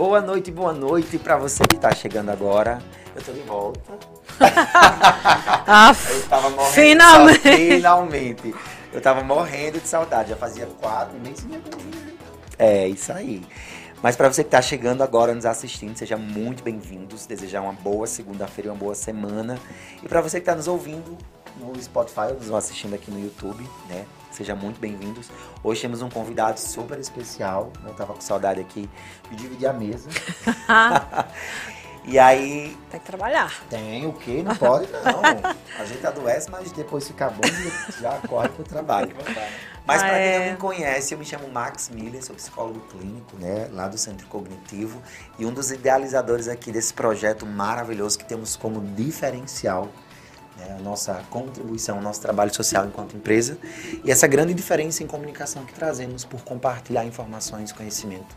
Boa 0.00 0.22
noite, 0.22 0.50
boa 0.50 0.72
noite 0.72 1.18
para 1.18 1.36
você 1.36 1.62
que 1.62 1.76
tá 1.76 1.94
chegando 1.94 2.30
agora. 2.30 2.78
Eu 3.14 3.22
tô 3.22 3.32
de 3.32 3.40
volta. 3.40 3.80
ah, 4.40 5.94
eu 6.08 6.22
tava 6.26 6.48
morrendo 6.48 6.72
finalmente. 6.72 7.40
Finalmente. 7.40 8.54
Eu 8.94 9.00
tava 9.02 9.22
morrendo 9.22 9.78
de 9.78 9.86
saudade. 9.86 10.30
Já 10.30 10.36
fazia 10.36 10.64
quatro 10.80 11.20
meses. 11.20 11.46
É, 12.58 12.88
isso 12.88 13.12
aí. 13.12 13.42
Mas 14.02 14.16
para 14.16 14.32
você 14.32 14.42
que 14.42 14.48
está 14.48 14.62
chegando 14.62 15.02
agora 15.02 15.34
nos 15.34 15.44
assistindo, 15.44 15.94
seja 15.94 16.16
muito 16.16 16.62
bem-vindos. 16.62 17.26
Desejar 17.26 17.60
uma 17.60 17.74
boa 17.74 18.06
segunda-feira 18.06 18.68
e 18.68 18.70
uma 18.70 18.78
boa 18.78 18.94
semana. 18.94 19.60
E 20.02 20.08
para 20.08 20.22
você 20.22 20.38
que 20.38 20.44
está 20.44 20.54
nos 20.54 20.66
ouvindo 20.66 21.18
no 21.58 21.78
Spotify, 21.78 22.32
nos 22.40 22.50
assistindo 22.50 22.94
aqui 22.94 23.10
no 23.10 23.22
YouTube, 23.22 23.68
né? 23.86 24.06
Seja 24.40 24.54
muito 24.54 24.80
bem-vindos. 24.80 25.30
Hoje 25.62 25.82
temos 25.82 26.00
um 26.00 26.08
convidado 26.08 26.58
super 26.58 26.98
especial. 26.98 27.70
Eu 27.84 27.92
tava 27.92 28.14
com 28.14 28.22
saudade 28.22 28.58
aqui 28.58 28.88
de 29.30 29.36
dividir 29.36 29.68
a 29.68 29.72
mesa. 29.74 30.08
e 32.06 32.18
aí. 32.18 32.74
Tem 32.90 32.98
que 32.98 33.04
trabalhar. 33.04 33.62
Tem 33.68 34.06
o 34.06 34.14
quê? 34.14 34.42
Não 34.42 34.56
pode, 34.56 34.90
não. 34.90 35.20
A 35.78 35.84
gente 35.84 36.06
adoece, 36.06 36.50
mas 36.50 36.72
depois 36.72 37.06
fica 37.06 37.28
bom 37.28 37.42
e 37.46 38.00
já 38.00 38.12
corre 38.26 38.48
pro 38.48 38.64
trabalho. 38.64 39.14
Mas 39.84 40.02
para 40.02 40.18
quem 40.18 40.38
não 40.38 40.52
me 40.52 40.56
conhece, 40.56 41.12
eu 41.12 41.18
me 41.18 41.26
chamo 41.26 41.46
Max 41.46 41.90
Miller, 41.90 42.24
sou 42.24 42.34
psicólogo 42.34 42.80
clínico, 42.88 43.36
né, 43.36 43.68
lá 43.70 43.88
do 43.88 43.98
Centro 43.98 44.26
Cognitivo 44.28 45.02
e 45.38 45.44
um 45.44 45.52
dos 45.52 45.70
idealizadores 45.70 46.48
aqui 46.48 46.72
desse 46.72 46.94
projeto 46.94 47.44
maravilhoso 47.44 48.18
que 48.18 48.24
temos 48.24 48.56
como 48.56 48.80
diferencial 48.94 49.90
né, 50.60 50.76
a 50.78 50.82
nossa 50.82 51.14
contribuição, 51.30 51.98
o 51.98 52.02
nosso 52.02 52.20
trabalho 52.20 52.54
social 52.54 52.86
enquanto 52.86 53.16
empresa 53.16 53.58
e 54.04 54.10
essa 54.10 54.26
grande 54.26 54.54
diferença 54.54 55.02
em 55.02 55.06
comunicação 55.06 55.64
que 55.64 55.72
trazemos 55.72 56.24
por 56.24 56.42
compartilhar 56.42 57.04
informações, 57.04 57.72
conhecimento 57.72 58.36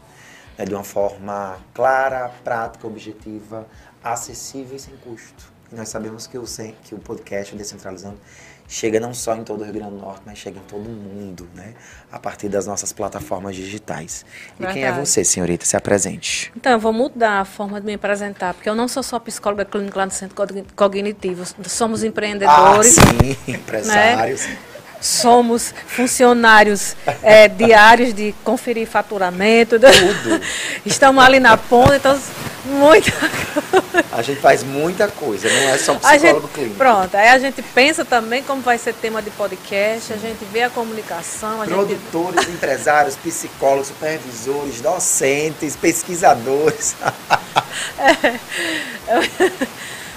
né, 0.57 0.65
de 0.65 0.73
uma 0.73 0.83
forma 0.83 1.57
clara, 1.73 2.31
prática, 2.43 2.87
objetiva, 2.87 3.67
acessível 4.03 4.75
e 4.75 4.79
sem 4.79 4.95
custo. 4.97 5.51
E 5.71 5.75
nós 5.75 5.89
sabemos 5.89 6.27
que 6.27 6.37
o, 6.37 6.43
que 6.83 6.95
o 6.95 6.99
podcast, 6.99 7.53
o 7.53 7.57
Descentralizando, 7.57 8.19
chega 8.67 8.99
não 8.99 9.13
só 9.13 9.35
em 9.35 9.43
todo 9.43 9.61
o 9.61 9.63
Rio 9.63 9.73
Grande 9.73 9.91
do 9.91 9.97
Norte, 9.97 10.21
mas 10.25 10.37
chega 10.37 10.59
em 10.59 10.63
todo 10.63 10.85
o 10.85 10.89
mundo, 10.89 11.47
né? 11.55 11.73
A 12.11 12.19
partir 12.19 12.49
das 12.49 12.65
nossas 12.65 12.91
plataformas 12.91 13.55
digitais. 13.55 14.25
E 14.55 14.59
Verdade. 14.59 14.73
quem 14.73 14.83
é 14.83 14.91
você, 14.91 15.23
senhorita? 15.23 15.65
Se 15.65 15.75
apresente. 15.77 16.51
Então, 16.55 16.71
eu 16.71 16.79
vou 16.79 16.93
mudar 16.93 17.41
a 17.41 17.45
forma 17.45 17.79
de 17.79 17.85
me 17.85 17.93
apresentar, 17.93 18.53
porque 18.53 18.69
eu 18.69 18.75
não 18.75 18.87
sou 18.87 19.03
só 19.03 19.19
psicóloga 19.19 19.65
clínica 19.65 19.99
lá 19.99 20.05
no 20.05 20.11
Centro 20.11 20.35
Cognitivo. 20.75 21.43
Somos 21.67 22.03
empreendedores. 22.03 22.97
Ah, 22.97 23.03
sim, 23.03 23.37
empresários. 23.51 24.45
Né? 24.47 24.57
Somos 25.03 25.73
funcionários 25.85 26.95
é, 27.21 27.49
diários 27.49 28.13
de 28.13 28.33
conferir 28.43 28.87
faturamento. 28.87 29.77
Tudo. 29.77 30.41
Estamos 30.85 31.23
ali 31.23 31.39
na 31.39 31.57
ponta, 31.57 31.97
então 31.97 32.17
muita 32.65 33.11
A 34.11 34.21
gente 34.21 34.39
faz 34.39 34.63
muita 34.63 35.09
coisa, 35.09 35.49
não 35.49 35.69
é 35.69 35.77
só 35.77 35.95
psicólogo 35.95 36.41
gente, 36.41 36.53
clínico. 36.53 36.75
Pronto, 36.75 37.15
aí 37.15 37.27
a 37.27 37.37
gente 37.37 37.61
pensa 37.61 38.05
também 38.05 38.41
como 38.43 38.61
vai 38.61 38.77
ser 38.77 38.93
tema 38.93 39.21
de 39.21 39.29
podcast, 39.31 40.13
a 40.13 40.17
gente 40.17 40.45
vê 40.45 40.63
a 40.63 40.69
comunicação. 40.69 41.61
A 41.61 41.65
Produtores, 41.65 42.39
gente... 42.41 42.53
empresários, 42.53 43.17
psicólogos, 43.17 43.87
supervisores, 43.87 44.79
docentes, 44.79 45.75
pesquisadores. 45.75 46.95
É. 47.97 48.39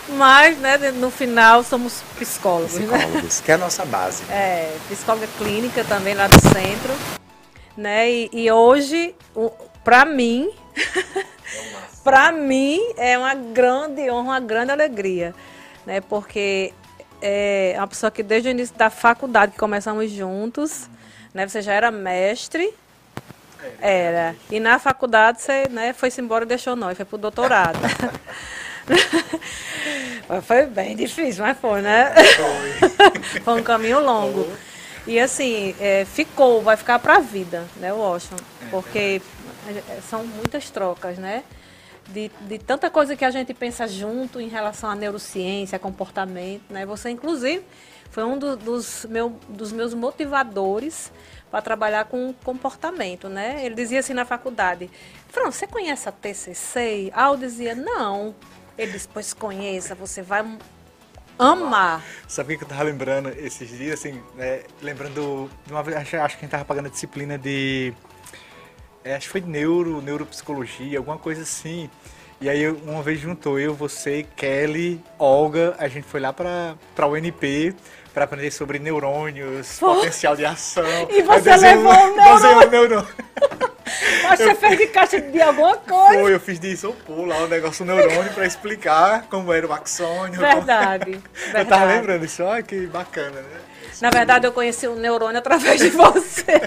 Mas, 0.08 0.58
né, 0.58 0.78
no 0.92 1.10
final, 1.10 1.64
somos 1.64 2.02
psicólogos. 2.18 2.74
Né? 2.74 2.86
Psicólogos, 2.86 3.38
né? 3.38 3.42
que 3.44 3.50
é 3.50 3.54
a 3.54 3.58
nossa 3.58 3.84
base. 3.84 4.24
Né? 4.24 4.34
É, 4.34 4.76
psicóloga 4.88 5.28
clínica 5.38 5.84
também 5.84 6.14
lá 6.14 6.28
do 6.28 6.40
centro. 6.40 6.94
Né? 7.76 8.10
E, 8.10 8.30
e 8.32 8.50
hoje, 8.50 9.14
para 9.84 10.04
mim, 10.04 10.50
para 12.04 12.30
mim 12.30 12.80
é 12.96 13.18
uma 13.18 13.34
grande 13.34 14.08
honra, 14.10 14.22
uma 14.22 14.40
grande 14.40 14.70
alegria, 14.70 15.34
né? 15.84 16.00
Porque 16.00 16.72
é 17.20 17.74
uma 17.76 17.86
pessoa 17.88 18.10
que 18.10 18.22
desde 18.22 18.48
o 18.48 18.50
início 18.50 18.76
da 18.76 18.90
faculdade 18.90 19.52
que 19.52 19.58
começamos 19.58 20.10
juntos, 20.10 20.88
né? 21.34 21.46
Você 21.46 21.60
já 21.60 21.72
era 21.72 21.90
mestre, 21.90 22.72
era. 23.80 24.36
E 24.50 24.60
na 24.60 24.78
faculdade 24.78 25.42
você 25.42 25.68
né, 25.68 25.92
foi-se 25.92 26.20
embora 26.20 26.44
e 26.44 26.48
deixou 26.48 26.76
nós, 26.76 26.96
foi 26.96 27.04
pro 27.04 27.18
doutorado. 27.18 27.78
foi 30.42 30.66
bem 30.66 30.96
difícil, 30.96 31.44
mas 31.44 31.58
foi, 31.58 31.82
né? 31.82 32.12
Foi, 32.14 33.40
foi 33.40 33.60
um 33.60 33.62
caminho 33.62 34.00
longo. 34.00 34.46
E 35.06 35.20
assim, 35.20 35.74
é, 35.80 36.04
ficou, 36.04 36.62
vai 36.62 36.76
ficar 36.76 36.98
para 36.98 37.16
a 37.16 37.20
vida, 37.20 37.64
né, 37.76 37.92
Washington? 37.92 38.42
É 38.62 38.66
porque 38.70 39.22
é, 39.68 40.00
são 40.08 40.26
muitas 40.26 40.70
trocas, 40.70 41.18
né? 41.18 41.44
De, 42.08 42.30
de 42.40 42.58
tanta 42.58 42.88
coisa 42.90 43.16
que 43.16 43.24
a 43.24 43.30
gente 43.30 43.52
pensa 43.52 43.86
junto 43.86 44.40
em 44.40 44.48
relação 44.48 44.90
à 44.90 44.94
neurociência, 44.94 45.78
comportamento, 45.78 46.62
né? 46.70 46.84
Você, 46.86 47.10
inclusive, 47.10 47.64
foi 48.10 48.24
um 48.24 48.38
do, 48.38 48.56
dos, 48.56 49.04
meu, 49.08 49.38
dos 49.48 49.72
meus 49.72 49.94
motivadores 49.94 51.12
para 51.50 51.62
trabalhar 51.62 52.06
com 52.06 52.34
comportamento, 52.44 53.28
né? 53.28 53.64
Ele 53.64 53.74
dizia 53.74 54.00
assim 54.00 54.12
na 54.14 54.24
faculdade, 54.24 54.90
Fran, 55.28 55.50
você 55.50 55.66
conhece 55.66 56.08
a 56.08 56.12
TCC? 56.12 57.12
Ah, 57.14 57.28
eu 57.28 57.36
dizia, 57.36 57.74
não. 57.74 58.34
Ele 58.78 58.92
disse, 58.92 59.08
pois 59.12 59.32
conheça, 59.32 59.94
você 59.94 60.22
vai 60.22 60.44
amar. 61.38 62.02
Sabe 62.28 62.54
o 62.54 62.58
que 62.58 62.64
eu 62.64 62.68
tava 62.68 62.82
lembrando 62.82 63.28
esses 63.30 63.68
dias, 63.68 64.00
assim, 64.00 64.22
né? 64.34 64.62
lembrando 64.82 65.50
de 65.64 65.72
uma 65.72 65.82
vez, 65.82 65.96
acho, 65.96 66.10
que 66.10 66.16
a 66.16 66.28
gente 66.28 66.48
tava 66.48 66.64
pagando 66.64 66.86
a 66.86 66.90
disciplina 66.90 67.38
de, 67.38 67.92
é, 69.06 69.14
acho 69.14 69.26
que 69.26 69.32
foi 69.32 69.40
neuro, 69.40 70.02
neuropsicologia, 70.02 70.98
alguma 70.98 71.16
coisa 71.16 71.42
assim. 71.42 71.88
E 72.40 72.48
aí 72.48 72.68
uma 72.68 73.02
vez 73.02 73.20
juntou 73.20 73.58
eu, 73.58 73.72
você, 73.72 74.26
Kelly, 74.36 75.00
Olga, 75.18 75.74
a 75.78 75.88
gente 75.88 76.06
foi 76.06 76.20
lá 76.20 76.32
para 76.32 76.76
o 76.98 77.12
UNP 77.12 77.74
para 78.16 78.24
aprender 78.24 78.50
sobre 78.50 78.78
neurônios, 78.78 79.76
Pô. 79.78 79.96
potencial 79.96 80.34
de 80.34 80.46
ação. 80.46 80.82
E 81.10 81.20
você 81.20 81.54
levou 81.54 81.92
um 81.92 82.16
neurônio. 82.16 82.70
neurônio. 82.70 83.08
Acho 84.24 84.36
que 84.38 84.44
você 84.48 84.54
fez 84.54 84.78
de 84.78 84.86
caixa 84.86 85.20
de 85.20 85.40
alguma 85.42 85.76
coisa. 85.76 86.20
Foi, 86.20 86.34
eu 86.34 86.40
fiz 86.40 86.58
de 86.58 86.68
isopor 86.68 87.26
lá, 87.26 87.40
o 87.40 87.44
um 87.44 87.48
negócio 87.48 87.84
neurônio 87.84 88.32
para 88.32 88.46
explicar 88.46 89.26
como 89.28 89.52
era 89.52 89.66
o 89.66 89.72
axônio. 89.72 90.40
Verdade, 90.40 91.12
como... 91.12 91.22
verdade. 91.34 91.58
Eu 91.58 91.66
tava 91.66 91.84
lembrando 91.84 92.24
isso, 92.24 92.42
olha 92.42 92.62
que 92.62 92.86
bacana, 92.86 93.42
né? 93.42 93.60
Na 94.00 94.08
verdade, 94.08 94.46
eu 94.46 94.52
conheci 94.52 94.88
o 94.88 94.96
neurônio 94.96 95.38
através 95.38 95.78
de 95.78 95.90
você. 95.90 96.58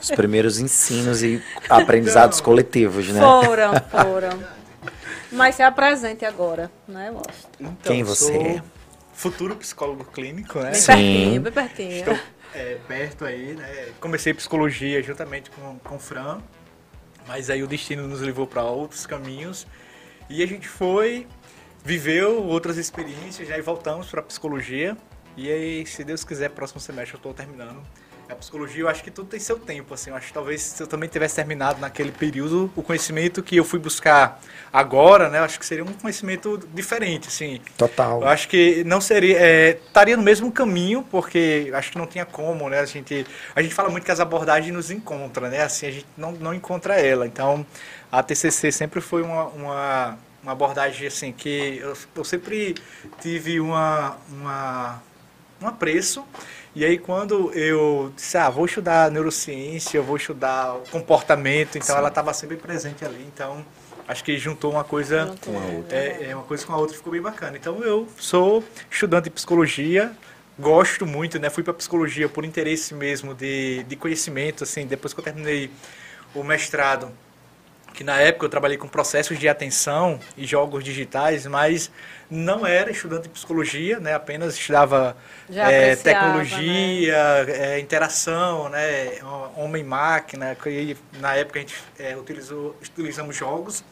Os 0.00 0.10
primeiros 0.10 0.58
ensinos 0.58 1.22
e 1.22 1.42
aprendizados 1.68 2.38
Não. 2.38 2.44
coletivos, 2.46 3.08
né? 3.08 3.20
Foram, 3.20 3.72
foram. 3.90 4.44
Mas 5.30 5.56
se 5.56 5.62
apresente 5.62 6.24
agora, 6.24 6.70
né, 6.88 7.10
Lost? 7.10 7.44
Então, 7.60 7.74
Quem 7.82 8.02
você 8.02 8.32
é? 8.32 8.62
Futuro 9.14 9.56
psicólogo 9.56 10.04
clínico, 10.04 10.58
né? 10.58 10.72
Bem 10.72 10.80
Sim. 10.80 10.86
pertinho, 10.86 11.40
bem 11.40 11.52
pertinho. 11.52 11.98
Estou 11.98 12.18
é, 12.54 12.78
perto 12.86 13.24
aí, 13.24 13.54
né? 13.54 13.92
Comecei 14.00 14.34
psicologia 14.34 15.02
juntamente 15.02 15.50
com, 15.50 15.78
com 15.78 15.96
o 15.96 15.98
Fran. 15.98 16.40
Mas 17.26 17.48
aí 17.48 17.62
o 17.62 17.66
destino 17.66 18.06
nos 18.06 18.20
levou 18.20 18.46
para 18.46 18.62
outros 18.62 19.06
caminhos 19.06 19.66
e 20.28 20.42
a 20.42 20.46
gente 20.46 20.68
foi, 20.68 21.26
viveu 21.84 22.42
outras 22.44 22.76
experiências, 22.76 23.48
já 23.48 23.54
né, 23.54 23.60
e 23.60 23.62
voltamos 23.62 24.08
para 24.08 24.22
psicologia. 24.22 24.96
E 25.36 25.50
aí, 25.50 25.86
se 25.86 26.04
Deus 26.04 26.22
quiser, 26.22 26.50
próximo 26.50 26.80
semestre 26.80 27.14
eu 27.14 27.18
estou 27.18 27.34
terminando 27.34 27.82
a 28.28 28.34
psicologia, 28.34 28.82
eu 28.82 28.88
acho 28.88 29.02
que 29.02 29.10
tudo 29.10 29.28
tem 29.28 29.38
seu 29.38 29.58
tempo, 29.58 29.94
assim. 29.94 30.10
Eu 30.10 30.16
acho 30.16 30.28
que 30.28 30.32
talvez 30.32 30.62
se 30.62 30.82
eu 30.82 30.86
também 30.86 31.08
tivesse 31.08 31.36
terminado 31.36 31.80
naquele 31.80 32.10
período, 32.12 32.70
o 32.74 32.82
conhecimento 32.82 33.42
que 33.42 33.56
eu 33.56 33.64
fui 33.64 33.78
buscar 33.78 34.40
agora, 34.72 35.28
né? 35.28 35.38
Eu 35.38 35.44
acho 35.44 35.58
que 35.58 35.66
seria 35.66 35.84
um 35.84 35.92
conhecimento 35.92 36.58
diferente, 36.72 37.28
assim. 37.28 37.60
Total. 37.76 38.22
Eu 38.22 38.28
acho 38.28 38.48
que 38.48 38.82
não 38.84 39.00
seria... 39.00 39.38
É, 39.38 39.70
estaria 39.86 40.16
no 40.16 40.22
mesmo 40.22 40.50
caminho, 40.50 41.02
porque 41.10 41.70
acho 41.74 41.92
que 41.92 41.98
não 41.98 42.06
tinha 42.06 42.24
como, 42.24 42.68
né? 42.68 42.80
A 42.80 42.86
gente, 42.86 43.26
a 43.54 43.62
gente 43.62 43.74
fala 43.74 43.88
muito 43.88 44.04
que 44.04 44.12
as 44.12 44.20
abordagens 44.20 44.72
nos 44.72 44.90
encontram, 44.90 45.48
né? 45.48 45.62
Assim, 45.62 45.86
a 45.86 45.90
gente 45.90 46.06
não, 46.16 46.32
não 46.32 46.54
encontra 46.54 47.00
ela. 47.00 47.26
Então, 47.26 47.64
a 48.10 48.22
TCC 48.22 48.72
sempre 48.72 49.00
foi 49.00 49.22
uma... 49.22 49.44
uma 49.46 50.18
uma 50.44 50.52
abordagem 50.52 51.06
assim 51.06 51.32
que 51.32 51.78
eu, 51.80 51.96
eu 52.14 52.22
sempre 52.22 52.74
tive 53.18 53.58
uma, 53.60 54.18
uma 54.28 55.02
um 55.60 55.66
apreço 55.66 56.24
e 56.74 56.84
aí 56.84 56.98
quando 56.98 57.52
eu 57.52 58.12
disse, 58.14 58.36
ah, 58.36 58.50
vou 58.50 58.66
estudar 58.66 59.10
neurociência, 59.10 60.00
vou 60.02 60.16
estudar 60.16 60.76
comportamento, 60.90 61.76
então 61.76 61.94
Sim. 61.94 61.98
ela 61.98 62.08
estava 62.08 62.32
sempre 62.34 62.56
presente 62.56 63.04
ali, 63.04 63.24
então 63.32 63.64
acho 64.06 64.22
que 64.24 64.36
juntou 64.38 64.72
uma 64.72 64.84
coisa 64.84 65.34
com 65.44 65.58
a 65.58 65.64
outra. 65.64 65.96
É, 65.96 66.30
é, 66.30 66.34
uma 66.34 66.44
coisa 66.44 66.66
com 66.66 66.72
a 66.72 66.76
outra 66.76 66.96
ficou 66.96 67.12
bem 67.12 67.22
bacana. 67.22 67.56
Então 67.56 67.82
eu 67.82 68.08
sou 68.18 68.62
estudante 68.90 69.24
de 69.24 69.30
psicologia, 69.30 70.12
gosto 70.58 71.06
muito, 71.06 71.38
né? 71.38 71.50
Fui 71.50 71.62
para 71.62 71.74
psicologia 71.74 72.28
por 72.28 72.44
interesse 72.44 72.94
mesmo 72.94 73.34
de, 73.34 73.82
de 73.84 73.96
conhecimento, 73.96 74.64
assim, 74.64 74.86
depois 74.86 75.12
que 75.12 75.20
eu 75.20 75.24
terminei 75.24 75.70
o 76.34 76.42
mestrado, 76.42 77.10
que 77.94 78.02
na 78.02 78.20
época 78.20 78.44
eu 78.44 78.50
trabalhei 78.50 78.76
com 78.76 78.88
processos 78.88 79.38
de 79.38 79.48
atenção 79.48 80.18
e 80.36 80.44
jogos 80.44 80.82
digitais, 80.82 81.46
mas 81.46 81.90
não 82.28 82.66
era 82.66 82.90
estudante 82.90 83.22
de 83.22 83.28
psicologia, 83.28 84.00
né? 84.00 84.14
apenas 84.14 84.54
estudava 84.54 85.16
é, 85.48 85.94
tecnologia, 85.94 87.44
né? 87.44 87.76
é, 87.76 87.78
interação, 87.78 88.68
né? 88.68 89.18
homem-máquina, 89.56 90.56
que 90.56 90.96
na 91.20 91.36
época 91.36 91.60
a 91.60 91.62
gente 91.62 91.76
é, 91.96 92.16
utilizou, 92.16 92.76
utilizamos 92.82 93.36
jogos. 93.36 93.84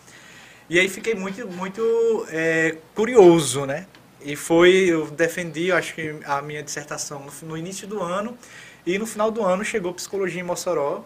E 0.68 0.80
aí 0.80 0.88
fiquei 0.88 1.14
muito, 1.14 1.46
muito 1.46 2.26
é, 2.30 2.76
curioso, 2.94 3.64
né? 3.64 3.86
E 4.24 4.34
foi, 4.36 4.86
eu 4.88 5.06
defendi, 5.10 5.68
eu 5.68 5.76
acho 5.76 5.94
que 5.94 6.16
a 6.24 6.42
minha 6.42 6.62
dissertação 6.62 7.20
no, 7.20 7.48
no 7.48 7.56
início 7.56 7.86
do 7.86 8.02
ano, 8.02 8.36
e 8.84 8.98
no 8.98 9.06
final 9.06 9.30
do 9.30 9.44
ano 9.44 9.64
chegou 9.64 9.92
Psicologia 9.94 10.40
em 10.40 10.44
Mossoró, 10.44 11.04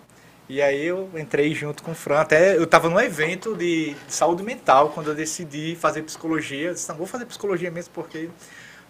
e 0.48 0.62
aí 0.62 0.86
eu 0.86 1.10
entrei 1.16 1.54
junto 1.54 1.82
com 1.82 1.90
o 1.90 1.94
Fran. 1.94 2.20
Até 2.20 2.56
eu 2.56 2.64
estava 2.64 2.88
num 2.88 3.00
evento 3.00 3.54
de 3.56 3.96
saúde 4.08 4.42
mental 4.42 4.90
quando 4.90 5.08
eu 5.08 5.14
decidi 5.14 5.76
fazer 5.76 6.02
psicologia. 6.02 6.68
Eu 6.68 6.74
disse, 6.74 6.88
não, 6.88 6.96
vou 6.96 7.06
fazer 7.06 7.26
psicologia 7.26 7.70
mesmo 7.70 7.92
porque 7.92 8.30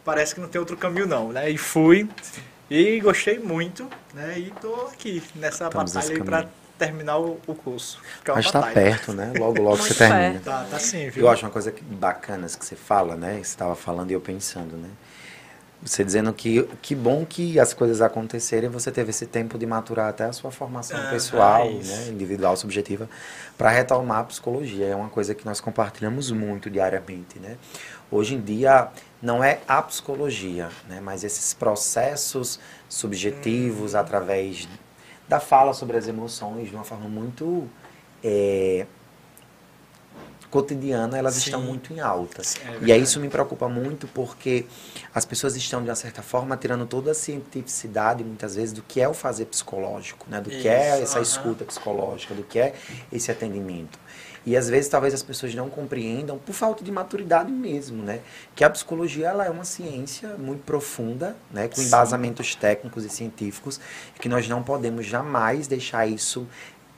parece 0.05 0.35
que 0.35 0.41
não 0.41 0.49
tem 0.49 0.58
outro 0.58 0.76
caminho 0.76 1.06
não, 1.06 1.32
né? 1.32 1.50
E 1.50 1.56
fui 1.56 2.08
e 2.70 3.00
gostei 3.00 3.38
muito, 3.38 3.88
né? 4.12 4.38
E 4.38 4.53
tô 4.61 4.75
aqui 4.93 5.23
nessa 5.35 5.67
Estamos 5.67 5.93
batalha 5.93 6.25
para 6.25 6.49
terminar 6.79 7.19
o, 7.19 7.41
o 7.47 7.55
curso. 7.55 8.00
É 8.25 8.32
Mas 8.32 8.47
está 8.47 8.62
perto, 8.62 9.12
né? 9.12 9.32
Logo, 9.38 9.62
logo 9.62 9.76
você 9.82 9.94
termina. 9.94 10.41
Tá, 10.44 10.67
tá 10.70 10.79
sim, 10.79 11.08
viu? 11.08 11.25
Eu 11.25 11.31
acho 11.31 11.44
uma 11.44 11.53
coisa 11.53 11.75
bacana 11.82 12.47
que 12.47 12.64
você 12.64 12.76
fala, 12.76 13.17
né? 13.17 13.35
Você 13.35 13.41
estava 13.41 13.75
falando 13.75 14.11
e 14.11 14.14
eu 14.14 14.20
pensando, 14.20 14.76
né? 14.76 14.88
Você 15.86 16.02
dizendo 16.02 16.32
que 16.32 16.64
que 16.82 16.96
bom 16.96 17.24
que 17.24 17.60
as 17.60 17.72
coisas 17.72 18.00
acontecerem, 18.00 18.68
você 18.68 18.90
teve 18.90 19.10
esse 19.10 19.24
tempo 19.24 19.56
de 19.56 19.64
maturar 19.64 20.08
até 20.08 20.24
a 20.24 20.32
sua 20.32 20.50
formação 20.50 20.98
ah, 20.98 21.10
pessoal, 21.10 21.70
né, 21.70 22.08
individual, 22.08 22.56
subjetiva, 22.56 23.08
para 23.56 23.70
retomar 23.70 24.18
a 24.18 24.24
psicologia. 24.24 24.86
É 24.86 24.96
uma 24.96 25.08
coisa 25.08 25.32
que 25.32 25.46
nós 25.46 25.60
compartilhamos 25.60 26.32
muito 26.32 26.68
diariamente, 26.68 27.38
né? 27.38 27.56
Hoje 28.10 28.34
em 28.34 28.40
dia 28.40 28.88
não 29.22 29.44
é 29.44 29.60
a 29.68 29.80
psicologia, 29.80 30.70
né, 30.88 31.00
mas 31.00 31.22
esses 31.22 31.54
processos 31.54 32.58
subjetivos 32.88 33.94
hum. 33.94 33.98
através 33.98 34.68
da 35.28 35.38
fala 35.38 35.72
sobre 35.72 35.96
as 35.96 36.08
emoções 36.08 36.68
de 36.68 36.74
uma 36.74 36.84
forma 36.84 37.08
muito 37.08 37.68
é, 38.24 38.86
cotidiana, 40.56 41.19
elas 41.19 41.35
Sim. 41.35 41.41
estão 41.41 41.61
muito 41.61 41.93
em 41.93 42.00
alta. 42.00 42.41
É 42.41 42.79
e 42.87 42.93
aí 42.93 43.03
isso 43.03 43.20
me 43.20 43.29
preocupa 43.29 43.69
muito 43.69 44.06
porque 44.08 44.64
as 45.14 45.25
pessoas 45.26 45.55
estão, 45.55 45.82
de 45.82 45.91
uma 45.91 45.94
certa 45.94 46.23
forma, 46.23 46.56
tirando 46.56 46.87
toda 46.87 47.11
a 47.11 47.14
cientificidade, 47.14 48.25
muitas 48.25 48.56
vezes, 48.56 48.73
do 48.73 48.82
que 48.82 49.00
é 49.00 49.08
o 49.08 49.12
fazer 49.12 49.44
psicológico, 49.47 50.26
né? 50.31 50.41
do 50.41 50.50
isso. 50.50 50.62
que 50.62 50.69
é 50.69 51.03
essa 51.03 51.20
escuta 51.20 51.64
psicológica, 51.64 52.35
do 52.35 52.43
que 52.43 52.58
é 52.58 52.75
esse 53.12 53.31
atendimento. 53.31 53.99
E 54.47 54.56
às 54.56 54.69
vezes 54.69 54.88
talvez 54.88 55.12
as 55.12 55.25
pessoas 55.25 55.53
não 55.56 55.69
compreendam 55.69 56.38
por 56.38 56.53
falta 56.53 56.85
de 56.85 56.93
maturidade 56.93 57.50
mesmo, 57.50 58.00
né? 58.05 58.20
Que 58.55 58.62
a 58.62 58.70
psicologia 58.70 59.26
ela 59.26 59.44
é 59.44 59.50
uma 59.50 59.64
ciência 59.64 60.37
muito 60.38 60.62
profunda, 60.62 61.37
né? 61.50 61.67
Com 61.67 61.82
embasamentos 61.82 62.55
técnicos 62.55 63.05
e 63.05 63.08
científicos, 63.08 63.81
que 64.20 64.29
nós 64.29 64.49
não 64.49 64.62
podemos 64.62 65.05
jamais 65.05 65.67
deixar 65.67 66.06
isso 66.06 66.47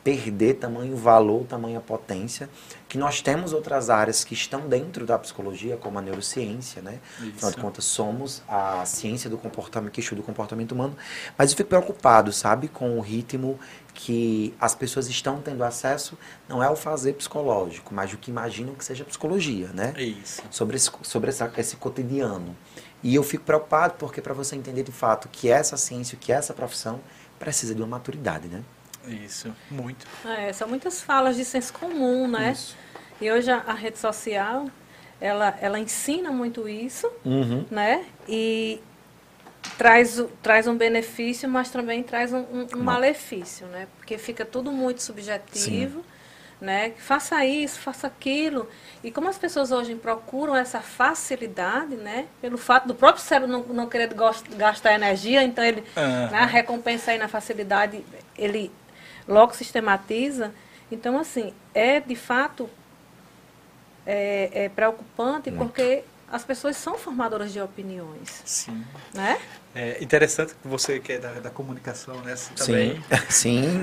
perder 0.09 0.55
tamanho 0.55 0.97
valor, 0.97 1.45
tamanha 1.45 1.83
potência, 1.83 2.49
que 2.89 2.97
nós 2.97 3.21
temos 3.21 3.53
outras 3.53 3.91
áreas 3.91 4.25
que 4.25 4.33
estão 4.33 4.67
dentro 4.67 5.05
da 5.05 5.19
psicologia, 5.19 5.77
como 5.77 5.99
a 5.99 6.03
neurociência, 6.03 6.81
né? 6.81 6.99
Isso. 7.19 7.29
Afinal 7.37 7.51
de 7.51 7.57
contas, 7.59 7.85
somos 7.85 8.43
a 8.49 8.87
ciência 8.87 9.29
do 9.29 9.37
comportamento, 9.37 9.93
que 9.93 10.01
estuda 10.01 10.23
o 10.23 10.25
comportamento 10.25 10.73
humano, 10.73 10.97
mas 11.37 11.51
eu 11.51 11.59
fico 11.59 11.69
preocupado, 11.69 12.33
sabe, 12.33 12.69
com 12.69 12.97
o 12.97 13.03
ritmo 13.03 13.61
que 13.93 14.55
as 14.59 14.75
pessoas 14.75 15.11
estão 15.11 15.43
tendo 15.43 15.63
acesso, 15.63 16.17
não 16.49 16.63
é 16.63 16.71
o 16.71 16.77
fazer 16.77 17.13
psicológico, 17.13 17.93
mas 17.93 18.11
o 18.15 18.17
que 18.17 18.31
imaginam 18.31 18.75
que 18.75 18.87
seja 18.87 19.05
psicologia, 19.05 19.69
né? 19.75 19.93
Isso. 19.99 20.41
Sobre 20.51 20.77
esse, 20.77 20.91
sobre 21.03 21.29
essa, 21.29 21.53
esse 21.59 21.77
cotidiano. 21.77 22.57
E 23.03 23.15
eu 23.15 23.23
fico 23.23 23.45
preocupado 23.45 23.95
porque 23.99 24.23
para 24.23 24.33
você 24.33 24.57
entender 24.57 24.85
de 24.85 24.93
fato 24.93 25.29
que 25.29 25.51
essa 25.51 25.77
ciência, 25.77 26.17
que 26.19 26.33
essa 26.33 26.55
profissão 26.55 26.99
precisa 27.39 27.75
de 27.75 27.83
uma 27.83 27.89
maturidade, 27.89 28.49
né? 28.49 28.65
Isso, 29.09 29.55
muito. 29.71 30.07
É, 30.25 30.53
são 30.53 30.69
muitas 30.69 31.01
falas 31.01 31.37
de 31.37 31.45
senso 31.45 31.73
comum, 31.73 32.29
né? 32.29 32.53
Isso. 32.53 32.77
E 33.21 33.31
hoje 33.31 33.51
a, 33.51 33.59
a, 33.67 33.75
rede 33.75 33.99
social, 33.99 34.67
ela, 35.21 35.57
ela 35.61 35.79
ensina 35.79 36.31
muito 36.31 36.69
isso, 36.69 37.11
uhum. 37.25 37.65
né? 37.71 38.05
E 38.29 38.81
traz, 39.77 40.23
traz 40.43 40.67
um 40.67 40.77
benefício, 40.77 41.49
mas 41.49 41.71
também 41.71 42.03
traz 42.03 42.33
um, 42.33 42.39
um, 42.39 42.67
um 42.77 42.83
malefício, 42.83 43.67
né? 43.67 43.89
Porque 43.97 44.17
fica 44.19 44.45
tudo 44.45 44.71
muito 44.71 45.03
subjetivo. 45.03 46.01
Sim. 46.01 46.19
Né? 46.61 46.93
Faça 46.99 47.45
isso, 47.45 47.79
faça 47.79 48.09
aquilo. 48.09 48.69
E 49.05 49.13
como 49.13 49.29
as 49.29 49.39
pessoas 49.39 49.71
hoje 49.71 49.95
procuram 49.95 50.57
essa 50.57 50.81
facilidade, 50.81 51.95
né? 51.95 52.27
Pelo 52.41 52.59
fato 52.59 52.89
do 52.89 52.97
próprio 52.97 53.23
cérebro 53.23 53.49
não, 53.49 53.63
não 53.63 53.89
querer 53.89 54.11
gastar 54.57 54.93
energia, 54.93 55.45
então 55.45 55.63
ele, 55.63 55.85
uhum. 55.97 56.31
né, 56.31 56.39
a 56.39 56.47
recompensa 56.47 57.13
aí 57.13 57.19
na 57.19 57.29
facilidade, 57.29 58.05
ele 58.37 58.73
logo 59.29 59.55
sistematiza. 59.55 60.53
Então, 60.91 61.19
assim, 61.19 61.53
é 61.75 62.01
de 62.01 62.17
fato 62.17 62.69
é, 64.07 64.51
é 64.65 64.69
preocupante 64.71 65.51
Muito. 65.51 65.67
porque 65.67 66.03
as 66.31 66.45
pessoas 66.45 66.77
são 66.77 66.99
formadoras 66.99 67.53
de 67.53 67.61
opiniões. 67.61 68.43
Sim. 68.45 68.85
Né? 69.15 69.39
É 69.75 70.03
interessante 70.03 70.55
que 70.61 70.67
você 70.67 70.99
que 70.99 71.13
é 71.13 71.19
da, 71.19 71.33
da 71.35 71.51
comunicação, 71.51 72.17
né? 72.23 72.33
Assim, 72.33 72.55
também. 72.55 73.05
Sim. 73.29 73.83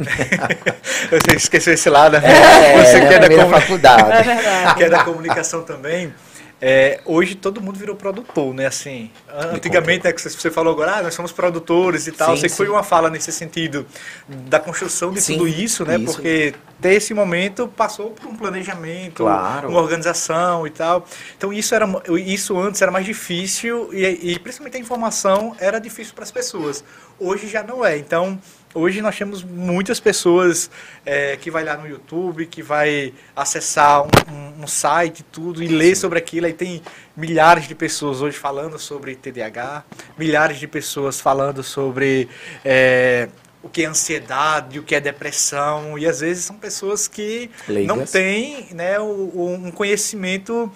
você 1.09 1.38
esqueceu 1.38 1.74
esse 1.74 1.89
lado, 1.89 2.19
né? 2.19 2.27
É, 2.27 2.83
você 2.83 3.07
que 3.07 3.13
é, 3.13 3.19
da 3.19 3.30
comun... 3.30 3.50
faculdade. 3.50 4.30
É 4.30 4.74
que 4.75 4.83
é 4.83 4.89
da 4.89 5.03
comunicação 5.03 5.63
também. 5.63 6.13
É, 6.61 7.01
hoje 7.05 7.35
todo 7.35 7.61
mundo 7.61 7.77
virou 7.77 7.95
produtor, 7.95 8.53
né? 8.53 8.65
Assim, 8.65 9.11
antigamente, 9.51 10.05
né, 10.05 10.13
que 10.13 10.21
você 10.21 10.49
falou 10.49 10.73
agora, 10.73 10.95
ah, 10.95 11.03
nós 11.03 11.13
somos 11.13 11.31
produtores 11.31 12.07
e 12.07 12.11
tal. 12.11 12.35
Sim, 12.35 12.41
Sei 12.41 12.49
que 12.49 12.55
foi 12.55 12.69
uma 12.69 12.81
fala 12.81 13.09
nesse 13.09 13.31
sentido 13.31 13.85
da 14.27 14.59
construção 14.59 15.11
de 15.11 15.21
sim, 15.21 15.33
tudo 15.33 15.47
isso, 15.47 15.85
né? 15.85 15.97
Isso. 15.97 16.13
Porque 16.13 16.55
ter 16.81 16.93
esse 16.93 17.13
momento 17.13 17.67
passou 17.67 18.11
por 18.11 18.27
um 18.27 18.35
planejamento, 18.35 19.23
claro. 19.23 19.69
uma 19.69 19.81
organização 19.81 20.65
e 20.65 20.69
tal. 20.69 21.05
Então 21.37 21.51
isso 21.51 21.75
era 21.75 21.87
isso 22.25 22.57
antes 22.57 22.81
era 22.81 22.91
mais 22.91 23.05
difícil 23.05 23.89
e, 23.93 24.33
e 24.33 24.39
principalmente 24.39 24.77
a 24.77 24.79
informação 24.79 25.55
era 25.59 25.79
difícil 25.79 26.13
para 26.13 26.23
as 26.23 26.31
pessoas. 26.31 26.83
Hoje 27.19 27.47
já 27.47 27.63
não 27.63 27.85
é. 27.85 27.97
Então 27.97 28.39
Hoje 28.77 29.01
nós 29.01 29.18
temos 29.18 29.42
muitas 29.42 30.01
pessoas 30.01 30.69
é, 31.06 31.38
que 31.38 31.50
vai 31.50 31.63
lá 31.63 31.77
no 31.77 31.88
YouTube, 31.88 32.45
que 32.45 32.62
vai 32.62 33.13
acessar 33.34 34.03
um, 34.03 34.10
um, 34.29 34.63
um 34.63 34.67
site 34.67 35.24
tudo 35.24 35.63
e 35.63 35.67
ler 35.67 35.96
sobre 35.96 36.20
aquilo. 36.20 36.46
Aí 36.46 36.51
tem 36.51 36.82
milhares 37.15 37.70
de 37.70 37.74
pessoas 37.74 38.22
hoje 38.22 38.38
falando 38.38 38.77
sobre 38.77 39.15
TDAH, 39.15 39.86
milhares 40.17 40.60
de 40.60 40.67
pessoas 40.67 41.22
falando 41.22 41.63
sobre 41.63 42.27
é, 42.65 43.29
o 43.63 43.70
que 43.70 43.84
é 43.84 43.86
ansiedade, 43.86 44.77
o 44.77 44.84
que 44.84 44.94
é 44.94 45.00
depressão. 45.00 45.98
E 45.98 46.05
às 46.05 46.20
vezes 46.20 46.44
são 46.44 46.58
pessoas 46.58 47.08
que 47.08 47.50
Leigas. 47.70 47.96
não 47.96 48.05
têm 48.05 48.67
né, 48.74 49.00
um 49.00 49.72
conhecimento 49.72 50.70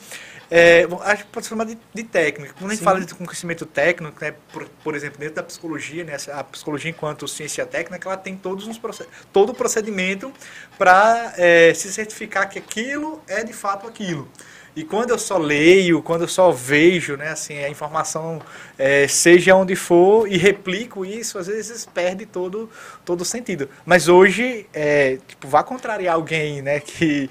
é, 0.51 0.87
acho 1.01 1.25
que 1.25 1.31
pode 1.31 1.45
ser 1.45 1.49
chamado 1.49 1.75
de, 1.75 1.77
de 1.93 2.03
técnico. 2.03 2.53
Quando 2.55 2.71
a 2.71 2.73
gente 2.73 2.79
Sim. 2.79 2.85
fala 2.85 2.99
de 2.99 3.13
conhecimento 3.13 3.65
técnico, 3.65 4.17
né, 4.19 4.33
por, 4.51 4.67
por, 4.83 4.95
exemplo, 4.95 5.19
dentro 5.19 5.35
da 5.35 5.43
psicologia, 5.43 6.03
né, 6.03 6.17
a 6.33 6.43
psicologia 6.43 6.89
enquanto 6.89 7.27
ciência 7.27 7.65
técnica, 7.65 8.09
ela 8.09 8.17
tem 8.17 8.35
todos 8.35 8.67
os 8.67 8.79
todo 9.31 9.51
o 9.51 9.53
procedimento 9.53 10.33
para 10.77 11.33
é, 11.37 11.73
se 11.73 11.91
certificar 11.91 12.49
que 12.49 12.57
aquilo 12.57 13.21
é 13.27 13.43
de 13.43 13.53
fato 13.53 13.87
aquilo. 13.87 14.27
E 14.75 14.83
quando 14.83 15.09
eu 15.09 15.19
só 15.19 15.37
leio, 15.37 16.01
quando 16.01 16.21
eu 16.21 16.27
só 16.27 16.51
vejo, 16.51 17.17
né, 17.17 17.29
assim, 17.29 17.57
a 17.57 17.69
informação, 17.69 18.41
é, 18.77 19.07
seja 19.07 19.55
onde 19.55 19.75
for, 19.75 20.25
e 20.31 20.37
replico 20.37 21.05
isso, 21.05 21.37
às 21.37 21.47
vezes 21.47 21.85
perde 21.85 22.25
todo, 22.25 22.69
todo 23.03 23.21
o 23.21 23.25
sentido. 23.25 23.69
Mas 23.85 24.07
hoje, 24.07 24.67
é, 24.73 25.17
tipo, 25.27 25.47
vá 25.47 25.63
contrariar 25.63 26.15
alguém, 26.15 26.61
né, 26.61 26.79
que 26.79 27.29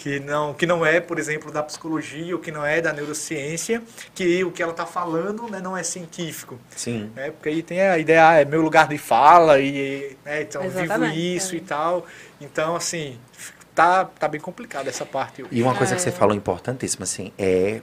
que 0.00 0.18
não, 0.18 0.54
que 0.54 0.66
não 0.66 0.84
é, 0.84 0.98
por 0.98 1.18
exemplo, 1.18 1.52
da 1.52 1.62
psicologia 1.62 2.34
ou 2.34 2.40
que 2.40 2.50
não 2.50 2.64
é 2.64 2.80
da 2.80 2.90
neurociência, 2.90 3.82
que 4.14 4.42
o 4.42 4.50
que 4.50 4.62
ela 4.62 4.72
está 4.72 4.86
falando 4.86 5.46
né, 5.50 5.60
não 5.60 5.76
é 5.76 5.82
científico. 5.82 6.58
Sim. 6.74 7.12
É, 7.14 7.30
porque 7.30 7.50
aí 7.50 7.62
tem 7.62 7.82
a 7.82 7.98
ideia, 7.98 8.26
ah, 8.26 8.40
é 8.40 8.46
meu 8.46 8.62
lugar 8.62 8.88
de 8.88 8.96
fala, 8.96 9.60
e 9.60 10.16
né, 10.24 10.40
então 10.40 10.64
Exatamente. 10.64 11.14
vivo 11.14 11.36
isso 11.36 11.54
é. 11.54 11.58
e 11.58 11.60
tal. 11.60 12.06
Então, 12.40 12.74
assim, 12.74 13.18
tá, 13.74 14.06
tá 14.06 14.26
bem 14.26 14.40
complicado 14.40 14.88
essa 14.88 15.04
parte. 15.04 15.44
E 15.52 15.62
uma 15.62 15.74
coisa 15.74 15.92
é. 15.92 15.96
que 15.96 16.02
você 16.02 16.10
falou 16.10 16.34
importantíssima, 16.34 17.04
assim, 17.04 17.30
é 17.36 17.82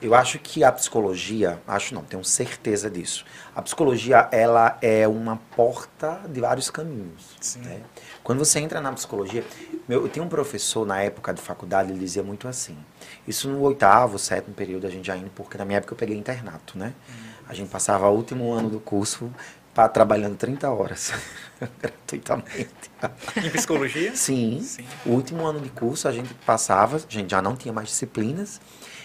eu 0.00 0.14
acho 0.14 0.38
que 0.38 0.62
a 0.62 0.70
psicologia, 0.70 1.60
acho 1.66 1.92
não, 1.92 2.02
tenho 2.02 2.22
certeza 2.22 2.88
disso. 2.88 3.24
A 3.54 3.60
psicologia, 3.60 4.28
ela 4.30 4.78
é 4.80 5.08
uma 5.08 5.38
porta 5.56 6.20
de 6.28 6.40
vários 6.40 6.70
caminhos. 6.70 7.56
Né? 7.56 7.80
Quando 8.28 8.40
você 8.40 8.60
entra 8.60 8.78
na 8.78 8.92
psicologia, 8.92 9.42
meu, 9.88 10.02
eu 10.02 10.08
tenho 10.10 10.26
um 10.26 10.28
professor 10.28 10.86
na 10.86 11.00
época 11.00 11.32
de 11.32 11.40
faculdade, 11.40 11.90
ele 11.90 11.98
dizia 11.98 12.22
muito 12.22 12.46
assim. 12.46 12.76
Isso 13.26 13.48
no 13.48 13.58
oitavo, 13.62 14.18
sétimo 14.18 14.54
período 14.54 14.86
a 14.86 14.90
gente 14.90 15.06
já 15.06 15.16
indo, 15.16 15.30
porque 15.30 15.56
na 15.56 15.64
minha 15.64 15.78
época 15.78 15.94
eu 15.94 15.96
peguei 15.96 16.14
internato, 16.14 16.76
né? 16.76 16.92
A 17.48 17.54
gente 17.54 17.70
passava 17.70 18.06
o 18.06 18.14
último 18.14 18.52
ano 18.52 18.68
do 18.68 18.80
curso 18.80 19.32
pra, 19.72 19.88
trabalhando 19.88 20.36
30 20.36 20.68
horas 20.68 21.10
gratuitamente. 21.80 22.90
Em 23.42 23.48
psicologia? 23.48 24.14
Sim. 24.14 24.60
Sim. 24.60 24.84
O 25.06 25.12
último 25.12 25.46
ano 25.46 25.60
de 25.60 25.70
curso 25.70 26.06
a 26.06 26.12
gente 26.12 26.34
passava, 26.44 26.98
a 26.98 27.00
gente 27.08 27.30
já 27.30 27.40
não 27.40 27.56
tinha 27.56 27.72
mais 27.72 27.88
disciplinas, 27.88 28.60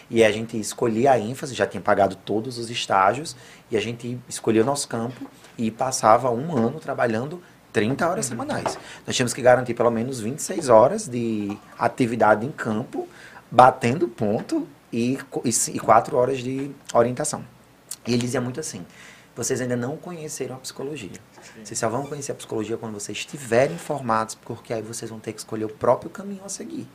e 0.09 0.21
a 0.21 0.29
gente 0.33 0.59
escolhia 0.59 1.13
a 1.13 1.17
ênfase, 1.17 1.55
já 1.55 1.65
tinha 1.65 1.79
pagado 1.79 2.17
todos 2.17 2.57
os 2.57 2.69
estágios, 2.69 3.37
e 3.71 3.77
a 3.77 3.79
gente 3.79 4.19
escolhia 4.27 4.63
o 4.63 4.65
nosso 4.65 4.85
campo 4.89 5.31
e 5.57 5.71
passava 5.71 6.29
um 6.29 6.57
ano 6.57 6.77
trabalhando 6.81 7.41
30 7.73 8.07
horas 8.07 8.27
semanais. 8.27 8.77
Nós 9.05 9.15
tínhamos 9.15 9.33
que 9.33 9.41
garantir 9.41 9.73
pelo 9.73 9.91
menos 9.91 10.21
26 10.21 10.69
horas 10.69 11.07
de 11.07 11.57
atividade 11.77 12.45
em 12.45 12.51
campo 12.51 13.09
batendo 13.51 14.07
ponto 14.07 14.67
e, 14.91 15.17
e, 15.43 15.49
e 15.73 15.79
quatro 15.79 16.15
horas 16.15 16.39
de 16.39 16.71
orientação. 16.93 17.43
E 18.05 18.13
ele 18.13 18.21
dizia 18.21 18.39
muito 18.39 18.59
assim: 18.59 18.85
vocês 19.35 19.59
ainda 19.59 19.75
não 19.75 19.97
conheceram 19.97 20.55
a 20.55 20.59
psicologia. 20.59 21.09
Sim. 21.41 21.65
Vocês 21.65 21.79
só 21.79 21.89
vão 21.89 22.05
conhecer 22.05 22.31
a 22.31 22.35
psicologia 22.35 22.77
quando 22.77 22.93
vocês 22.93 23.17
estiverem 23.17 23.75
informados, 23.75 24.35
porque 24.35 24.73
aí 24.73 24.81
vocês 24.81 25.09
vão 25.09 25.19
ter 25.19 25.33
que 25.33 25.39
escolher 25.39 25.65
o 25.65 25.69
próprio 25.69 26.09
caminho 26.09 26.41
a 26.45 26.49
seguir. 26.49 26.87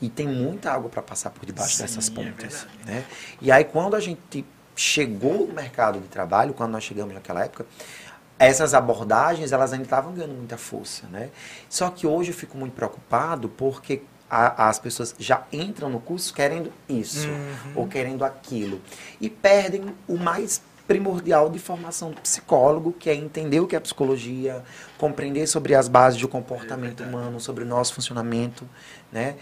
E 0.00 0.08
tem 0.08 0.26
muita 0.26 0.72
água 0.72 0.88
para 0.88 1.02
passar 1.02 1.30
por 1.30 1.44
debaixo 1.44 1.76
Sim, 1.76 1.82
dessas 1.82 2.08
é 2.08 2.12
pontas. 2.12 2.66
É 2.86 2.90
né? 2.90 3.04
E 3.40 3.52
aí, 3.52 3.64
quando 3.64 3.94
a 3.94 4.00
gente 4.00 4.44
chegou 4.74 5.46
no 5.46 5.52
mercado 5.52 6.00
de 6.00 6.08
trabalho, 6.08 6.54
quando 6.54 6.70
nós 6.70 6.84
chegamos 6.84 7.12
naquela 7.12 7.44
época, 7.44 7.66
essas 8.40 8.72
abordagens 8.72 9.52
elas 9.52 9.70
ainda 9.72 9.84
estavam 9.84 10.14
ganhando 10.14 10.34
muita 10.34 10.56
força. 10.56 11.06
Né? 11.08 11.28
Só 11.68 11.90
que 11.90 12.06
hoje 12.06 12.30
eu 12.30 12.34
fico 12.34 12.56
muito 12.56 12.72
preocupado 12.72 13.50
porque 13.50 14.02
a, 14.30 14.68
as 14.68 14.78
pessoas 14.78 15.14
já 15.18 15.42
entram 15.52 15.90
no 15.90 16.00
curso 16.00 16.32
querendo 16.32 16.72
isso 16.88 17.28
uhum. 17.28 17.72
ou 17.74 17.86
querendo 17.86 18.24
aquilo 18.24 18.80
e 19.20 19.28
perdem 19.28 19.94
o 20.08 20.16
mais 20.16 20.62
primordial 20.90 21.48
de 21.48 21.58
formação 21.60 22.10
do 22.10 22.20
psicólogo, 22.20 22.92
que 22.92 23.08
é 23.08 23.14
entender 23.14 23.60
o 23.60 23.66
que 23.68 23.76
é 23.76 23.80
psicologia, 23.80 24.64
compreender 24.98 25.46
sobre 25.46 25.72
as 25.72 25.86
bases 25.86 26.20
do 26.20 26.26
comportamento 26.26 27.04
é 27.04 27.06
humano, 27.06 27.38
sobre 27.38 27.62
o 27.62 27.66
nosso 27.66 27.94
funcionamento, 27.94 28.68
né? 29.12 29.36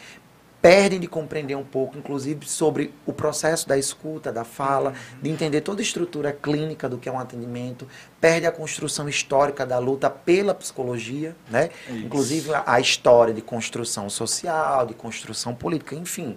Perdem 0.61 0.99
de 0.99 1.07
compreender 1.07 1.57
um 1.57 1.65
pouco, 1.65 1.97
inclusive, 1.97 2.49
sobre 2.49 2.93
o 3.07 3.13
processo 3.13 3.69
da 3.69 3.79
escuta, 3.79 4.33
da 4.33 4.45
fala, 4.45 4.91
uhum. 4.91 5.23
de 5.23 5.31
entender 5.31 5.61
toda 5.61 5.81
a 5.81 5.83
estrutura 5.83 6.33
clínica 6.33 6.89
do 6.89 6.99
que 6.99 7.09
é 7.09 7.13
um 7.13 7.19
atendimento, 7.19 7.87
perde 8.21 8.47
a 8.47 8.53
construção 8.53 9.09
histórica 9.09 9.65
da 9.65 9.79
luta 9.79 10.11
pela 10.11 10.55
psicologia, 10.55 11.37
né? 11.49 11.71
Isso. 11.87 11.99
Inclusive 11.99 12.55
a, 12.55 12.65
a, 12.67 12.81
história 12.81 13.33
de 13.33 13.41
construção 13.41 14.11
social, 14.11 14.87
de 14.87 14.95
construção 14.95 15.55
política, 15.55 15.95
enfim. 15.95 16.37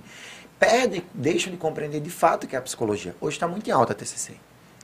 Perde, 0.59 1.03
deixam 1.13 1.51
de 1.51 1.57
compreender 1.57 1.99
de 1.99 2.11
fato 2.11 2.43
o 2.43 2.47
que 2.47 2.55
é 2.55 2.59
a 2.59 2.61
psicologia. 2.61 3.15
Hoje 3.19 3.37
está 3.37 3.47
muito 3.47 3.67
em 3.67 3.71
alta 3.73 3.93
a 3.93 3.95
TCC, 3.95 4.33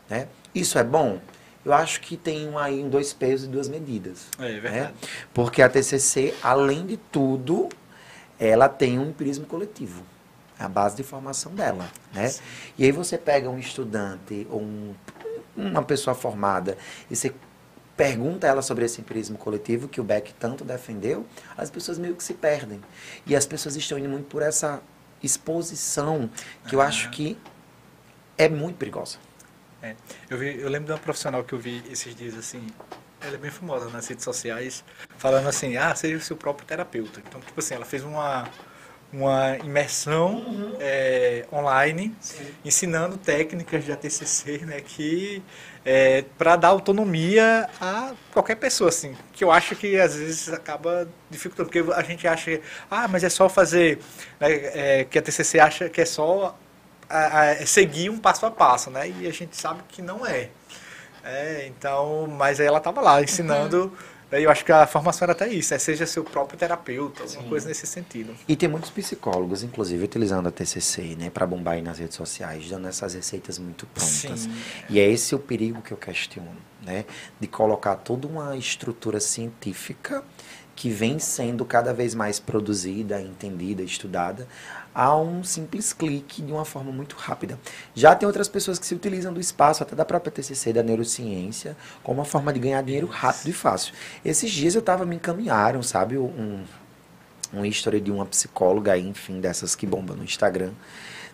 né? 0.10 0.27
Isso 0.53 0.79
é 0.79 0.84
bom? 0.84 1.20
Eu 1.63 1.74
acho 1.74 2.00
que 2.00 2.15
tem 2.15 2.48
um, 2.48 2.58
aí 2.58 2.82
um 2.82 2.89
dois 2.89 3.12
pesos 3.12 3.46
e 3.46 3.50
duas 3.50 3.67
medidas. 3.67 4.27
É, 4.39 4.53
é 4.56 4.60
verdade. 4.60 4.79
Né? 4.79 4.94
Porque 5.34 5.62
a 5.62 5.70
TCC, 5.70 6.34
além 6.41 6.86
de 6.86 6.96
tudo, 6.96 7.67
ela 8.39 8.70
tem 8.70 9.00
um 9.00 9.10
empirismo 9.10 9.46
coletivo. 9.46 10.03
A 10.60 10.67
base 10.67 10.96
de 10.96 11.03
formação 11.03 11.53
dela, 11.53 11.88
né? 12.12 12.34
E 12.77 12.84
aí 12.84 12.91
você 12.91 13.15
pega 13.15 13.48
um 13.48 13.60
estudante 13.60 14.48
ou 14.50 14.62
um, 14.62 14.96
uma 15.56 15.84
pessoa 15.84 16.15
formada 16.15 16.75
e 17.12 17.15
você 17.15 17.32
pergunta 17.96 18.46
ela 18.48 18.62
sobre 18.62 18.86
esse 18.86 19.01
empirismo 19.01 19.38
coletivo 19.38 19.88
que 19.88 20.00
o 20.00 20.03
Beck 20.03 20.34
tanto 20.34 20.63
defendeu, 20.63 21.25
as 21.58 21.70
pessoas 21.70 21.98
meio 21.98 22.15
que 22.15 22.24
se 22.24 22.36
perdem. 22.36 22.82
E 23.25 23.36
as 23.36 23.46
pessoas 23.46 23.75
estão 23.75 23.98
indo 23.98 24.10
muito 24.10 24.25
por 24.25 24.41
essa 24.41 24.82
exposição 25.22 26.29
que 26.67 26.75
eu 26.75 26.82
acho 26.82 27.10
que 27.10 27.38
é 28.38 28.48
muito 28.48 28.77
perigosa. 28.77 29.17
É. 29.82 29.96
Eu, 30.29 30.38
vi, 30.38 30.60
eu 30.60 30.70
lembro 30.70 30.88
de 30.88 30.91
uma 30.91 31.00
profissional 31.00 31.44
que 31.44 31.53
eu 31.53 31.60
vi 31.60 31.84
esses 31.89 32.15
dias 32.15 32.36
assim, 32.36 32.67
ela 33.22 33.36
é 33.36 33.38
bem 33.38 33.51
famosa 33.51 33.89
nas 33.89 34.08
redes 34.08 34.24
sociais, 34.24 34.84
falando 35.18 35.48
assim, 35.48 35.78
ah, 35.78 35.94
seja 35.96 36.18
o 36.18 36.22
seu 36.22 36.36
próprio 36.36 36.68
terapeuta. 36.68 37.22
Então, 37.28 37.42
tipo 37.42 37.60
assim, 37.60 37.74
ela 37.74 37.86
fez 37.86 38.04
uma, 38.04 38.48
uma 39.12 39.58
imersão 39.58 40.36
uhum. 40.36 40.76
é, 40.80 41.46
online, 41.52 42.16
Sim. 42.20 42.46
ensinando 42.64 43.18
técnicas 43.18 43.84
de 43.86 43.92
ATCC, 43.92 44.60
né, 44.66 44.82
que 44.82 45.42
é, 45.86 46.26
para 46.38 46.56
dar 46.56 46.70
autonomia 46.70 47.70
a 47.80 48.14
qualquer 48.34 48.56
pessoa, 48.56 48.90
assim, 48.90 49.16
que 49.32 49.44
eu 49.44 49.52
acho 49.52 49.76
que 49.76 50.00
às 50.00 50.16
vezes 50.16 50.50
acaba 50.52 51.08
dificultando, 51.30 51.70
porque 51.70 51.94
a 51.94 52.04
gente 52.04 52.28
acha, 52.28 52.60
ah, 52.92 53.08
mas 53.08 53.24
é 53.24 53.30
só 53.30 53.48
fazer, 53.48 54.00
né, 54.40 54.48
é, 54.50 55.08
que 55.10 55.18
a 55.18 55.22
TCC 55.22 55.60
acha 55.60 55.90
que 55.90 56.02
é 56.02 56.06
só 56.06 56.58
a, 57.10 57.42
a, 57.52 57.66
seguir 57.66 58.10
um 58.10 58.18
passo 58.18 58.46
a 58.46 58.52
passo, 58.52 58.92
né, 58.92 59.10
e 59.10 59.28
a 59.28 59.32
gente 59.32 59.56
sabe 59.56 59.82
que 59.88 60.02
não 60.02 60.26
é. 60.26 60.50
É, 61.24 61.66
então, 61.68 62.26
mas 62.28 62.60
aí 62.60 62.68
ela 62.68 62.78
estava 62.78 63.02
lá 63.02 63.22
ensinando. 63.22 63.84
Uhum. 63.84 64.17
Eu 64.31 64.51
acho 64.51 64.65
que 64.65 64.72
a 64.72 64.86
formação 64.86 65.25
era 65.25 65.31
até 65.31 65.48
isso, 65.48 65.74
é 65.74 65.79
seja 65.79 66.05
seu 66.05 66.24
próprio 66.24 66.60
terapeuta, 66.60 67.24
alguma 67.24 67.43
Sim. 67.43 67.50
coisa 67.50 67.67
nesse 67.69 67.88
sentido. 67.88 68.36
E 68.48 68.55
tem 68.57 68.67
muitos 68.67 68.89
psicólogos, 68.89 69.63
inclusive, 69.63 70.03
utilizando 70.03 70.48
a 70.48 70.51
TCC, 70.51 71.15
né, 71.17 71.29
para 71.29 71.48
bombar 71.48 71.75
aí 71.75 71.81
nas 71.81 72.00
redes 72.00 72.17
sociais, 72.17 72.69
dando 72.69 72.88
essas 72.88 73.13
receitas 73.13 73.57
muito 73.57 73.86
prontas. 73.88 74.41
Sim. 74.41 74.55
E 74.89 75.00
é 75.00 75.10
esse 75.10 75.34
o 75.34 75.39
perigo 75.39 75.81
que 75.81 75.93
eu 75.93 75.98
questiono, 75.98 76.57
né, 76.81 77.05
de 77.39 77.48
colocar 77.48 77.96
toda 77.96 78.27
uma 78.27 78.57
estrutura 78.57 79.19
científica 79.22 80.24
que 80.75 80.89
vem 80.89 81.17
sendo 81.17 81.65
cada 81.65 81.91
vez 81.91 82.13
mais 82.13 82.39
produzida, 82.39 83.19
entendida, 83.19 83.81
estudada, 83.81 84.48
a 84.98 85.16
um 85.16 85.44
simples 85.44 85.94
clique 85.94 86.42
de 86.42 86.51
uma 86.51 86.66
forma 86.66 86.92
muito 86.92 87.16
rápida. 87.16 87.60
Já 87.94 88.16
tem 88.16 88.25
outras 88.25 88.48
pessoas 88.48 88.80
que 88.80 88.86
se 88.88 88.96
utilizam 88.96 89.32
do 89.32 89.39
espaço, 89.39 89.84
até 89.84 89.96
da 89.96 90.04
própria 90.04 90.32
TCC, 90.32 90.74
da 90.74 90.82
neurociência, 90.82 91.77
como 92.01 92.18
uma 92.18 92.25
forma 92.25 92.51
de 92.51 92.60
ganhar 92.60 92.82
dinheiro 92.82 93.06
rápido 93.06 93.48
e 93.50 93.54
fácil. 93.54 93.94
Esses 94.25 94.50
dias 94.50 94.74
eu 94.74 94.80
estava 94.80 95.06
me 95.06 95.16
encaminharam, 95.16 95.84
sabe, 95.84 96.18
um, 96.18 96.63
um 97.54 97.63
history 97.63 98.01
de 98.01 98.10
uma 98.10 98.25
psicóloga 98.25 98.94
aí, 98.94 99.08
enfim, 99.08 99.39
dessas 99.39 99.75
que 99.75 99.86
bomba 99.86 100.16
no 100.16 100.24
Instagram, 100.24 100.72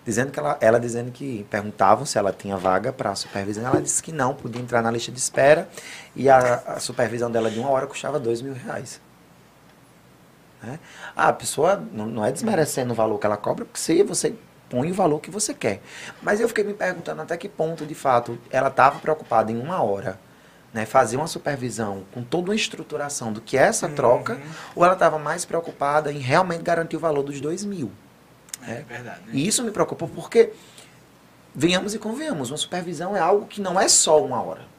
dizendo 0.05 0.29
que 0.29 0.39
ela, 0.39 0.57
ela 0.59 0.77
dizendo 0.77 1.09
que 1.09 1.45
perguntavam 1.49 2.05
se 2.05 2.17
ela 2.17 2.33
tinha 2.33 2.57
vaga 2.57 2.91
para 2.91 3.15
supervisão, 3.15 3.65
ela 3.65 3.81
disse 3.81 4.03
que 4.03 4.11
não, 4.11 4.35
podia 4.35 4.61
entrar 4.61 4.81
na 4.81 4.91
lista 4.91 5.09
de 5.09 5.19
espera 5.19 5.69
e 6.13 6.29
a, 6.29 6.55
a 6.65 6.79
supervisão 6.81 7.31
dela 7.31 7.49
de 7.49 7.59
uma 7.59 7.69
hora 7.69 7.87
custava 7.87 8.19
dois 8.19 8.41
mil 8.41 8.53
reais. 8.53 8.99
Né? 10.63 10.79
Ah, 11.15 11.27
a 11.27 11.33
pessoa 11.33 11.83
não, 11.91 12.05
não 12.05 12.25
é 12.25 12.31
desmerecendo 12.31 12.93
o 12.93 12.95
valor 12.95 13.19
que 13.19 13.25
ela 13.25 13.37
cobra, 13.37 13.65
porque 13.65 13.79
se 13.79 14.01
você 14.01 14.33
põe 14.69 14.89
o 14.89 14.93
valor 14.93 15.19
que 15.19 15.29
você 15.29 15.53
quer. 15.53 15.81
Mas 16.21 16.39
eu 16.39 16.47
fiquei 16.47 16.63
me 16.63 16.73
perguntando 16.73 17.21
até 17.21 17.37
que 17.37 17.47
ponto, 17.47 17.85
de 17.85 17.93
fato, 17.93 18.39
ela 18.49 18.69
estava 18.69 18.99
preocupada 18.99 19.51
em 19.51 19.59
uma 19.59 19.83
hora 19.83 20.17
né, 20.73 20.85
fazer 20.85 21.17
uma 21.17 21.27
supervisão 21.27 22.03
com 22.11 22.23
toda 22.23 22.49
uma 22.49 22.55
estruturação 22.55 23.31
do 23.31 23.39
que 23.39 23.57
é 23.57 23.61
essa 23.61 23.87
uhum. 23.87 23.93
troca, 23.93 24.41
ou 24.75 24.83
ela 24.83 24.93
estava 24.93 25.19
mais 25.19 25.45
preocupada 25.45 26.11
em 26.11 26.17
realmente 26.17 26.63
garantir 26.63 26.95
o 26.95 26.99
valor 26.99 27.21
dos 27.21 27.39
dois 27.39 27.63
mil. 27.63 27.91
É, 28.63 28.65
né? 28.65 28.85
verdade. 28.87 29.19
Né? 29.27 29.33
E 29.33 29.47
isso 29.47 29.63
me 29.63 29.69
preocupou 29.69 30.07
porque, 30.07 30.51
venhamos 31.53 31.93
e 31.93 31.99
convenhamos, 31.99 32.49
uma 32.49 32.57
supervisão 32.57 33.15
é 33.15 33.19
algo 33.19 33.45
que 33.45 33.61
não 33.61 33.79
é 33.79 33.87
só 33.87 34.23
uma 34.23 34.41
hora. 34.41 34.72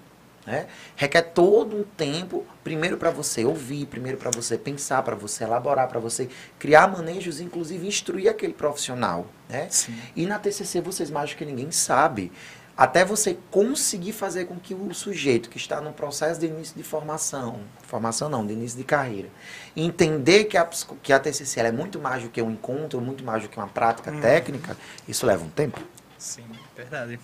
Né? 0.47 0.67
Requer 0.95 1.23
todo 1.23 1.77
um 1.77 1.83
tempo, 1.83 2.45
primeiro 2.63 2.99
para 2.99 3.11
você 3.11 3.45
ouvir, 3.45 3.87
primeiro 3.87 4.19
para 4.19 4.31
você 4.31 4.59
pensar, 4.59 5.03
para 5.03 5.17
você 5.17 5.45
elaborar, 5.45 5.89
para 5.89 5.99
você 5.99 6.29
criar 6.59 6.87
manejos, 6.87 7.41
inclusive 7.41 7.87
instruir 7.87 8.29
aquele 8.29 8.53
profissional. 8.53 9.27
Né? 9.49 9.69
E 10.15 10.27
na 10.27 10.39
TCC 10.39 10.81
vocês 10.81 11.11
mais 11.11 11.33
que 11.33 11.45
ninguém 11.45 11.71
sabe, 11.71 12.31
até 12.77 13.05
você 13.05 13.39
conseguir 13.51 14.13
fazer 14.13 14.47
com 14.47 14.59
que 14.59 14.75
o 14.75 14.93
sujeito 14.93 15.49
que 15.49 15.57
está 15.57 15.81
no 15.81 15.93
processo 15.93 16.41
de 16.41 16.47
início 16.47 16.77
de 16.77 16.83
formação, 16.83 17.61
formação 17.87 18.29
não, 18.29 18.45
de 18.45 18.53
início 18.53 18.77
de 18.77 18.85
carreira, 18.85 19.29
entender 19.77 20.45
que 20.45 20.57
a, 20.57 20.69
que 21.03 21.13
a 21.13 21.21
TCC 21.21 21.61
é 21.61 21.73
muito 21.73 22.01
mais 22.01 22.25
do 22.25 22.29
que 22.29 22.43
um 22.43 22.51
encontro, 22.51 23.01
muito 23.01 23.25
mais 23.25 23.45
do 23.45 23.49
que 23.49 23.57
uma 23.57 23.69
prática 23.69 24.11
hum. 24.11 24.21
técnica, 24.21 24.77
isso 25.07 25.25
leva 25.25 25.45
um 25.45 25.51
tempo. 25.51 25.81
Sim, 26.19 26.45
verdade. 26.77 27.21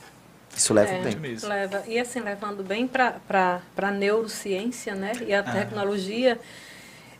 Isso 0.56 0.74
leva 0.74 0.92
é, 0.92 1.02
tempo. 1.02 1.46
Leva. 1.46 1.84
E 1.86 1.98
assim, 1.98 2.20
levando 2.20 2.62
bem 2.62 2.86
para 2.86 3.60
a 3.76 3.90
neurociência 3.90 4.94
né, 4.94 5.12
e 5.26 5.32
a 5.32 5.40
ah. 5.40 5.42
tecnologia, 5.42 6.38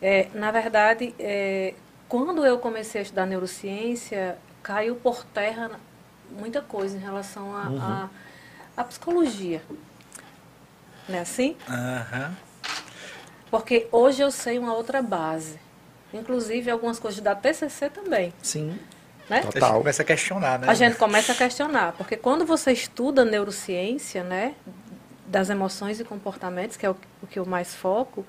é, 0.02 0.28
na 0.34 0.50
verdade, 0.50 1.14
é, 1.18 1.74
quando 2.08 2.44
eu 2.44 2.58
comecei 2.58 3.00
a 3.00 3.02
estudar 3.02 3.26
neurociência, 3.26 4.36
caiu 4.62 4.96
por 4.96 5.24
terra 5.24 5.70
muita 6.30 6.60
coisa 6.60 6.96
em 6.96 7.00
relação 7.00 7.54
à 7.56 7.68
uhum. 7.68 7.80
a, 7.80 8.10
a, 8.76 8.84
psicologia. 8.84 9.62
Não 11.08 11.16
é 11.16 11.20
assim? 11.20 11.56
Uhum. 11.68 12.34
Porque 13.50 13.88
hoje 13.90 14.22
eu 14.22 14.30
sei 14.30 14.58
uma 14.58 14.74
outra 14.74 15.02
base. 15.02 15.58
Inclusive 16.12 16.70
algumas 16.70 16.98
coisas 16.98 17.20
da 17.20 17.34
TCC 17.34 17.90
também. 17.90 18.32
Sim. 18.42 18.78
Né? 19.30 19.42
Total. 19.42 19.62
A 19.62 19.72
gente 19.72 19.78
começa 19.78 20.02
a 20.02 20.04
questionar, 20.04 20.58
né? 20.58 20.68
A 20.68 20.74
gente 20.74 20.96
começa 20.96 21.32
a 21.32 21.34
questionar, 21.36 21.92
porque 21.92 22.16
quando 22.16 22.44
você 22.44 22.72
estuda 22.72 23.24
neurociência, 23.24 24.24
né, 24.24 24.56
das 25.24 25.48
emoções 25.48 26.00
e 26.00 26.04
comportamentos, 26.04 26.76
que 26.76 26.84
é 26.84 26.90
o, 26.90 26.96
o 27.22 27.26
que 27.28 27.38
eu 27.38 27.46
mais 27.46 27.72
foco, 27.72 28.26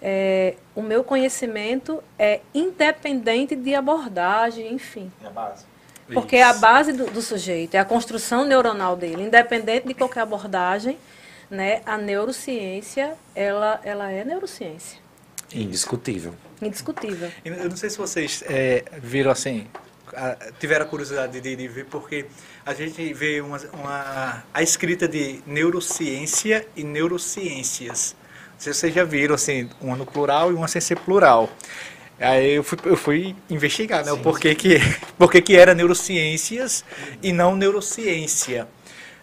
é, 0.00 0.54
o 0.74 0.80
meu 0.80 1.04
conhecimento 1.04 2.02
é 2.18 2.40
independente 2.54 3.54
de 3.54 3.74
abordagem, 3.74 4.72
enfim. 4.72 5.12
É 5.22 5.26
a 5.26 5.30
base. 5.30 5.66
Porque 6.14 6.36
Isso. 6.36 6.44
é 6.46 6.48
a 6.48 6.54
base 6.54 6.92
do, 6.94 7.10
do, 7.10 7.20
sujeito, 7.20 7.74
é 7.74 7.78
a 7.78 7.84
construção 7.84 8.46
neuronal 8.46 8.96
dele, 8.96 9.22
independente 9.24 9.86
de 9.86 9.92
qualquer 9.92 10.20
abordagem, 10.20 10.96
né? 11.50 11.82
A 11.84 11.98
neurociência, 11.98 13.14
ela, 13.34 13.80
ela 13.84 14.10
é 14.10 14.24
neurociência. 14.24 14.98
Indiscutível. 15.52 16.34
Indiscutível. 16.62 17.30
Eu 17.44 17.68
não 17.68 17.76
sei 17.76 17.90
se 17.90 17.98
vocês 17.98 18.42
é, 18.46 18.84
viram 19.02 19.30
assim, 19.30 19.66
tiveram 20.58 20.84
a 20.84 20.88
curiosidade 20.88 21.40
de, 21.40 21.56
de, 21.56 21.68
ver, 21.68 21.84
porque 21.86 22.26
a 22.64 22.72
gente 22.72 23.12
vê 23.12 23.40
uma, 23.40 23.58
uma, 23.72 24.44
a 24.52 24.62
escrita 24.62 25.06
de 25.06 25.40
neurociência 25.46 26.66
e 26.76 26.82
neurociências. 26.82 28.16
Vocês 28.58 28.94
já 28.94 29.04
viram, 29.04 29.34
assim, 29.34 29.68
uma 29.80 29.96
no 29.96 30.06
plural 30.06 30.50
e 30.50 30.54
uma 30.54 30.68
sem 30.68 30.80
ser 30.80 30.98
plural. 30.98 31.50
Aí 32.18 32.54
eu 32.54 32.62
fui, 32.62 32.78
eu 32.84 32.96
fui 32.96 33.36
investigar, 33.50 34.04
né? 34.04 34.10
Sim, 34.10 34.18
o 34.18 34.22
porquê 34.22 34.54
que, 34.54 34.78
porquê 35.18 35.42
que 35.42 35.54
era 35.54 35.74
neurociências 35.74 36.84
e 37.22 37.32
não 37.32 37.54
neurociência. 37.54 38.66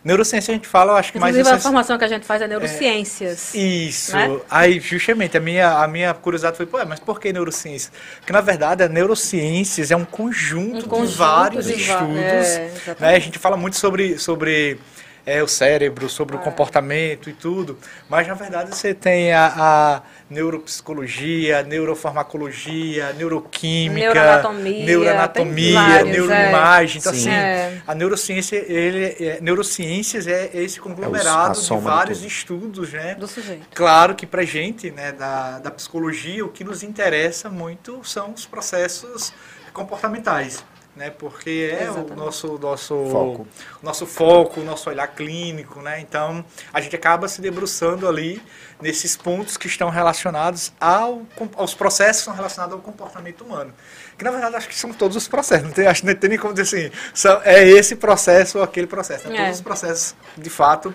Neurociência 0.03 0.51
a 0.51 0.55
gente 0.55 0.67
fala, 0.67 0.93
eu 0.93 0.95
acho 0.97 1.11
que 1.11 1.17
Inclusive, 1.17 1.43
mais... 1.43 1.55
a 1.55 1.59
formação 1.59 1.97
que 1.97 2.03
a 2.03 2.07
gente 2.07 2.25
faz 2.25 2.41
é 2.41 2.47
neurociências. 2.47 3.55
É, 3.55 3.57
isso. 3.57 4.15
Né? 4.15 4.39
Aí, 4.49 4.79
justamente, 4.79 5.37
a 5.37 5.39
minha, 5.39 5.69
a 5.69 5.87
minha 5.87 6.13
curiosidade 6.13 6.57
foi, 6.57 6.65
pô, 6.65 6.77
mas 6.85 6.99
por 6.99 7.19
que 7.19 7.31
neurociência? 7.31 7.91
Porque, 8.19 8.33
na 8.33 8.41
verdade, 8.41 8.83
a 8.83 8.89
neurociências 8.89 9.91
é 9.91 9.95
um 9.95 10.03
conjunto, 10.03 10.85
um 10.85 10.89
conjunto 10.89 11.11
de 11.11 11.17
vários 11.17 11.65
de 11.65 11.73
estudos. 11.73 12.17
É, 12.17 12.71
né? 12.99 13.15
A 13.15 13.19
gente 13.19 13.39
fala 13.39 13.55
muito 13.55 13.77
sobre... 13.77 14.17
sobre 14.19 14.77
é, 15.25 15.41
o 15.41 15.47
cérebro, 15.47 16.09
sobre 16.09 16.35
é. 16.35 16.39
o 16.39 16.41
comportamento 16.41 17.29
e 17.29 17.33
tudo. 17.33 17.77
Mas, 18.09 18.27
na 18.27 18.33
verdade, 18.33 18.75
você 18.75 18.93
tem 18.93 19.31
a, 19.31 19.53
a 19.55 20.01
neuropsicologia, 20.29 21.63
neurofarmacologia, 21.63 23.13
neuroquímica, 23.13 24.13
neuroanatomia, 24.13 24.85
neuroanatomia 24.85 25.79
vários, 25.79 26.11
neuroimagem. 26.11 26.97
É. 26.97 26.99
Então, 26.99 27.13
Sim. 27.13 27.19
assim, 27.19 27.29
é. 27.29 27.81
a 27.87 27.95
neurociência, 27.95 28.57
ele, 28.57 29.05
é, 29.19 29.39
neurociências 29.41 30.27
é 30.27 30.49
esse 30.53 30.79
conglomerado 30.79 31.57
é 31.57 31.61
de 31.61 31.77
vários 31.77 32.21
de 32.21 32.27
estudos, 32.27 32.91
né? 32.91 33.15
Do 33.15 33.27
sujeito. 33.27 33.67
Claro 33.73 34.15
que 34.15 34.25
pra 34.25 34.43
gente, 34.43 34.91
né, 34.91 35.11
da, 35.11 35.59
da 35.59 35.71
psicologia, 35.71 36.45
o 36.45 36.49
que 36.49 36.63
nos 36.63 36.83
interessa 36.83 37.49
muito 37.49 38.03
são 38.03 38.33
os 38.33 38.45
processos 38.45 39.33
comportamentais 39.73 40.63
né? 40.95 41.09
Porque 41.09 41.71
é 41.71 41.83
Exatamente. 41.83 42.11
o 42.11 42.15
nosso 42.15 42.57
nosso 42.59 43.07
foco. 43.09 43.47
nosso 43.81 44.05
foco, 44.05 44.61
o 44.61 44.63
nosso 44.63 44.89
olhar 44.89 45.07
clínico, 45.07 45.81
né? 45.81 45.99
Então 45.99 46.45
a 46.71 46.79
gente 46.79 46.95
acaba 46.95 47.27
se 47.27 47.41
debruçando 47.41 48.07
ali 48.07 48.41
nesses 48.81 49.15
pontos 49.15 49.57
que 49.57 49.67
estão 49.67 49.89
relacionados 49.89 50.71
ao, 50.79 51.23
aos 51.55 51.73
processos 51.73 52.21
que 52.21 52.25
são 52.25 52.35
relacionados 52.35 52.75
ao 52.75 52.81
comportamento 52.81 53.43
humano. 53.43 53.73
Que 54.17 54.23
na 54.23 54.31
verdade 54.31 54.55
acho 54.55 54.67
que 54.67 54.75
são 54.75 54.93
todos 54.93 55.17
os 55.17 55.27
processos. 55.27 55.65
Não 55.65 55.71
tem, 55.71 55.87
acho 55.87 56.05
não 56.05 56.13
tem 56.13 56.29
nem 56.29 56.39
como 56.39 56.53
dizer 56.53 56.89
assim, 56.89 56.91
são, 57.13 57.41
é 57.43 57.63
esse 57.67 57.95
processo 57.95 58.59
ou 58.59 58.63
aquele 58.63 58.87
processo. 58.87 59.27
Né? 59.27 59.35
É. 59.35 59.41
Todos 59.43 59.55
os 59.55 59.63
processos, 59.63 60.15
de 60.37 60.49
fato, 60.49 60.93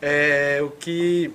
é, 0.00 0.60
o 0.62 0.70
que 0.70 1.32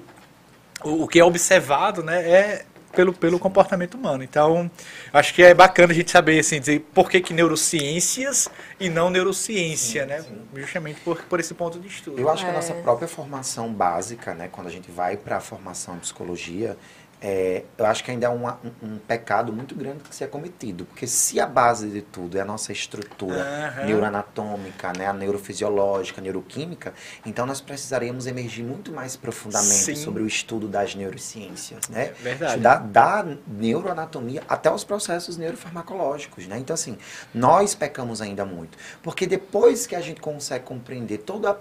o, 0.83 1.03
o 1.03 1.07
que 1.07 1.19
é 1.19 1.23
observado, 1.25 2.03
né? 2.03 2.29
É 2.29 2.65
pelo, 2.95 3.13
pelo 3.13 3.37
comportamento 3.37 3.95
humano. 3.95 4.23
Então, 4.23 4.69
acho 5.13 5.33
que 5.33 5.43
é 5.43 5.53
bacana 5.53 5.91
a 5.91 5.95
gente 5.95 6.09
saber, 6.09 6.39
assim, 6.39 6.59
dizer 6.59 6.79
por 6.93 7.09
que, 7.09 7.21
que 7.21 7.33
neurociências 7.33 8.49
e 8.79 8.89
não 8.89 9.09
neurociência, 9.09 10.03
sim, 10.03 10.09
né? 10.09 10.21
Sim. 10.21 10.41
Justamente 10.55 11.01
por, 11.01 11.21
por 11.23 11.39
esse 11.39 11.53
ponto 11.53 11.79
de 11.79 11.87
estudo. 11.87 12.19
Eu 12.19 12.29
acho 12.29 12.43
é. 12.43 12.45
que 12.45 12.51
a 12.51 12.55
nossa 12.55 12.73
própria 12.73 13.07
formação 13.07 13.71
básica, 13.71 14.33
né, 14.33 14.49
quando 14.51 14.67
a 14.67 14.71
gente 14.71 14.89
vai 14.89 15.17
para 15.17 15.37
a 15.37 15.41
formação 15.41 15.95
em 15.95 15.99
psicologia, 15.99 16.77
é, 17.27 17.63
eu 17.75 17.87
acho 17.87 18.03
que 18.03 18.11
ainda 18.11 18.27
é 18.27 18.29
um, 18.29 18.47
um, 18.83 18.99
pecado 18.99 19.51
muito 19.51 19.73
grande 19.73 20.03
que 20.03 20.15
se 20.15 20.23
é 20.23 20.27
cometido. 20.27 20.85
Porque 20.85 21.07
se 21.07 21.39
a 21.39 21.47
base 21.47 21.89
de 21.89 22.03
tudo 22.03 22.37
é 22.37 22.41
a 22.41 22.45
nossa 22.45 22.71
estrutura 22.71 23.73
uhum. 23.79 23.85
neuroanatômica, 23.87 24.93
né, 24.95 25.07
a 25.07 25.13
neurofisiológica, 25.13 26.21
a 26.21 26.23
neuroquímica, 26.23 26.93
então 27.25 27.47
nós 27.47 27.59
precisaríamos 27.59 28.27
emergir 28.27 28.61
muito 28.61 28.91
mais 28.91 29.15
profundamente 29.15 29.73
Sim. 29.73 29.95
sobre 29.95 30.21
o 30.21 30.27
estudo 30.27 30.67
das 30.67 30.93
neurociências. 30.93 31.89
Né? 31.89 32.09
É 32.09 32.11
verdade. 32.11 32.51
Estudar 32.51 32.77
da 32.77 33.25
neuroanatomia 33.47 34.43
até 34.47 34.71
os 34.71 34.83
processos 34.83 35.35
neurofarmacológicos. 35.35 36.45
Né? 36.45 36.59
Então, 36.59 36.75
assim, 36.75 36.95
nós 37.33 37.73
pecamos 37.73 38.21
ainda 38.21 38.45
muito. 38.45 38.77
Porque 39.01 39.25
depois 39.25 39.87
que 39.87 39.95
a 39.95 40.01
gente 40.01 40.21
consegue 40.21 40.63
compreender 40.63 41.17
toda 41.17 41.53
a 41.53 41.57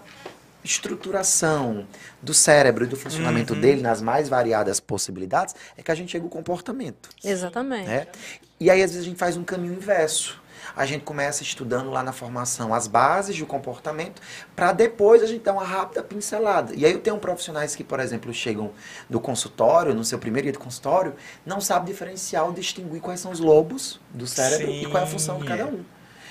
estruturação 0.64 1.86
do 2.22 2.32
cérebro 2.32 2.84
e 2.84 2.86
do 2.86 2.96
funcionamento 2.96 3.52
uhum. 3.52 3.60
dele 3.60 3.82
nas 3.82 4.00
mais 4.00 4.28
variadas 4.28 4.80
possibilidades, 4.80 5.54
é 5.76 5.82
que 5.82 5.90
a 5.90 5.94
gente 5.94 6.10
chega 6.10 6.24
ao 6.24 6.30
comportamento. 6.30 7.10
Exatamente. 7.22 7.86
Né? 7.86 8.06
E 8.58 8.70
aí, 8.70 8.82
às 8.82 8.90
vezes, 8.90 9.06
a 9.06 9.08
gente 9.08 9.18
faz 9.18 9.36
um 9.36 9.44
caminho 9.44 9.74
inverso. 9.74 10.42
A 10.74 10.86
gente 10.86 11.04
começa 11.04 11.42
estudando 11.42 11.90
lá 11.90 12.02
na 12.02 12.12
formação 12.12 12.72
as 12.72 12.86
bases 12.86 13.38
do 13.38 13.46
comportamento, 13.46 14.22
para 14.56 14.72
depois 14.72 15.22
a 15.22 15.26
gente 15.26 15.42
dar 15.42 15.52
uma 15.52 15.64
rápida 15.64 16.02
pincelada. 16.02 16.74
E 16.74 16.86
aí 16.86 16.92
eu 16.92 17.00
tenho 17.00 17.18
profissionais 17.18 17.76
que, 17.76 17.84
por 17.84 18.00
exemplo, 18.00 18.32
chegam 18.32 18.72
do 19.08 19.20
consultório, 19.20 19.94
no 19.94 20.04
seu 20.04 20.18
primeiro 20.18 20.46
dia 20.46 20.52
de 20.52 20.58
consultório, 20.58 21.14
não 21.44 21.60
sabem 21.60 21.92
diferenciar 21.92 22.46
ou 22.46 22.52
distinguir 22.52 23.00
quais 23.00 23.20
são 23.20 23.30
os 23.30 23.40
lobos 23.40 24.00
do 24.12 24.26
cérebro 24.26 24.66
Sim. 24.66 24.82
e 24.82 24.86
qual 24.86 25.02
é 25.02 25.06
a 25.06 25.08
função 25.08 25.38
de 25.38 25.46
cada 25.46 25.66
um. 25.66 25.84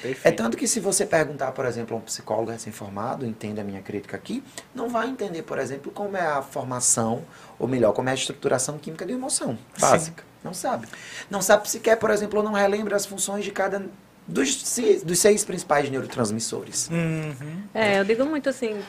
Perfeito. 0.03 0.27
É 0.27 0.31
tanto 0.31 0.57
que 0.57 0.67
se 0.67 0.81
você 0.81 1.05
perguntar, 1.05 1.53
por 1.53 1.65
exemplo, 1.65 1.95
a 1.95 1.99
um 1.99 2.01
psicólogo 2.01 2.51
recém-formado, 2.51 3.25
entenda 3.25 3.61
a 3.61 3.63
minha 3.63 3.81
crítica 3.81 4.17
aqui, 4.17 4.43
não 4.75 4.89
vai 4.89 5.07
entender, 5.07 5.43
por 5.43 5.57
exemplo, 5.57 5.93
como 5.93 6.17
é 6.17 6.27
a 6.27 6.41
formação, 6.41 7.23
ou 7.57 7.69
melhor, 7.69 7.93
como 7.93 8.09
é 8.09 8.11
a 8.11 8.15
estruturação 8.15 8.77
química 8.77 9.05
de 9.05 9.13
emoção 9.13 9.57
básica. 9.79 10.23
Sim. 10.23 10.29
Não 10.43 10.53
sabe. 10.53 10.87
Não 11.29 11.41
sabe 11.41 11.69
sequer, 11.69 11.95
por 11.95 12.09
exemplo, 12.09 12.39
ou 12.39 12.43
não 12.43 12.51
relembra 12.51 12.97
as 12.97 13.05
funções 13.05 13.45
de 13.45 13.51
cada 13.51 13.81
dos, 14.27 14.77
dos 15.05 15.19
seis 15.19 15.45
principais 15.45 15.89
neurotransmissores. 15.89 16.89
Uhum. 16.89 17.63
É, 17.73 17.99
eu 17.99 18.03
digo 18.03 18.25
muito 18.25 18.49
assim, 18.49 18.81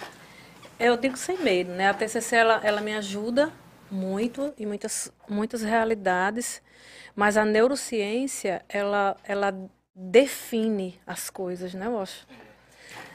eu 0.80 0.96
digo 0.96 1.16
sem 1.16 1.38
medo, 1.38 1.70
né? 1.70 1.90
A 1.90 1.94
TCC, 1.94 2.34
ela, 2.34 2.60
ela 2.64 2.80
me 2.80 2.92
ajuda 2.92 3.52
muito 3.88 4.52
em 4.58 4.66
muitas, 4.66 5.12
muitas 5.28 5.62
realidades, 5.62 6.60
mas 7.14 7.36
a 7.36 7.44
neurociência, 7.44 8.64
ela, 8.68 9.16
ela 9.22 9.54
define 9.94 11.00
as 11.06 11.30
coisas, 11.30 11.72
né, 11.74 11.88
Wash? 11.88 12.26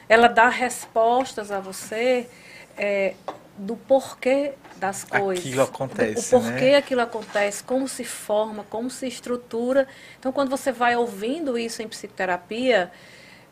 Ela 0.08 0.28
dá 0.28 0.48
respostas 0.48 1.52
a 1.52 1.60
você 1.60 2.28
é, 2.76 3.14
do 3.56 3.76
porquê 3.76 4.54
das 4.76 5.04
coisas. 5.04 5.44
Aquilo 5.44 5.62
acontece. 5.62 6.30
Do, 6.30 6.38
o 6.38 6.40
porquê 6.40 6.70
né? 6.70 6.76
aquilo 6.76 7.00
acontece, 7.02 7.62
como 7.62 7.86
se 7.86 8.04
forma, 8.04 8.64
como 8.64 8.88
se 8.88 9.06
estrutura. 9.06 9.86
Então, 10.18 10.32
quando 10.32 10.48
você 10.48 10.72
vai 10.72 10.96
ouvindo 10.96 11.58
isso 11.58 11.82
em 11.82 11.88
psicoterapia, 11.88 12.90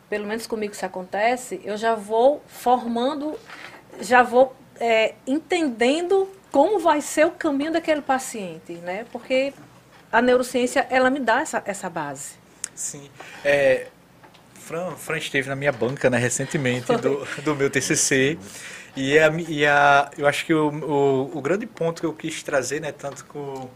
pelo 0.09 0.27
menos 0.27 0.47
comigo 0.47 0.73
isso 0.73 0.85
acontece, 0.85 1.61
eu 1.63 1.77
já 1.77 1.93
vou 1.93 2.41
formando, 2.47 3.39
já 4.01 4.23
vou 4.23 4.55
é, 4.79 5.13
entendendo 5.27 6.27
como 6.51 6.79
vai 6.79 6.99
ser 6.99 7.27
o 7.27 7.31
caminho 7.31 7.71
daquele 7.71 8.01
paciente, 8.01 8.73
né? 8.73 9.05
Porque 9.11 9.53
a 10.11 10.21
neurociência, 10.21 10.87
ela 10.89 11.11
me 11.11 11.19
dá 11.19 11.41
essa, 11.41 11.61
essa 11.65 11.87
base. 11.89 12.38
Sim. 12.79 13.09
É, 13.43 13.87
Fran, 14.55 14.95
Fran 14.95 15.17
esteve 15.17 15.49
na 15.49 15.55
minha 15.55 15.71
banca 15.71 16.09
né, 16.09 16.17
recentemente 16.17 16.95
do, 16.95 17.27
do 17.43 17.55
meu 17.55 17.69
TCC. 17.69 18.39
E, 18.95 19.19
a, 19.19 19.31
e 19.47 19.65
a, 19.65 20.09
eu 20.17 20.25
acho 20.25 20.45
que 20.45 20.53
o, 20.53 20.69
o, 20.69 21.37
o, 21.37 21.41
grande 21.41 21.65
ponto 21.65 21.99
que 21.99 22.05
eu 22.05 22.13
quis 22.13 22.41
trazer, 22.41 22.79
né, 22.79 22.91
tanto 22.91 23.25
com, 23.25 23.69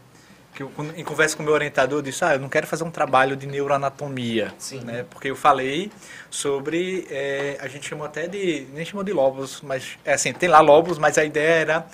que 0.54 0.62
eu, 0.62 0.72
em 0.96 1.04
conversa 1.04 1.36
com 1.36 1.42
o 1.42 1.46
meu 1.46 1.54
orientador, 1.54 1.98
eu 1.98 2.02
disse, 2.02 2.24
ah, 2.24 2.34
eu 2.34 2.40
não 2.40 2.48
quero 2.48 2.66
fazer 2.66 2.84
um 2.84 2.90
trabalho 2.90 3.36
de 3.36 3.46
neuroanatomia, 3.46 4.52
Sim. 4.58 4.80
né, 4.80 5.04
porque 5.08 5.30
eu 5.30 5.36
falei 5.36 5.90
sobre, 6.30 7.06
é, 7.10 7.58
a 7.60 7.68
gente 7.68 7.88
chamou 7.88 8.06
até 8.06 8.26
de, 8.26 8.66
nem 8.72 8.84
chamou 8.84 9.04
de 9.04 9.12
lóbulos, 9.12 9.60
mas, 9.62 9.98
é 10.04 10.14
assim, 10.14 10.32
tem 10.32 10.48
lá 10.48 10.60
lóbulos, 10.60 10.98
mas 10.98 11.18
a 11.18 11.24
ideia 11.24 11.60
era 11.60 11.86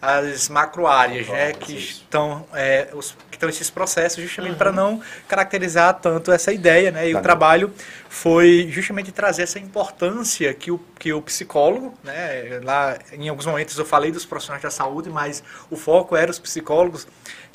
as 0.00 0.48
macroáreas, 0.48 1.26
né, 1.28 1.52
que 1.52 1.74
estão, 1.74 2.46
é, 2.54 2.88
os, 2.92 3.12
que 3.30 3.36
estão 3.36 3.48
esses 3.48 3.70
processos 3.70 4.22
justamente 4.22 4.52
uhum. 4.52 4.58
para 4.58 4.72
não 4.72 5.00
caracterizar 5.26 5.94
tanto 5.94 6.30
essa 6.30 6.52
ideia, 6.52 6.90
né, 6.90 7.08
e 7.08 7.12
tá 7.12 7.18
o 7.18 7.22
trabalho 7.22 7.72
foi 8.08 8.68
justamente 8.70 9.10
trazer 9.10 9.42
essa 9.42 9.58
importância 9.58 10.52
que 10.54 10.70
o, 10.70 10.78
que 10.98 11.12
o 11.12 11.20
psicólogo, 11.22 11.94
né, 12.04 12.60
lá 12.62 12.98
em 13.12 13.28
alguns 13.28 13.46
momentos 13.46 13.76
eu 13.78 13.84
falei 13.84 14.10
dos 14.12 14.24
profissionais 14.24 14.62
da 14.62 14.70
saúde, 14.70 15.10
mas 15.10 15.42
o 15.70 15.76
foco 15.76 16.14
era 16.14 16.30
os 16.30 16.38
psicólogos, 16.38 17.06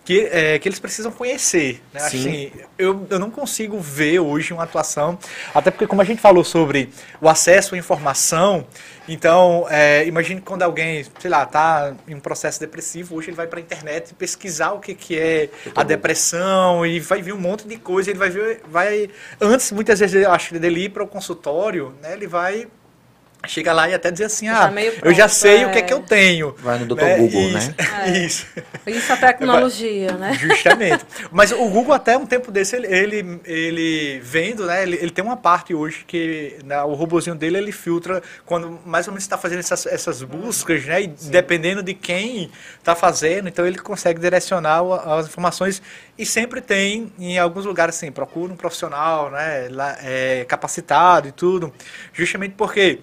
que, 0.04 0.28
é, 0.32 0.60
que 0.60 0.68
eles 0.68 0.80
precisam 0.80 1.12
conhecer. 1.12 1.82
Né? 1.94 2.02
Assim, 2.02 2.52
eu, 2.78 3.06
eu 3.10 3.20
não 3.20 3.30
consigo 3.30 3.80
ver 3.80 4.20
hoje 4.20 4.54
uma 4.54 4.64
atuação, 4.64 5.18
até 5.54 5.70
porque 5.70 5.88
como 5.88 6.02
a 6.02 6.06
gente 6.06 6.22
falou 6.22 6.44
sobre 6.44 6.90
o 7.20 7.30
acesso 7.30 7.76
à 7.76 7.78
informação, 7.78 8.66
então 9.08 9.68
é, 9.70 10.06
imagine 10.06 10.42
quando 10.42 10.64
alguém, 10.64 11.06
sei 11.20 11.30
lá, 11.30 11.44
está 11.44 11.94
em 12.08 12.16
um 12.16 12.20
processo 12.20 12.60
depressivo, 12.60 13.16
hoje 13.16 13.30
ele 13.30 13.38
vai 13.38 13.48
para 13.48 13.60
a 13.60 13.62
internet 13.62 14.14
pesquisar 14.14 14.72
o 14.72 14.80
que, 14.80 14.96
que 14.96 15.18
é 15.18 15.50
a 15.76 15.84
depressão 15.84 16.86
e 16.86 17.00
vai 17.00 17.22
ver 17.22 17.34
um 17.34 17.40
monte 17.40 17.68
de 17.68 17.78
coisa, 17.78 18.10
ele 18.10 18.20
vai 18.20 18.30
ver, 18.30 18.62
vai, 18.68 19.10
antes 19.40 19.72
muitas 19.72 20.00
vezes 20.00 20.24
eu 20.24 20.32
acho 20.32 20.58
dele 20.58 20.86
ir 20.86 20.90
para 20.90 21.04
o 21.04 21.08
consultório, 21.08 21.96
né, 22.02 22.14
ele 22.14 22.28
vai 22.28 22.68
chega 23.48 23.74
lá 23.74 23.90
e 23.90 23.94
até 23.94 24.12
dizer 24.12 24.26
assim, 24.26 24.48
ah, 24.48 24.72
eu 25.02 25.14
já 25.14 25.28
sei 25.28 25.64
é... 25.64 25.68
o 25.68 25.72
que 25.72 25.80
é 25.80 25.82
que 25.82 25.94
eu 25.94 26.02
tenho. 26.02 26.56
Vai 26.60 26.78
no 26.80 26.86
Dr. 26.86 27.02
Né? 27.02 27.18
Google, 27.18 27.42
isso, 27.42 27.70
né? 27.70 27.76
É. 27.78 28.12
Isso. 28.22 28.46
Isso 28.86 29.14
a 29.14 29.18
tecnologia, 29.18 30.14
né? 30.14 30.34
Justamente. 30.40 31.06
Mas 31.32 31.52
o 31.52 31.68
Google 31.70 31.94
até 31.94 32.18
um 32.18 32.26
tempo 32.26 32.52
desse, 32.52 32.76
ele, 32.76 32.88
ele, 32.88 33.42
ele 33.46 34.20
vendo, 34.20 34.66
né, 34.66 34.84
ele, 34.84 34.98
ele 34.98 35.12
tem 35.12 35.24
uma 35.24 35.38
parte 35.38 35.74
hoje 35.74 36.04
que 36.06 36.58
né, 36.66 36.82
o 36.84 36.94
robozinho 36.94 37.36
dele, 37.36 37.58
ele 37.58 37.72
filtra 37.72 38.22
quando 38.46 38.80
mais 38.86 39.08
ou 39.08 39.14
menos 39.14 39.24
está 39.24 39.38
fazendo 39.38 39.60
essas, 39.60 39.86
essas 39.86 40.22
buscas, 40.24 40.86
né, 40.86 41.02
e 41.02 41.14
Sim. 41.16 41.32
dependendo 41.32 41.82
de 41.82 41.94
quem 41.94 42.52
está 42.78 42.96
fazendo, 42.96 43.48
então 43.48 43.66
ele 43.66 43.78
consegue 43.78 44.20
direcionar 44.20 44.82
as 45.06 45.28
informações 45.28 45.82
e 46.18 46.26
sempre 46.26 46.62
tem, 46.62 47.12
em 47.18 47.38
alguns 47.40 47.66
lugares, 47.66 47.96
assim, 47.96 48.12
procura 48.12 48.54
um 48.54 48.56
profissional, 48.56 49.32
né, 49.32 49.68
lá, 49.72 49.98
é, 50.02 50.46
capacitado 50.48 51.28
e 51.28 51.32
tudo, 51.32 51.74
justamente 52.14 52.56
porque 52.56 53.00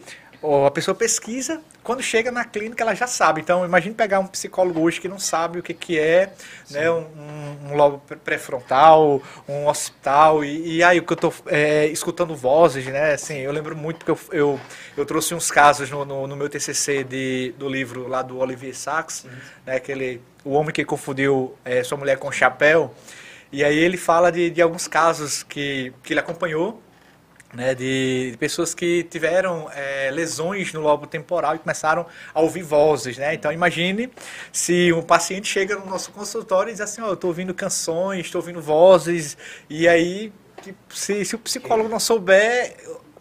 a 0.66 0.70
pessoa 0.70 0.94
pesquisa, 0.94 1.60
quando 1.82 2.00
chega 2.00 2.30
na 2.30 2.44
clínica 2.44 2.84
ela 2.84 2.94
já 2.94 3.08
sabe. 3.08 3.40
Então, 3.40 3.64
imagine 3.64 3.94
pegar 3.94 4.20
um 4.20 4.26
psicólogo 4.26 4.80
hoje 4.80 5.00
que 5.00 5.08
não 5.08 5.18
sabe 5.18 5.58
o 5.58 5.62
que, 5.62 5.74
que 5.74 5.98
é 5.98 6.32
né, 6.70 6.88
um, 6.90 7.70
um 7.70 7.74
lobo 7.74 8.00
pré-frontal, 8.24 9.20
um 9.48 9.66
hospital, 9.66 10.44
e, 10.44 10.76
e, 10.76 10.82
aí 10.84 11.00
o 11.00 11.02
que 11.02 11.12
eu 11.12 11.16
estou 11.16 11.34
é, 11.46 11.86
escutando 11.86 12.36
vozes, 12.36 12.86
né? 12.86 13.14
Assim, 13.14 13.38
eu 13.38 13.50
lembro 13.50 13.76
muito 13.76 14.04
que 14.04 14.10
eu, 14.10 14.18
eu, 14.30 14.60
eu 14.96 15.04
trouxe 15.04 15.34
uns 15.34 15.50
casos 15.50 15.90
no, 15.90 16.04
no, 16.04 16.26
no, 16.26 16.36
meu 16.36 16.48
TCC 16.48 17.02
de, 17.02 17.54
do 17.58 17.68
livro 17.68 18.06
lá 18.06 18.22
do 18.22 18.38
Olivier 18.38 18.76
Sacks, 18.76 19.26
né, 19.66 19.76
aquele, 19.76 20.20
o 20.44 20.52
homem 20.52 20.72
que 20.72 20.84
confundiu 20.84 21.56
é, 21.64 21.82
sua 21.82 21.98
mulher 21.98 22.16
com 22.16 22.30
chapéu, 22.30 22.94
e 23.50 23.64
aí 23.64 23.76
ele 23.76 23.96
fala 23.96 24.30
de, 24.30 24.50
de 24.50 24.62
alguns 24.62 24.86
casos 24.86 25.42
que, 25.42 25.92
que 26.02 26.12
ele 26.12 26.20
acompanhou, 26.20 26.80
né, 27.58 27.74
de, 27.74 28.30
de, 28.30 28.36
pessoas 28.38 28.72
que 28.72 29.02
tiveram 29.02 29.68
é, 29.74 30.12
lesões 30.12 30.72
no 30.72 30.80
lobo 30.80 31.08
temporal 31.08 31.56
e 31.56 31.58
começaram 31.58 32.06
a 32.32 32.40
ouvir 32.40 32.62
vozes. 32.62 33.18
Né? 33.18 33.34
Então, 33.34 33.52
imagine 33.52 34.08
se 34.52 34.92
um 34.92 35.02
paciente 35.02 35.48
chega 35.48 35.74
no 35.74 35.84
nosso 35.84 36.12
consultório 36.12 36.70
e 36.70 36.72
diz 36.72 36.80
assim: 36.80 37.02
oh, 37.02 37.08
Eu 37.08 37.14
estou 37.14 37.28
ouvindo 37.28 37.52
canções, 37.52 38.26
estou 38.26 38.40
ouvindo 38.40 38.62
vozes, 38.62 39.36
e 39.68 39.88
aí, 39.88 40.32
tipo, 40.62 40.78
se, 40.88 41.24
se 41.24 41.34
o 41.34 41.38
psicólogo 41.38 41.88
não 41.88 41.98
souber 41.98 42.76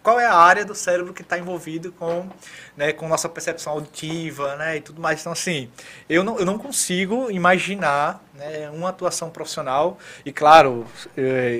qual 0.07 0.21
é 0.21 0.25
a 0.25 0.35
área 0.35 0.63
do 0.63 0.73
cérebro 0.73 1.13
que 1.13 1.21
está 1.21 1.37
envolvido 1.37 1.91
com, 1.91 2.29
né, 2.77 2.93
com 2.93 3.09
nossa 3.09 3.27
percepção 3.27 3.73
auditiva 3.73 4.55
né, 4.55 4.77
e 4.77 4.79
tudo 4.79 5.01
mais. 5.01 5.19
Então, 5.19 5.33
assim, 5.33 5.69
eu 6.07 6.23
não, 6.23 6.39
eu 6.39 6.45
não 6.45 6.57
consigo 6.57 7.29
imaginar 7.29 8.23
né, 8.33 8.69
uma 8.69 8.87
atuação 8.87 9.29
profissional 9.29 9.97
e, 10.23 10.31
claro, 10.31 10.87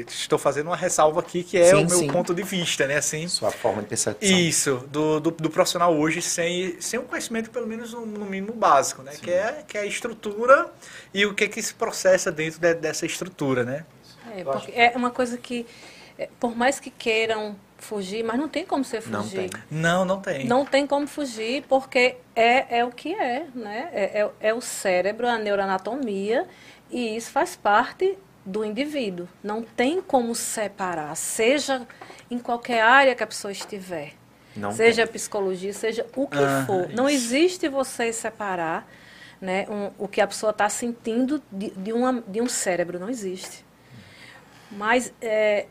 estou 0.07 0.39
fazendo 0.39 0.67
uma 0.67 0.77
ressalva 0.77 1.19
aqui 1.19 1.43
que 1.43 1.57
é 1.57 1.71
sim, 1.71 1.83
o 1.83 1.87
meu 1.89 1.99
sim. 1.99 2.07
ponto 2.07 2.33
de 2.33 2.41
vista, 2.41 2.87
né? 2.87 2.95
Assim, 2.95 3.27
Sua 3.27 3.51
forma 3.51 3.81
de 3.81 3.89
percepção. 3.89 4.29
Isso, 4.29 4.87
do, 4.89 5.19
do, 5.19 5.31
do, 5.31 5.49
profissional 5.49 5.93
hoje 5.93 6.21
sem, 6.21 6.79
sem 6.79 6.97
um 6.97 7.03
conhecimento, 7.03 7.49
pelo 7.49 7.67
menos 7.67 7.91
no, 7.91 8.05
no 8.05 8.23
mínimo 8.23 8.53
básico, 8.53 9.03
né? 9.03 9.11
Que 9.21 9.29
é, 9.29 9.65
que 9.67 9.77
é 9.77 9.81
a 9.81 9.85
estrutura 9.85 10.71
e 11.13 11.25
o 11.25 11.33
que, 11.33 11.49
que 11.49 11.61
se 11.61 11.73
processa 11.73 12.31
dentro 12.31 12.61
de, 12.61 12.73
dessa 12.75 13.05
estrutura, 13.05 13.65
né? 13.65 13.85
É, 14.71 14.93
é 14.93 14.95
uma 14.95 15.11
coisa 15.11 15.37
que, 15.37 15.65
é, 16.17 16.29
por 16.39 16.55
mais 16.55 16.79
que 16.79 16.89
queiram 16.89 17.57
fugir, 17.77 18.23
mas 18.23 18.39
não 18.39 18.49
tem 18.49 18.65
como 18.65 18.83
você 18.83 18.99
fugir. 18.99 19.49
Não, 19.69 19.99
não, 19.99 20.05
não 20.05 20.21
tem. 20.21 20.45
Não 20.45 20.65
tem 20.65 20.87
como 20.87 21.07
fugir, 21.07 21.63
porque 21.69 22.17
é, 22.35 22.79
é 22.79 22.85
o 22.85 22.91
que 22.91 23.13
é, 23.13 23.45
né? 23.53 23.89
É, 23.93 24.21
é, 24.21 24.31
é 24.39 24.53
o 24.53 24.61
cérebro, 24.61 25.27
a 25.27 25.37
neuroanatomia, 25.37 26.47
e 26.89 27.15
isso 27.15 27.31
faz 27.31 27.55
parte 27.55 28.17
do 28.45 28.63
indivíduo. 28.63 29.27
Não 29.43 29.61
tem 29.61 30.01
como 30.01 30.33
separar, 30.33 31.15
seja 31.15 31.85
em 32.31 32.39
qualquer 32.39 32.81
área 32.81 33.15
que 33.15 33.23
a 33.23 33.27
pessoa 33.27 33.51
estiver. 33.51 34.13
Não 34.55 34.71
seja 34.71 35.03
tem. 35.03 35.13
psicologia, 35.13 35.73
seja 35.73 36.05
o 36.15 36.27
que 36.27 36.37
ah, 36.37 36.63
for. 36.65 36.87
Isso. 36.87 36.95
Não 36.95 37.07
existe 37.07 37.69
você 37.69 38.11
separar 38.11 38.89
né, 39.39 39.67
um, 39.69 39.91
o 40.03 40.07
que 40.07 40.19
a 40.19 40.27
pessoa 40.27 40.49
está 40.49 40.67
sentindo 40.67 41.41
de, 41.51 41.69
de, 41.71 41.93
uma, 41.93 42.23
de 42.27 42.41
um 42.41 42.49
cérebro. 42.49 42.97
Não 42.99 43.09
existe. 43.09 43.63
Mas 44.69 45.13
é, 45.21 45.65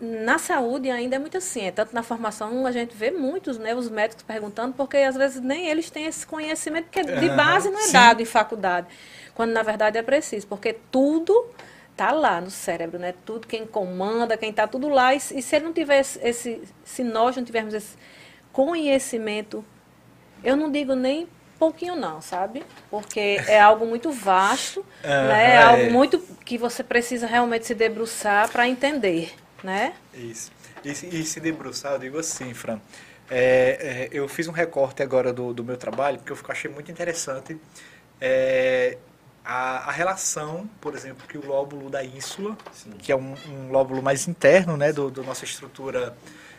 na 0.00 0.38
saúde 0.38 0.90
ainda 0.90 1.16
é 1.16 1.18
muito 1.20 1.38
assim, 1.38 1.66
é, 1.66 1.70
tanto 1.70 1.94
na 1.94 2.02
formação 2.02 2.66
a 2.66 2.72
gente 2.72 2.94
vê 2.96 3.12
muitos, 3.12 3.58
né, 3.58 3.74
os 3.74 3.88
médicos 3.88 4.24
perguntando, 4.24 4.74
porque 4.74 4.96
às 4.96 5.14
vezes 5.14 5.40
nem 5.40 5.68
eles 5.68 5.88
têm 5.88 6.06
esse 6.06 6.26
conhecimento, 6.26 6.86
porque 6.86 7.04
de 7.04 7.28
base 7.30 7.70
não 7.70 7.78
é 7.78 7.82
Sim. 7.82 7.92
dado 7.92 8.20
em 8.20 8.24
faculdade, 8.24 8.88
quando 9.34 9.52
na 9.52 9.62
verdade 9.62 9.98
é 9.98 10.02
preciso, 10.02 10.48
porque 10.48 10.76
tudo 10.90 11.46
está 11.92 12.10
lá 12.10 12.40
no 12.40 12.50
cérebro, 12.50 12.98
né? 12.98 13.14
Tudo 13.24 13.46
quem 13.46 13.64
comanda, 13.64 14.36
quem 14.36 14.50
está 14.50 14.66
tudo 14.66 14.88
lá, 14.88 15.14
e, 15.14 15.18
e, 15.18 15.20
se 15.40 15.54
ele 15.54 15.66
não 15.66 15.72
tiver 15.72 16.00
esse, 16.00 16.60
se 16.84 17.04
nós 17.04 17.36
não 17.36 17.44
tivermos 17.44 17.72
esse 17.72 17.96
conhecimento, 18.52 19.64
eu 20.42 20.56
não 20.56 20.72
digo 20.72 20.96
nem 20.96 21.28
pouquinho 21.64 21.96
não, 21.96 22.20
sabe? 22.20 22.64
Porque 22.90 23.40
é 23.46 23.60
algo 23.60 23.86
muito 23.86 24.10
vasto, 24.10 24.84
né? 25.02 25.54
É 25.54 25.62
algo 25.62 25.90
muito 25.90 26.18
que 26.44 26.58
você 26.58 26.82
precisa 26.82 27.26
realmente 27.26 27.66
se 27.66 27.74
debruçar 27.74 28.48
para 28.50 28.68
entender, 28.68 29.34
né? 29.62 29.94
Isso. 30.12 30.52
E, 30.84 30.90
e, 30.90 31.24
se 31.24 31.40
debruçar, 31.40 31.92
eu 31.92 31.98
digo 31.98 32.18
assim, 32.18 32.52
Fran. 32.52 32.78
É, 33.30 34.08
é, 34.08 34.08
eu 34.12 34.28
fiz 34.28 34.46
um 34.48 34.52
recorte 34.52 35.02
agora 35.02 35.32
do, 35.32 35.54
do 35.54 35.64
meu 35.64 35.78
trabalho, 35.78 36.18
porque 36.18 36.32
eu 36.32 36.38
achei 36.48 36.70
muito 36.70 36.90
interessante 36.90 37.58
é, 38.20 38.98
a, 39.44 39.88
a, 39.88 39.90
relação, 39.90 40.68
por 40.80 40.94
exemplo, 40.94 41.26
que 41.26 41.38
o 41.38 41.46
lóbulo 41.46 41.90
da 41.90 42.04
ínsula, 42.04 42.56
Sim. 42.72 42.92
que 42.92 43.10
é 43.10 43.16
um, 43.16 43.34
um, 43.48 43.70
lóbulo 43.70 44.02
mais 44.02 44.28
interno 44.28 44.76
né, 44.76 44.92
do, 44.92 45.10
do 45.10 45.22
nossa 45.22 45.44
estrutura 45.44 46.16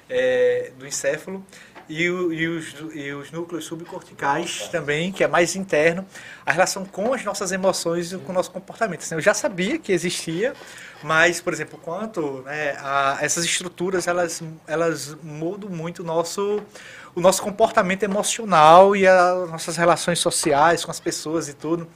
é, 0.09 0.71
do 0.77 0.85
encéfalo, 0.85 1.45
e, 1.89 2.03
e, 2.03 2.47
os, 2.47 2.75
e 2.93 3.11
os 3.13 3.31
núcleos 3.31 3.65
subcorticais 3.65 4.67
também, 4.69 5.11
que 5.11 5.23
é 5.23 5.27
mais 5.27 5.55
interno, 5.55 6.05
a 6.45 6.51
relação 6.51 6.85
com 6.85 7.13
as 7.13 7.23
nossas 7.23 7.51
emoções 7.51 8.11
e 8.11 8.17
com 8.17 8.31
o 8.31 8.35
nosso 8.35 8.51
comportamento. 8.51 9.01
Assim, 9.01 9.15
eu 9.15 9.21
já 9.21 9.33
sabia 9.33 9.77
que 9.77 9.91
existia, 9.91 10.53
mas, 11.03 11.41
por 11.41 11.53
exemplo, 11.53 11.79
quanto 11.81 12.41
né, 12.43 12.75
a, 12.79 13.17
essas 13.21 13.45
estruturas, 13.45 14.07
elas, 14.07 14.41
elas 14.67 15.15
mudam 15.21 15.69
muito 15.69 16.01
o 16.01 16.05
nosso, 16.05 16.61
o 17.13 17.21
nosso 17.21 17.41
comportamento 17.41 18.03
emocional 18.03 18.95
e 18.95 19.07
as 19.07 19.49
nossas 19.49 19.77
relações 19.77 20.19
sociais 20.19 20.83
com 20.83 20.91
as 20.91 20.99
pessoas 20.99 21.47
e 21.47 21.53
tudo 21.53 21.87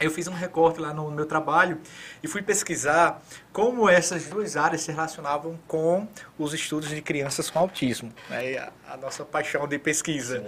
eu 0.00 0.10
fiz 0.10 0.26
um 0.26 0.32
recorte 0.32 0.80
lá 0.80 0.94
no 0.94 1.10
meu 1.10 1.26
trabalho 1.26 1.78
e 2.22 2.28
fui 2.28 2.42
pesquisar 2.42 3.22
como 3.52 3.88
essas 3.88 4.26
duas 4.26 4.56
áreas 4.56 4.80
se 4.82 4.90
relacionavam 4.92 5.58
com 5.66 6.08
os 6.38 6.54
estudos 6.54 6.88
de 6.88 7.02
crianças 7.02 7.50
com 7.50 7.58
autismo, 7.58 8.12
né? 8.28 8.70
a, 8.88 8.96
nossa 8.96 9.24
paixão 9.24 9.66
de 9.68 9.78
pesquisa. 9.78 10.44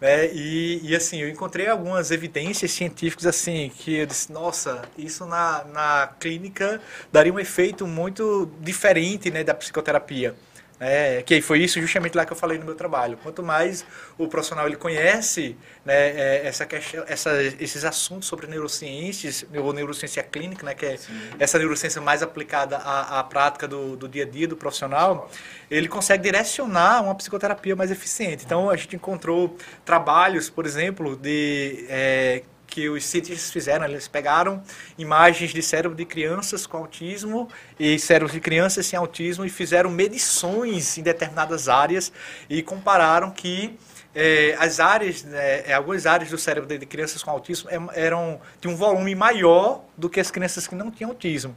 Né? 0.00 0.32
E, 0.32 0.80
e, 0.82 0.96
assim, 0.96 1.20
eu 1.20 1.28
encontrei 1.28 1.68
algumas 1.68 2.10
evidências 2.10 2.70
científicas 2.72 3.26
assim, 3.26 3.70
que 3.74 3.96
eu 3.96 4.06
disse, 4.06 4.32
nossa, 4.32 4.82
isso 4.98 5.24
na, 5.26 5.64
na 5.64 6.14
clínica 6.18 6.80
daria 7.12 7.32
um 7.32 7.38
efeito 7.38 7.86
muito 7.86 8.50
diferente 8.60 9.30
né, 9.30 9.44
da 9.44 9.54
psicoterapia. 9.54 10.34
É, 10.78 11.22
que 11.22 11.40
foi 11.40 11.60
isso 11.60 11.80
justamente 11.80 12.14
lá 12.14 12.26
que 12.26 12.32
eu 12.32 12.36
falei 12.36 12.58
no 12.58 12.64
meu 12.64 12.74
trabalho. 12.74 13.18
Quanto 13.22 13.42
mais 13.42 13.84
o 14.18 14.28
profissional 14.28 14.66
ele 14.66 14.76
conhece 14.76 15.56
né, 15.84 15.94
é, 15.94 16.46
essa 16.46 16.66
questão, 16.66 17.02
essa, 17.08 17.42
esses 17.58 17.82
assuntos 17.82 18.28
sobre 18.28 18.46
neurociências, 18.46 19.46
ou 19.54 19.72
neurociência 19.72 20.22
clínica, 20.22 20.66
né, 20.66 20.74
que 20.74 20.84
é 20.84 20.96
Sim. 20.98 21.12
essa 21.38 21.58
neurociência 21.58 22.00
mais 22.02 22.22
aplicada 22.22 22.76
à, 22.76 23.20
à 23.20 23.24
prática 23.24 23.66
do, 23.66 23.96
do, 23.96 24.06
dia 24.06 24.24
a 24.24 24.28
dia 24.28 24.46
do 24.46 24.56
profissional, 24.56 25.30
ele 25.70 25.88
consegue 25.88 26.24
direcionar 26.24 27.02
uma 27.02 27.14
psicoterapia 27.14 27.74
mais 27.74 27.90
eficiente. 27.90 28.44
Então, 28.44 28.68
a 28.68 28.76
gente 28.76 28.96
encontrou 28.96 29.56
trabalhos, 29.82 30.50
por 30.50 30.66
exemplo, 30.66 31.16
de 31.16 31.86
é, 31.88 32.42
que 32.66 32.88
os 32.88 33.04
cientistas 33.04 33.50
fizeram, 33.50 33.84
eles 33.84 34.08
pegaram 34.08 34.62
imagens 34.98 35.52
de 35.52 35.62
cérebro 35.62 35.96
de 35.96 36.04
crianças 36.04 36.66
com 36.66 36.78
autismo 36.78 37.48
e 37.78 37.98
cérebros 37.98 38.32
de 38.32 38.40
crianças 38.40 38.86
sem 38.86 38.98
autismo 38.98 39.44
e 39.44 39.48
fizeram 39.48 39.88
medições 39.88 40.98
em 40.98 41.02
determinadas 41.02 41.68
áreas 41.68 42.12
e 42.50 42.62
compararam 42.62 43.30
que 43.30 43.78
é, 44.14 44.56
as 44.58 44.80
áreas, 44.80 45.26
é, 45.30 45.74
algumas 45.74 46.06
áreas 46.06 46.30
do 46.30 46.38
cérebro 46.38 46.66
de, 46.66 46.78
de 46.78 46.86
crianças 46.86 47.22
com 47.22 47.30
autismo 47.30 47.68
eram 47.94 48.40
de 48.60 48.66
um 48.66 48.74
volume 48.74 49.14
maior 49.14 49.84
do 49.96 50.08
que 50.08 50.18
as 50.18 50.30
crianças 50.30 50.66
que 50.66 50.74
não 50.74 50.90
tinham 50.90 51.10
autismo. 51.10 51.54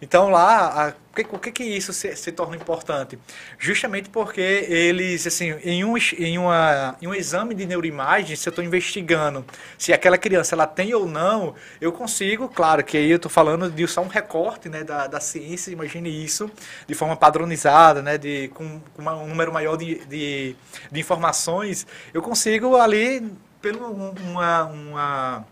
Então 0.00 0.30
lá, 0.30 0.88
a, 0.88 0.92
o 1.32 1.38
que, 1.38 1.50
que 1.50 1.64
isso 1.64 1.92
se, 1.92 2.14
se, 2.14 2.30
torna 2.30 2.54
importante? 2.54 3.18
Justamente 3.58 4.08
porque 4.08 4.40
eles, 4.40 5.26
assim, 5.26 5.50
em 5.64 5.84
um, 5.84 5.96
em 6.16 6.38
uma, 6.38 6.96
em 7.02 7.08
um 7.08 7.14
exame 7.14 7.52
de 7.52 7.66
neuroimagem, 7.66 8.36
se 8.36 8.48
eu 8.48 8.50
estou 8.50 8.64
investigando 8.64 9.44
se 9.76 9.92
aquela 9.92 10.16
criança 10.16 10.54
ela 10.54 10.66
tem 10.66 10.94
ou 10.94 11.06
não, 11.06 11.56
eu 11.80 11.90
consigo, 11.90 12.48
claro 12.48 12.84
que 12.84 12.96
aí 12.96 13.10
eu 13.10 13.16
estou 13.16 13.30
falando 13.30 13.68
de 13.68 13.88
só 13.88 14.00
um 14.00 14.06
recorte 14.06 14.68
né, 14.68 14.84
da, 14.84 15.08
da 15.08 15.18
ciência, 15.18 15.72
imagine 15.72 16.08
isso, 16.24 16.48
de 16.86 16.94
forma 16.94 17.16
padronizada, 17.16 18.00
né, 18.00 18.16
de, 18.16 18.48
com, 18.54 18.80
com 18.94 19.02
uma, 19.02 19.16
um 19.16 19.26
número 19.26 19.52
maior 19.52 19.76
de, 19.76 19.96
de, 20.06 20.54
de 20.92 21.00
informações, 21.00 21.84
eu 22.14 22.22
consigo 22.22 22.76
ali, 22.76 23.28
pelo 23.60 23.90
uma, 23.90 24.64
uma, 24.66 25.44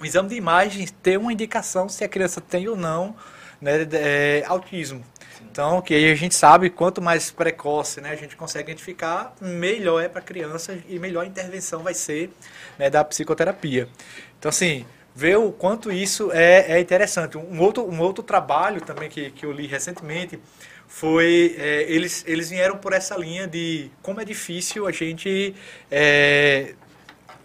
um 0.00 0.04
exame 0.04 0.28
de 0.28 0.34
imagem, 0.34 0.88
ter 1.00 1.16
uma 1.16 1.32
indicação 1.32 1.88
se 1.88 2.02
a 2.02 2.08
criança 2.08 2.40
tem 2.40 2.66
ou 2.66 2.76
não 2.76 3.14
né, 3.60 3.86
é, 3.92 4.44
autismo. 4.46 5.04
Então, 5.50 5.80
que 5.80 5.94
aí 5.94 6.10
a 6.10 6.14
gente 6.14 6.34
sabe 6.34 6.68
quanto 6.68 7.00
mais 7.00 7.30
precoce 7.30 8.00
né, 8.00 8.10
a 8.10 8.14
gente 8.14 8.36
consegue 8.36 8.70
identificar, 8.70 9.34
melhor 9.40 10.02
é 10.02 10.08
para 10.08 10.20
a 10.20 10.22
criança 10.22 10.78
e 10.86 10.98
melhor 10.98 11.22
a 11.22 11.26
intervenção 11.26 11.82
vai 11.82 11.94
ser 11.94 12.30
né, 12.78 12.90
da 12.90 13.02
psicoterapia. 13.02 13.88
Então, 14.38 14.50
assim, 14.50 14.84
ver 15.14 15.38
o 15.38 15.50
quanto 15.50 15.90
isso 15.90 16.30
é, 16.30 16.72
é 16.72 16.78
interessante. 16.78 17.38
Um 17.38 17.58
outro, 17.62 17.90
um 17.90 18.00
outro 18.00 18.22
trabalho 18.22 18.82
também 18.82 19.08
que, 19.08 19.30
que 19.30 19.46
eu 19.46 19.52
li 19.52 19.66
recentemente 19.66 20.38
foi 20.86 21.56
é, 21.58 21.90
eles, 21.90 22.22
eles 22.26 22.50
vieram 22.50 22.76
por 22.76 22.92
essa 22.92 23.16
linha 23.16 23.46
de 23.46 23.90
como 24.02 24.20
é 24.20 24.26
difícil 24.26 24.86
a 24.86 24.92
gente 24.92 25.54
é, 25.90 26.74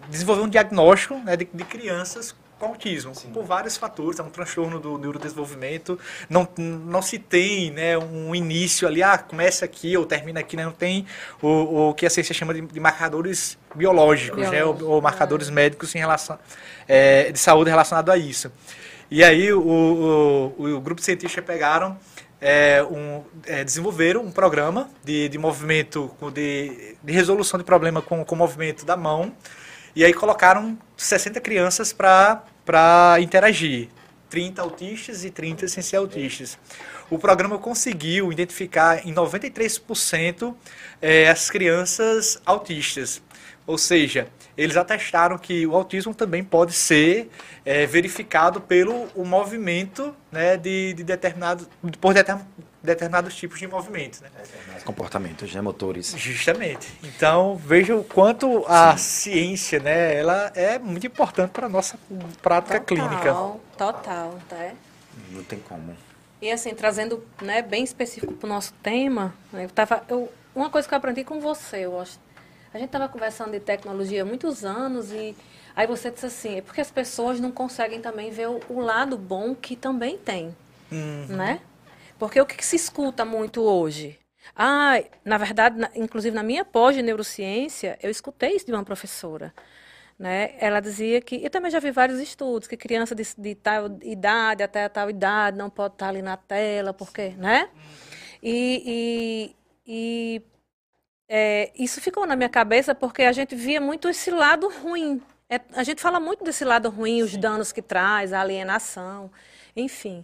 desenvolver 0.09 0.41
um 0.41 0.49
diagnóstico 0.49 1.15
né, 1.15 1.37
de, 1.37 1.45
de 1.45 1.63
crianças 1.63 2.35
com 2.61 2.67
autismo, 2.67 3.15
Sim. 3.15 3.31
por 3.31 3.43
vários 3.43 3.75
fatores, 3.75 4.19
é 4.19 4.23
um 4.23 4.29
transtorno 4.29 4.79
do 4.79 4.95
neurodesenvolvimento, 4.99 5.99
não, 6.29 6.47
não 6.55 7.01
se 7.01 7.17
tem 7.17 7.71
né, 7.71 7.97
um 7.97 8.35
início 8.35 8.87
ali, 8.87 9.01
ah, 9.01 9.17
começa 9.17 9.65
aqui 9.65 9.97
ou 9.97 10.05
termina 10.05 10.39
aqui, 10.39 10.55
né, 10.55 10.63
não 10.63 10.71
tem 10.71 11.07
o, 11.41 11.89
o 11.89 11.93
que 11.95 12.05
a 12.05 12.09
ciência 12.09 12.35
chama 12.35 12.53
de, 12.53 12.61
de 12.61 12.79
marcadores 12.79 13.57
biológicos, 13.73 14.47
né, 14.51 14.63
ou, 14.63 14.79
ou, 14.83 15.01
marcadores 15.01 15.49
é. 15.49 15.51
médicos 15.51 15.95
em 15.95 15.97
relação, 15.97 16.37
é, 16.87 17.31
de 17.31 17.39
saúde 17.39 17.71
relacionado 17.71 18.11
a 18.11 18.17
isso. 18.17 18.51
E 19.09 19.23
aí 19.23 19.51
o, 19.51 20.53
o, 20.55 20.75
o 20.75 20.79
grupo 20.79 21.01
de 21.01 21.05
cientistas 21.05 21.43
pegaram 21.43 21.97
é, 22.39 22.83
um, 22.83 23.23
é, 23.47 23.63
desenvolveram 23.63 24.21
um 24.21 24.31
programa 24.31 24.87
de, 25.03 25.27
de 25.27 25.37
movimento, 25.39 26.11
de, 26.31 26.95
de 27.03 27.11
resolução 27.11 27.57
de 27.57 27.63
problema 27.63 28.03
com, 28.03 28.23
com 28.23 28.35
o 28.35 28.37
movimento 28.37 28.85
da 28.85 28.95
mão, 28.95 29.33
e 29.95 30.05
aí 30.05 30.13
colocaram 30.13 30.77
60 30.95 31.41
crianças 31.41 31.91
para 31.91 32.43
interagir. 33.19 33.89
30 34.29 34.61
autistas 34.61 35.25
e 35.25 35.29
30 35.29 35.67
sem 35.67 35.99
autistas. 35.99 36.57
O 37.09 37.19
programa 37.19 37.57
conseguiu 37.57 38.31
identificar 38.31 39.05
em 39.05 39.13
93% 39.13 40.55
é, 41.01 41.29
as 41.29 41.49
crianças 41.49 42.41
autistas. 42.45 43.21
Ou 43.67 43.77
seja, 43.77 44.29
eles 44.57 44.77
atestaram 44.77 45.37
que 45.37 45.67
o 45.67 45.75
autismo 45.75 46.15
também 46.15 46.43
pode 46.43 46.71
ser 46.71 47.29
é, 47.65 47.85
verificado 47.85 48.61
pelo 48.61 49.07
o 49.15 49.25
movimento 49.25 50.15
né, 50.31 50.55
de, 50.55 50.93
de 50.93 51.03
determinado, 51.03 51.67
por 51.99 52.13
determinados 52.83 53.35
tipos 53.35 53.59
de 53.59 53.67
movimentos. 53.67 54.21
Né? 54.21 54.29
Comportamentos, 54.83 55.53
né, 55.53 55.61
motores. 55.61 56.13
Justamente. 56.17 56.87
Então, 57.03 57.55
veja 57.55 57.95
o 57.95 58.03
quanto 58.03 58.65
a 58.67 58.97
Sim. 58.97 59.31
ciência 59.31 59.79
né, 59.79 60.15
ela 60.15 60.51
é 60.55 60.79
muito 60.79 61.05
importante 61.05 61.51
para 61.51 61.67
a 61.67 61.69
nossa 61.69 61.97
prática 62.41 62.79
total, 62.79 62.85
clínica. 62.85 63.33
Total, 63.77 64.39
tá? 64.49 64.71
Não 65.31 65.43
tem 65.43 65.59
como. 65.59 65.95
E 66.41 66.51
assim, 66.51 66.73
trazendo 66.73 67.23
né, 67.41 67.61
bem 67.61 67.83
específico 67.83 68.33
para 68.33 68.47
o 68.47 68.49
nosso 68.49 68.73
tema, 68.81 69.33
né, 69.53 69.65
eu 69.65 69.69
tava, 69.69 70.03
eu, 70.09 70.31
uma 70.55 70.69
coisa 70.69 70.87
que 70.87 70.93
eu 70.93 70.97
aprendi 70.97 71.23
com 71.23 71.39
você, 71.39 71.85
eu 71.85 71.99
acho. 71.99 72.19
A 72.73 72.77
gente 72.77 72.87
estava 72.87 73.07
conversando 73.07 73.51
de 73.51 73.59
tecnologia 73.59 74.23
há 74.23 74.25
muitos 74.25 74.63
anos 74.63 75.11
e 75.11 75.35
aí 75.75 75.85
você 75.85 76.09
disse 76.09 76.25
assim, 76.25 76.57
é 76.57 76.61
porque 76.61 76.81
as 76.81 76.89
pessoas 76.89 77.39
não 77.39 77.51
conseguem 77.51 78.01
também 78.01 78.31
ver 78.31 78.47
o, 78.47 78.59
o 78.69 78.79
lado 78.79 79.17
bom 79.17 79.53
que 79.53 79.75
também 79.75 80.17
tem, 80.17 80.55
uhum. 80.91 81.25
né? 81.29 81.59
Porque 82.21 82.39
o 82.39 82.45
que, 82.45 82.55
que 82.55 82.63
se 82.63 82.75
escuta 82.75 83.25
muito 83.25 83.63
hoje? 83.63 84.19
Ah, 84.55 84.93
na 85.25 85.39
verdade, 85.39 85.79
na, 85.79 85.89
inclusive 85.95 86.35
na 86.35 86.43
minha 86.43 86.63
pós 86.63 86.95
de 86.95 87.01
neurociência, 87.01 87.97
eu 87.99 88.11
escutei 88.11 88.51
isso 88.55 88.67
de 88.67 88.71
uma 88.71 88.83
professora. 88.83 89.51
Né? 90.19 90.53
Ela 90.59 90.79
dizia 90.79 91.19
que, 91.19 91.43
eu 91.43 91.49
também 91.49 91.71
já 91.71 91.79
vi 91.79 91.89
vários 91.89 92.19
estudos, 92.19 92.67
que 92.67 92.77
criança 92.77 93.15
de, 93.15 93.23
de 93.35 93.55
tal 93.55 93.87
idade 94.03 94.61
até 94.61 94.87
tal 94.87 95.09
idade 95.09 95.57
não 95.57 95.67
pode 95.67 95.95
estar 95.95 96.09
ali 96.09 96.21
na 96.21 96.37
tela, 96.37 96.93
porque, 96.93 97.29
né? 97.29 97.69
E, 98.43 98.83
e, 98.85 99.55
e 99.87 100.41
é, 101.27 101.71
isso 101.75 101.99
ficou 101.99 102.27
na 102.27 102.35
minha 102.35 102.49
cabeça 102.49 102.93
porque 102.93 103.23
a 103.23 103.31
gente 103.31 103.55
via 103.55 103.81
muito 103.81 104.07
esse 104.07 104.29
lado 104.29 104.69
ruim. 104.69 105.19
É, 105.49 105.59
a 105.73 105.81
gente 105.83 105.99
fala 105.99 106.19
muito 106.19 106.43
desse 106.43 106.63
lado 106.63 106.87
ruim, 106.87 107.23
os 107.23 107.35
danos 107.35 107.71
que 107.71 107.81
traz, 107.81 108.31
a 108.31 108.41
alienação, 108.41 109.31
enfim. 109.75 110.23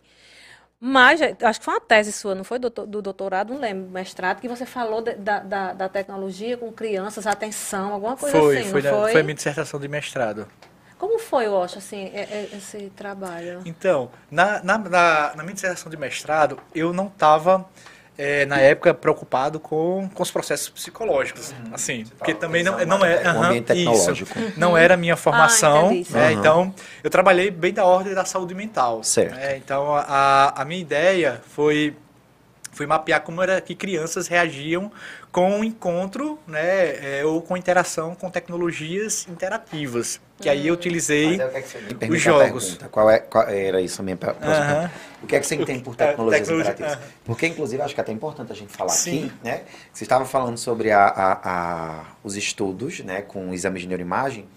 Mas, 0.79 1.19
acho 1.21 1.59
que 1.59 1.65
foi 1.65 1.73
uma 1.73 1.81
tese 1.81 2.11
sua, 2.11 2.35
não 2.35 2.43
foi 2.43 2.59
do, 2.59 2.69
do 2.69 3.01
doutorado, 3.01 3.51
não 3.51 3.59
lembro, 3.59 3.89
mestrado, 3.89 4.39
que 4.39 4.47
você 4.47 4.63
falou 4.65 5.01
de, 5.01 5.15
da, 5.15 5.39
da, 5.39 5.73
da, 5.73 5.89
tecnologia 5.89 6.55
com 6.55 6.71
crianças, 6.71 7.25
atenção, 7.25 7.93
alguma 7.93 8.15
coisa 8.15 8.37
foi, 8.37 8.59
assim, 8.59 8.69
foi, 8.69 8.81
foi? 8.83 9.11
Foi 9.11 9.21
a 9.21 9.23
minha 9.23 9.33
dissertação 9.33 9.79
de 9.79 9.87
mestrado. 9.87 10.47
Como 10.99 11.17
foi, 11.17 11.47
eu 11.47 11.61
acho, 11.61 11.79
assim, 11.79 12.11
esse 12.55 12.91
trabalho? 12.95 13.61
Então, 13.65 14.11
na, 14.29 14.63
na, 14.63 14.77
na, 14.77 15.35
na 15.35 15.43
minha 15.43 15.55
dissertação 15.55 15.89
de 15.89 15.97
mestrado, 15.97 16.59
eu 16.75 16.93
não 16.93 17.07
estava 17.07 17.67
é, 18.17 18.45
na 18.45 18.59
época 18.59 18.93
preocupado 18.93 19.59
com, 19.59 20.09
com 20.13 20.23
os 20.23 20.31
processos 20.31 20.69
psicológicos, 20.69 21.51
uhum. 21.51 21.73
assim, 21.73 22.05
porque 22.17 22.33
também 22.33 22.63
não, 22.63 22.83
não 22.85 23.05
é 23.05 23.21
uh 23.21 23.61
tecnológico. 23.61 24.39
Isso, 24.39 24.59
não 24.59 24.75
era 24.75 24.95
a 24.95 24.97
minha 24.97 25.15
formação, 25.15 25.89
ah, 25.89 26.13
né, 26.17 26.25
uhum. 26.25 26.31
então 26.31 26.73
eu 27.03 27.09
trabalhei 27.09 27.51
bem 27.51 27.73
da 27.73 27.85
ordem 27.85 28.13
da 28.13 28.25
saúde 28.25 28.55
mental, 28.55 29.03
certo. 29.03 29.35
Né, 29.35 29.57
então 29.57 29.93
a, 29.93 30.61
a 30.61 30.65
minha 30.65 30.81
ideia 30.81 31.41
foi 31.49 31.95
foi 32.77 32.85
mapear 32.85 33.21
como 33.21 33.41
era 33.41 33.59
que 33.59 33.73
crianças 33.73 34.27
reagiam 34.27 34.91
com 35.31 35.59
o 35.59 35.63
encontro, 35.63 36.39
né, 36.47 37.19
é, 37.19 37.25
ou 37.25 37.41
com 37.41 37.57
interação 37.57 38.13
com 38.15 38.29
tecnologias 38.29 39.27
interativas. 39.27 40.21
Que 40.39 40.47
aí 40.47 40.67
eu 40.67 40.73
hum. 40.73 40.77
utilizei 40.77 41.39
é 41.41 42.07
os 42.07 42.21
jogos. 42.21 42.77
Qual, 42.91 43.09
é, 43.09 43.17
qual 43.17 43.47
era 43.47 43.81
isso 43.81 43.99
a 43.99 44.05
minha 44.05 44.15
próxima 44.15 44.91
O 45.23 45.25
que 45.25 45.35
é 45.35 45.39
que 45.39 45.47
você 45.47 45.55
entende 45.55 45.81
por 45.81 45.95
tecnologias 45.97 46.47
Tecnologia, 46.47 46.73
interativas? 46.73 47.09
Porque, 47.25 47.47
inclusive, 47.47 47.81
acho 47.81 47.95
que 47.95 47.99
é 47.99 48.03
até 48.03 48.11
importante 48.11 48.51
a 48.51 48.55
gente 48.55 48.71
falar 48.71 48.91
Sim. 48.91 49.25
aqui, 49.25 49.33
né? 49.43 49.63
Você 49.91 50.03
estava 50.03 50.25
falando 50.25 50.57
sobre 50.57 50.91
a, 50.91 51.05
a, 51.05 51.39
a, 51.43 52.05
os 52.23 52.37
estudos, 52.37 52.99
né, 52.99 53.23
com 53.23 53.51
exames 53.51 53.81
de 53.81 53.87
neuroimagem, 53.87 54.47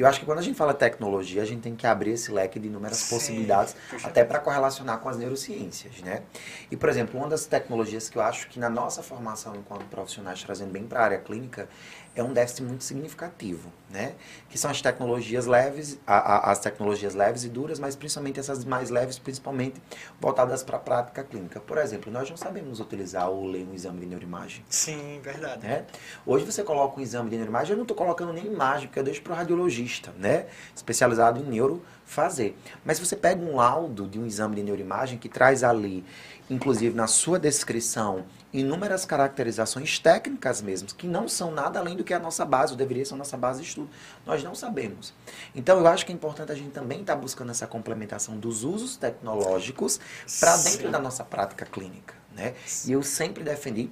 eu 0.00 0.06
acho 0.06 0.20
que 0.20 0.26
quando 0.26 0.38
a 0.38 0.42
gente 0.42 0.56
fala 0.56 0.72
tecnologia, 0.72 1.42
a 1.42 1.44
gente 1.44 1.60
tem 1.60 1.76
que 1.76 1.86
abrir 1.86 2.12
esse 2.12 2.30
leque 2.32 2.58
de 2.58 2.68
inúmeras 2.68 2.98
Sim, 2.98 3.14
possibilidades, 3.14 3.76
até 4.02 4.24
para 4.24 4.38
correlacionar 4.38 4.98
com 4.98 5.08
as 5.08 5.16
neurociências, 5.16 6.00
né? 6.00 6.22
E, 6.70 6.76
por 6.76 6.88
exemplo, 6.88 7.18
uma 7.18 7.28
das 7.28 7.46
tecnologias 7.46 8.08
que 8.08 8.16
eu 8.16 8.22
acho 8.22 8.48
que 8.48 8.58
na 8.58 8.70
nossa 8.70 9.02
formação 9.02 9.54
enquanto 9.56 9.84
profissionais, 9.84 10.42
trazendo 10.42 10.70
bem 10.70 10.84
para 10.84 11.00
a 11.00 11.04
área 11.04 11.18
clínica, 11.18 11.68
é 12.14 12.22
um 12.22 12.32
déficit 12.32 12.62
muito 12.62 12.82
significativo, 12.84 13.72
né? 13.88 14.14
Que 14.48 14.58
são 14.58 14.70
as 14.70 14.82
tecnologias 14.82 15.46
leves, 15.46 15.98
a, 16.06 16.16
a, 16.16 16.50
as 16.50 16.58
tecnologias 16.58 17.14
leves 17.14 17.44
e 17.44 17.48
duras, 17.48 17.78
mas 17.78 17.94
principalmente 17.94 18.40
essas 18.40 18.64
mais 18.64 18.90
leves, 18.90 19.18
principalmente 19.18 19.80
voltadas 20.20 20.62
para 20.62 20.76
a 20.76 20.80
prática 20.80 21.22
clínica. 21.22 21.60
Por 21.60 21.78
exemplo, 21.78 22.10
nós 22.12 22.28
não 22.28 22.36
sabemos 22.36 22.80
utilizar 22.80 23.28
ou 23.30 23.46
ler 23.46 23.66
um 23.66 23.74
exame 23.74 24.00
de 24.00 24.06
neuroimagem. 24.06 24.64
Sim, 24.68 25.20
verdade. 25.22 25.66
Né? 25.66 25.84
Hoje 26.26 26.44
você 26.44 26.64
coloca 26.64 26.98
um 26.98 27.02
exame 27.02 27.30
de 27.30 27.36
neuroimagem, 27.36 27.72
eu 27.72 27.76
não 27.76 27.84
estou 27.84 27.96
colocando 27.96 28.32
nem 28.32 28.46
imagem, 28.46 28.88
porque 28.88 28.98
eu 28.98 29.04
deixo 29.04 29.22
para 29.22 29.32
o 29.32 29.36
radiologista, 29.36 29.80
né? 30.18 30.46
Especializado 30.74 31.40
em 31.40 31.44
neuro 31.44 31.82
fazer. 32.04 32.58
Mas 32.84 32.98
se 32.98 33.06
você 33.06 33.16
pega 33.16 33.40
um 33.40 33.56
laudo 33.56 34.06
de 34.06 34.18
um 34.18 34.26
exame 34.26 34.56
de 34.56 34.62
neuroimagem 34.62 35.16
que 35.16 35.28
traz 35.28 35.62
ali, 35.62 36.04
inclusive 36.50 36.94
na 36.94 37.06
sua 37.06 37.38
descrição, 37.38 38.24
inúmeras 38.52 39.04
caracterizações 39.04 39.98
técnicas 40.00 40.60
mesmo, 40.60 40.88
que 40.88 41.06
não 41.06 41.28
são 41.28 41.52
nada 41.52 41.78
além 41.78 41.96
do 41.96 42.02
que 42.02 42.12
a 42.12 42.18
nossa 42.18 42.44
base, 42.44 42.72
ou 42.72 42.76
deveria 42.76 43.04
ser 43.04 43.14
a 43.14 43.16
nossa 43.16 43.36
base 43.36 43.62
de 43.62 43.68
estudo. 43.68 43.88
Nós 44.26 44.42
não 44.42 44.54
sabemos. 44.54 45.14
Então, 45.54 45.78
eu 45.78 45.86
acho 45.86 46.04
que 46.04 46.10
é 46.10 46.14
importante 46.14 46.50
a 46.50 46.54
gente 46.54 46.70
também 46.70 47.00
estar 47.00 47.14
tá 47.14 47.20
buscando 47.20 47.50
essa 47.50 47.66
complementação 47.66 48.36
dos 48.36 48.64
usos 48.64 48.96
tecnológicos 48.96 50.00
para 50.40 50.56
dentro 50.56 50.90
da 50.90 50.98
nossa 50.98 51.24
prática 51.24 51.64
clínica. 51.64 52.14
Né? 52.34 52.54
E 52.86 52.92
eu 52.92 53.02
sempre 53.02 53.44
defendi. 53.44 53.88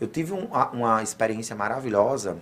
Eu 0.00 0.08
tive 0.08 0.32
um, 0.32 0.48
uma 0.72 1.00
experiência 1.00 1.54
maravilhosa 1.54 2.38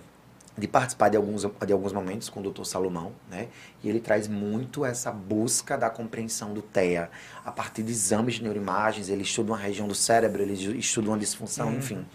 de 0.61 0.67
participar 0.67 1.09
de 1.09 1.17
alguns, 1.17 1.41
de 1.41 1.73
alguns 1.73 1.91
momentos 1.91 2.29
com 2.29 2.39
o 2.39 2.43
doutor 2.43 2.65
Salomão, 2.65 3.13
né? 3.27 3.47
E 3.83 3.89
ele 3.89 3.99
traz 3.99 4.27
muito 4.27 4.85
essa 4.85 5.11
busca 5.11 5.75
da 5.75 5.89
compreensão 5.89 6.53
do 6.53 6.61
TEA. 6.61 7.09
A 7.43 7.51
partir 7.51 7.81
de 7.81 7.91
exames 7.91 8.35
de 8.35 8.43
neuroimagens, 8.43 9.09
ele 9.09 9.23
estuda 9.23 9.53
uma 9.53 9.57
região 9.57 9.87
do 9.87 9.95
cérebro, 9.95 10.43
ele 10.43 10.53
estuda 10.77 11.09
uma 11.09 11.17
disfunção, 11.17 11.69
uhum. 11.69 11.77
enfim. 11.77 12.05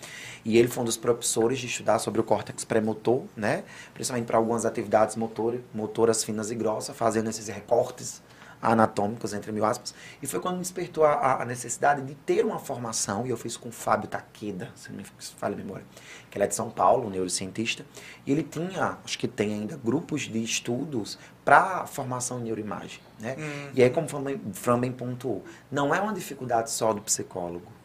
E 0.45 0.57
ele 0.57 0.69
foi 0.69 0.83
um 0.83 0.85
dos 0.87 0.97
propulsores 0.97 1.59
de 1.59 1.67
estudar 1.67 1.99
sobre 1.99 2.21
o 2.21 2.25
córtex 2.25 2.65
pré-motor, 2.65 3.25
né? 3.37 3.65
Principalmente 3.93 4.27
para 4.27 4.37
algumas 4.37 4.65
atividades 4.65 5.17
motor, 5.17 5.61
motoras 5.75 6.23
finas 6.23 6.53
e 6.53 6.55
grossas, 6.55 6.97
fazendo 6.97 7.29
esses 7.29 7.49
recortes 7.49 8.23
anatômicos, 8.61 9.33
entre 9.35 9.53
mil 9.53 9.65
aspas, 9.65 9.95
e 10.23 10.27
foi 10.27 10.41
quando 10.41 10.57
me 10.57 10.63
despertou 10.63 11.05
a, 11.05 11.43
a, 11.43 11.45
necessidade 11.45 12.03
de 12.03 12.15
ter 12.15 12.45
uma 12.45 12.59
formação, 12.59 13.27
e 13.27 13.31
eu 13.31 13.37
fiz 13.37 13.57
com 13.57 13.69
o 13.69 13.73
Fábio 13.73 14.09
Taqueda, 14.09 14.71
se 14.75 14.91
não 14.91 14.99
me 14.99 15.05
falha 15.05 15.55
a 15.55 15.57
memória, 15.57 15.85
que 16.31 16.37
ele 16.37 16.45
é 16.45 16.47
de 16.47 16.55
São 16.55 16.71
Paulo, 16.71 17.07
um 17.07 17.11
neurocientista, 17.11 17.85
e 18.27 18.33
ele 18.33 18.43
tinha, 18.43 18.99
acho 19.05 19.19
que 19.19 19.29
tem 19.29 19.53
ainda, 19.53 19.77
grupos 19.77 20.23
de 20.23 20.43
estudos 20.43 21.19
para 21.45 21.87
formação 21.87 22.41
em 22.41 22.45
neuroimagem. 22.45 23.01
Né? 23.19 23.37
Uhum. 23.39 23.71
E 23.75 23.83
aí, 23.83 23.91
como 23.91 24.07
o 24.07 24.55
Fran 24.55 24.81
bem 24.81 24.93
pontuou, 24.93 25.45
não 25.71 25.95
é 25.95 26.01
uma 26.01 26.13
dificuldade 26.13 26.71
só 26.71 26.93
do 26.93 27.01
psicólogo, 27.01 27.77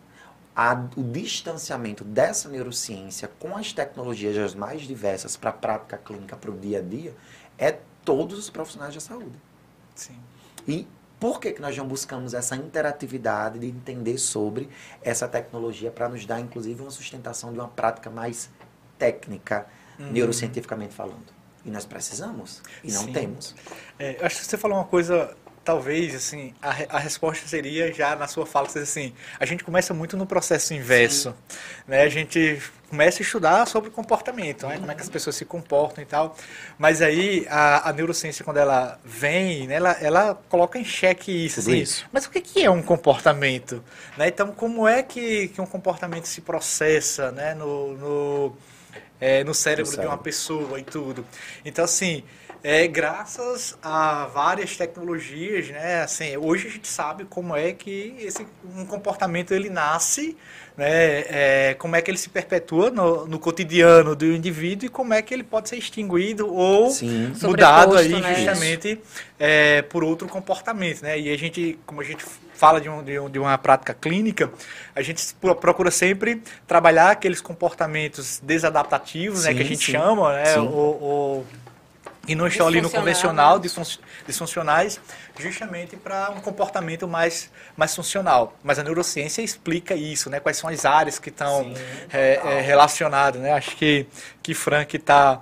a, 0.56 0.74
o 0.98 1.04
distanciamento 1.04 2.04
dessa 2.04 2.50
neurociência 2.50 3.30
com 3.40 3.56
as 3.56 3.72
tecnologias 3.72 4.38
as 4.38 4.54
mais 4.54 4.82
diversas 4.82 5.38
para 5.38 5.50
a 5.50 5.54
prática 5.54 5.98
clínica, 5.98 6.36
para 6.36 6.52
o 6.52 6.58
dia 6.58 6.80
a 6.80 6.82
dia, 6.82 7.16
é 7.58 7.78
todos 8.04 8.38
os 8.38 8.50
profissionais 8.50 8.94
da 8.94 9.00
saúde. 9.00 9.40
Sim. 9.96 10.18
E 10.68 10.88
por 11.20 11.40
que, 11.40 11.52
que 11.52 11.62
nós 11.62 11.78
não 11.78 11.88
buscamos 11.88 12.34
essa 12.34 12.56
interatividade 12.56 13.60
de 13.60 13.68
entender 13.68 14.18
sobre 14.18 14.68
essa 15.04 15.28
tecnologia 15.28 15.92
para 15.92 16.10
nos 16.10 16.26
dar, 16.26 16.40
inclusive, 16.40 16.82
uma 16.82 16.90
sustentação 16.90 17.54
de 17.54 17.60
uma 17.60 17.68
prática 17.68 18.10
mais 18.10 18.50
técnica, 18.98 19.68
uhum. 20.00 20.12
neurocientificamente 20.12 20.94
falando? 20.94 21.42
E 21.64 21.70
nós 21.70 21.86
precisamos, 21.86 22.64
e 22.84 22.92
não 22.92 23.04
Sim. 23.04 23.14
temos. 23.14 23.56
É, 24.00 24.18
acho 24.26 24.40
que 24.40 24.46
você 24.46 24.58
falou 24.58 24.78
uma 24.78 24.86
coisa 24.86 25.38
talvez, 25.64 26.16
assim, 26.16 26.54
a, 26.62 26.98
a 26.98 27.00
resposta 27.00 27.48
seria 27.48 27.94
já 27.94 28.16
na 28.16 28.28
sua 28.28 28.46
fala, 28.46 28.68
assim, 28.68 29.14
a 29.40 29.46
gente 29.46 29.64
começa 29.64 29.94
muito 29.94 30.18
no 30.18 30.26
processo 30.26 30.74
inverso, 30.74 31.36
Sim. 31.48 31.58
né? 31.88 32.02
A 32.04 32.10
gente 32.10 32.62
começa 32.92 33.22
a 33.22 33.24
estudar 33.24 33.66
sobre 33.68 33.90
comportamento, 33.90 34.68
né? 34.68 34.78
como 34.78 34.92
é 34.92 34.96
que 34.96 35.02
as 35.02 35.08
pessoas 35.08 35.38
se 35.38 35.46
comportam 35.46 36.04
e 36.04 36.06
tal. 36.06 36.36
Mas 36.78 37.02
aí 37.02 37.48
a, 37.50 37.90
a 37.90 37.94
neurociência, 37.94 38.44
quando 38.44 38.58
ela 38.58 39.00
vem, 39.06 39.66
né, 39.66 39.76
ela, 39.76 39.92
ela 40.02 40.36
coloca 40.50 40.78
em 40.78 40.84
xeque 40.84 41.46
isso, 41.46 41.62
assim, 41.62 41.78
isso. 41.78 42.06
Mas 42.12 42.26
o 42.26 42.30
que, 42.30 42.42
que 42.42 42.66
é 42.66 42.70
um 42.70 42.82
comportamento? 42.82 43.82
Né? 44.18 44.28
Então, 44.28 44.52
como 44.52 44.86
é 44.86 45.02
que, 45.02 45.48
que 45.48 45.62
um 45.62 45.66
comportamento 45.66 46.26
se 46.26 46.42
processa 46.42 47.32
né, 47.32 47.54
no, 47.54 47.98
no, 47.98 48.58
é, 49.22 49.42
no 49.46 49.54
cérebro, 49.54 49.86
no 49.86 49.92
cérebro 49.92 50.02
de 50.02 50.08
uma 50.08 50.18
pessoa 50.18 50.78
e 50.78 50.84
tudo? 50.84 51.26
Então, 51.64 51.86
assim, 51.86 52.26
é, 52.64 52.88
graças 52.88 53.78
a 53.82 54.28
várias 54.28 54.78
tecnologias, 54.78 55.70
né? 55.70 56.04
Assim, 56.04 56.38
hoje 56.38 56.68
a 56.68 56.70
gente 56.70 56.88
sabe 56.88 57.26
como 57.26 57.56
é 57.56 57.72
que 57.74 58.16
esse 58.20 58.46
um 58.76 58.86
comportamento 58.86 59.52
ele 59.52 59.70
nasce, 59.70 60.38
né? 60.78 61.24
É, 61.28 61.76
como 61.80 61.96
é 61.96 62.02
que 62.02 62.12
ele 62.12 62.20
se 62.20 62.30
perpetua 62.30 62.92
no, 62.92 63.26
no, 63.26 63.40
cotidiano 63.40 64.16
do 64.16 64.26
indivíduo 64.26 64.86
e 64.86 64.90
como 64.90 65.14
é 65.14 65.24
que 65.24 65.34
ele 65.34 65.44
pode 65.44 65.70
ser 65.70 65.78
extinguido 65.78 66.54
ou 66.54 66.92
Sim. 66.92 67.34
mudado 67.42 67.98
aí 67.98 68.10
né? 68.10 68.36
justamente 68.36 69.02
é, 69.40 69.82
por 69.82 70.04
outro 70.04 70.28
comportamento, 70.28 71.02
né? 71.02 71.20
E 71.20 71.34
a 71.34 71.38
gente, 71.38 71.80
como 71.86 72.00
a 72.00 72.04
gente 72.04 72.24
fala 72.54 72.80
de, 72.80 72.88
um, 72.88 73.04
de, 73.04 73.20
um, 73.20 73.28
de 73.28 73.40
uma 73.40 73.58
prática 73.58 73.92
clínica, 73.92 74.52
a 74.96 75.02
gente 75.02 75.34
procura 75.60 75.90
sempre 75.90 76.44
trabalhar 76.68 77.10
aqueles 77.10 77.42
comportamentos 77.42 78.40
desadaptativos, 78.44 79.40
sim, 79.40 79.48
né? 79.48 79.54
Que 79.56 79.62
a 79.62 79.66
gente 79.66 79.84
sim. 79.84 79.94
chama, 79.94 80.34
né? 80.34 80.58
Ou, 80.60 81.02
ou 81.02 81.46
e 82.32 82.36
não 82.36 82.48
estão 82.48 82.66
ali 82.66 82.82
no 82.82 82.90
convencional, 82.90 83.60
né? 83.60 83.70
disfuncionais, 84.26 85.02
justamente 85.38 85.98
para 85.98 86.30
um 86.32 86.40
comportamento 86.40 87.08
mais, 87.08 87.52
mais 87.76 87.94
funcional. 87.94 88.58
Mas 88.64 88.80
a 88.80 88.84
neurociência 88.84 89.42
explica 89.42 89.96
isso, 89.96 90.30
né? 90.30 90.40
Quais 90.40 90.58
são 90.58 90.70
as 90.70 90.86
áreas 90.86 91.20
que 91.20 91.30
estão 91.30 91.74
é, 92.12 92.40
é, 92.44 92.62
relacionadas, 92.62 93.42
né? 93.42 93.52
Acho 93.52 93.76
que, 93.76 94.06
que 94.42 94.54
Frank 94.54 94.96
está 94.96 95.42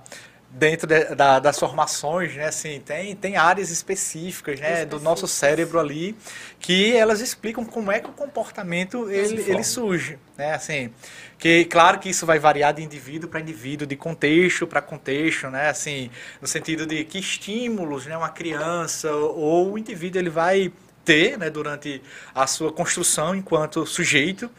dentro 0.50 0.86
de, 0.86 1.14
da, 1.14 1.38
das 1.38 1.58
formações, 1.58 2.34
né, 2.34 2.46
assim, 2.46 2.80
tem, 2.80 3.14
tem 3.14 3.36
áreas 3.36 3.70
específicas, 3.70 4.58
né, 4.58 4.84
do 4.84 4.98
nosso 4.98 5.28
cérebro 5.28 5.78
ali, 5.78 6.16
que 6.58 6.94
elas 6.96 7.20
explicam 7.20 7.64
como 7.64 7.92
é 7.92 8.00
que 8.00 8.10
o 8.10 8.12
comportamento 8.12 9.08
ele, 9.08 9.40
ele 9.48 9.62
surge, 9.62 10.18
né, 10.36 10.52
assim, 10.52 10.92
que 11.38 11.64
claro 11.66 12.00
que 12.00 12.08
isso 12.08 12.26
vai 12.26 12.40
variar 12.40 12.74
de 12.74 12.82
indivíduo 12.82 13.30
para 13.30 13.40
indivíduo, 13.40 13.86
de 13.86 13.94
contexto 13.94 14.66
para 14.66 14.82
contexto, 14.82 15.48
né, 15.48 15.68
assim, 15.68 16.10
no 16.40 16.48
sentido 16.48 16.84
de 16.84 17.04
que 17.04 17.18
estímulos, 17.18 18.06
né, 18.06 18.16
uma 18.16 18.30
criança 18.30 19.12
ou 19.12 19.72
o 19.72 19.78
indivíduo 19.78 20.20
ele 20.20 20.30
vai 20.30 20.72
ter, 21.04 21.38
né, 21.38 21.48
durante 21.48 22.02
a 22.34 22.46
sua 22.46 22.72
construção 22.72 23.34
enquanto 23.34 23.86
sujeito, 23.86 24.50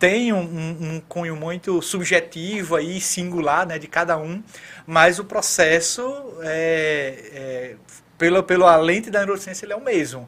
tem 0.00 0.32
um, 0.32 0.40
um, 0.40 0.94
um, 0.94 1.00
cunho 1.06 1.36
muito 1.36 1.82
subjetivo 1.82 2.74
aí, 2.74 2.98
singular, 2.98 3.66
né, 3.66 3.78
de 3.78 3.86
cada 3.86 4.16
um, 4.16 4.42
mas 4.86 5.18
o 5.18 5.24
processo, 5.24 6.02
é, 6.40 7.30
é, 7.34 7.74
pela, 8.16 8.42
pela 8.42 8.74
lente 8.76 9.10
da 9.10 9.18
neurociência, 9.18 9.66
ele 9.66 9.74
é 9.74 9.76
o 9.76 9.84
mesmo. 9.84 10.26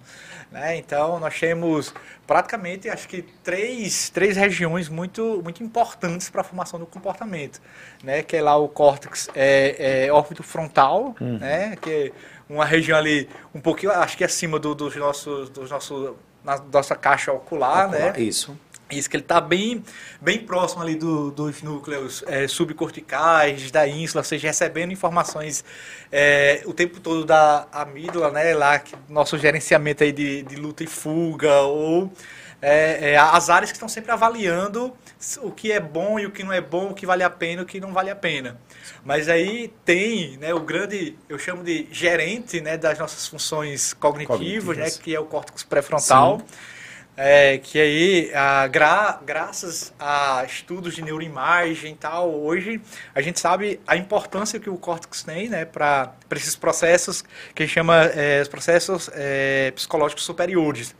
Né? 0.51 0.77
Então, 0.77 1.19
nós 1.19 1.41
temos 1.41 1.95
praticamente, 2.27 2.91
acho 2.91 3.09
que, 3.09 3.23
três, 3.43 4.11
três 4.11 4.37
regiões 4.37 4.91
muito, 4.91 5.41
muito 5.43 5.63
importantes 5.63 6.29
para 6.29 6.43
a 6.43 6.45
formação 6.45 6.79
do 6.79 6.85
comportamento, 6.85 7.59
né? 8.05 8.23
que 8.23 8.37
é 8.37 8.43
lá 8.43 8.55
o 8.59 8.69
córtex 8.69 9.31
é, 9.35 10.05
é 10.05 10.13
órbito 10.13 10.43
frontal, 10.43 11.17
uhum. 11.19 11.39
né? 11.39 11.77
que 11.81 11.91
é 11.91 12.13
uma 12.47 12.67
região 12.67 12.99
ali 12.99 13.27
um 13.55 13.61
pouquinho, 13.61 13.91
acho 13.93 14.19
que 14.19 14.25
acima 14.25 14.59
do, 14.59 14.75
dos 14.75 14.95
nossos, 14.97 15.49
dos 15.49 15.71
nossos, 15.71 16.15
na 16.45 16.59
nossa 16.59 16.95
caixa 16.95 17.33
ocular, 17.33 17.87
ocular 17.87 18.13
né? 18.13 18.21
Isso. 18.21 18.55
Isso, 18.93 19.09
que 19.09 19.17
ele 19.17 19.25
está 19.25 19.41
bem, 19.41 19.83
bem 20.21 20.39
próximo 20.41 20.83
ali 20.83 20.95
do, 20.95 21.31
dos 21.31 21.63
núcleos 21.63 22.23
é, 22.27 22.47
subcorticais, 22.47 23.71
da 23.71 23.89
ínsula, 23.89 24.21
ou 24.21 24.25
seja, 24.25 24.49
recebendo 24.49 24.93
informações 24.93 25.65
é, 26.11 26.63
o 26.67 26.75
tempo 26.75 27.01
todo 27.01 27.25
da 27.25 27.67
amígdala, 27.73 28.31
né, 28.31 28.55
lá, 28.55 28.79
que, 28.79 28.95
nosso 29.09 29.39
gerenciamento 29.39 30.05
aí 30.05 30.13
de, 30.13 30.43
de 30.43 30.57
luta 30.57 30.85
e 30.85 30.87
fuga, 30.87 31.63
ou 31.63 32.13
é, 32.61 33.13
é, 33.13 33.17
as 33.17 33.51
áreas 33.51 33.73
que 33.73 33.77
estão 33.77 33.89
sempre 33.89 34.13
avaliando 34.13 34.93
o 35.43 35.51
que 35.51 35.73
é 35.73 35.81
bom 35.81 36.19
e 36.19 36.27
o 36.27 36.31
que 36.31 36.45
não 36.45 36.53
é 36.53 36.61
bom, 36.61 36.91
o 36.91 36.95
que 36.95 37.05
vale 37.05 37.25
a 37.25 37.31
pena 37.31 37.63
e 37.63 37.65
o 37.65 37.67
que 37.67 37.81
não 37.81 37.93
vale 37.93 38.11
a 38.11 38.17
pena. 38.17 38.61
Mas 39.05 39.29
aí 39.29 39.73
tem 39.85 40.37
né, 40.37 40.55
o 40.55 40.61
grande, 40.61 41.17
eu 41.29 41.39
chamo 41.39 41.65
de 41.65 41.89
gerente 41.91 42.61
né, 42.61 42.77
das 42.77 42.99
nossas 42.99 43.27
funções 43.27 43.93
cognitivas, 43.95 44.37
cognitivas. 44.37 44.97
Né, 44.97 45.03
que 45.03 45.15
é 45.15 45.19
o 45.19 45.25
córtex 45.25 45.65
pré-frontal. 45.65 46.39
Sim 46.39 46.72
é, 47.17 47.59
que 47.59 47.79
aí, 47.79 48.31
a, 48.35 48.67
gra, 48.67 49.21
graças 49.25 49.93
a 49.99 50.45
estudos 50.45 50.95
de 50.95 51.03
neuroimagem 51.03 51.93
e 51.93 51.97
tal, 51.97 52.33
hoje 52.33 52.81
a 53.15 53.21
gente 53.21 53.39
sabe 53.39 53.81
a 53.87 53.97
importância 53.97 54.59
que 54.59 54.71
o 54.71 54.79
córtex 54.79 55.23
tem 55.23 55.49
né, 55.49 55.65
para 55.67 56.15
esses 56.35 56.57
processos 56.57 57.23
que 57.55 57.63
a 57.63 57.67
gente 57.67 57.75
chama 57.75 58.05
é, 58.05 58.41
os 58.41 58.49
processos 58.49 59.11
é, 59.13 59.71
psicológicos 59.73 60.25
superiores. 60.25 60.95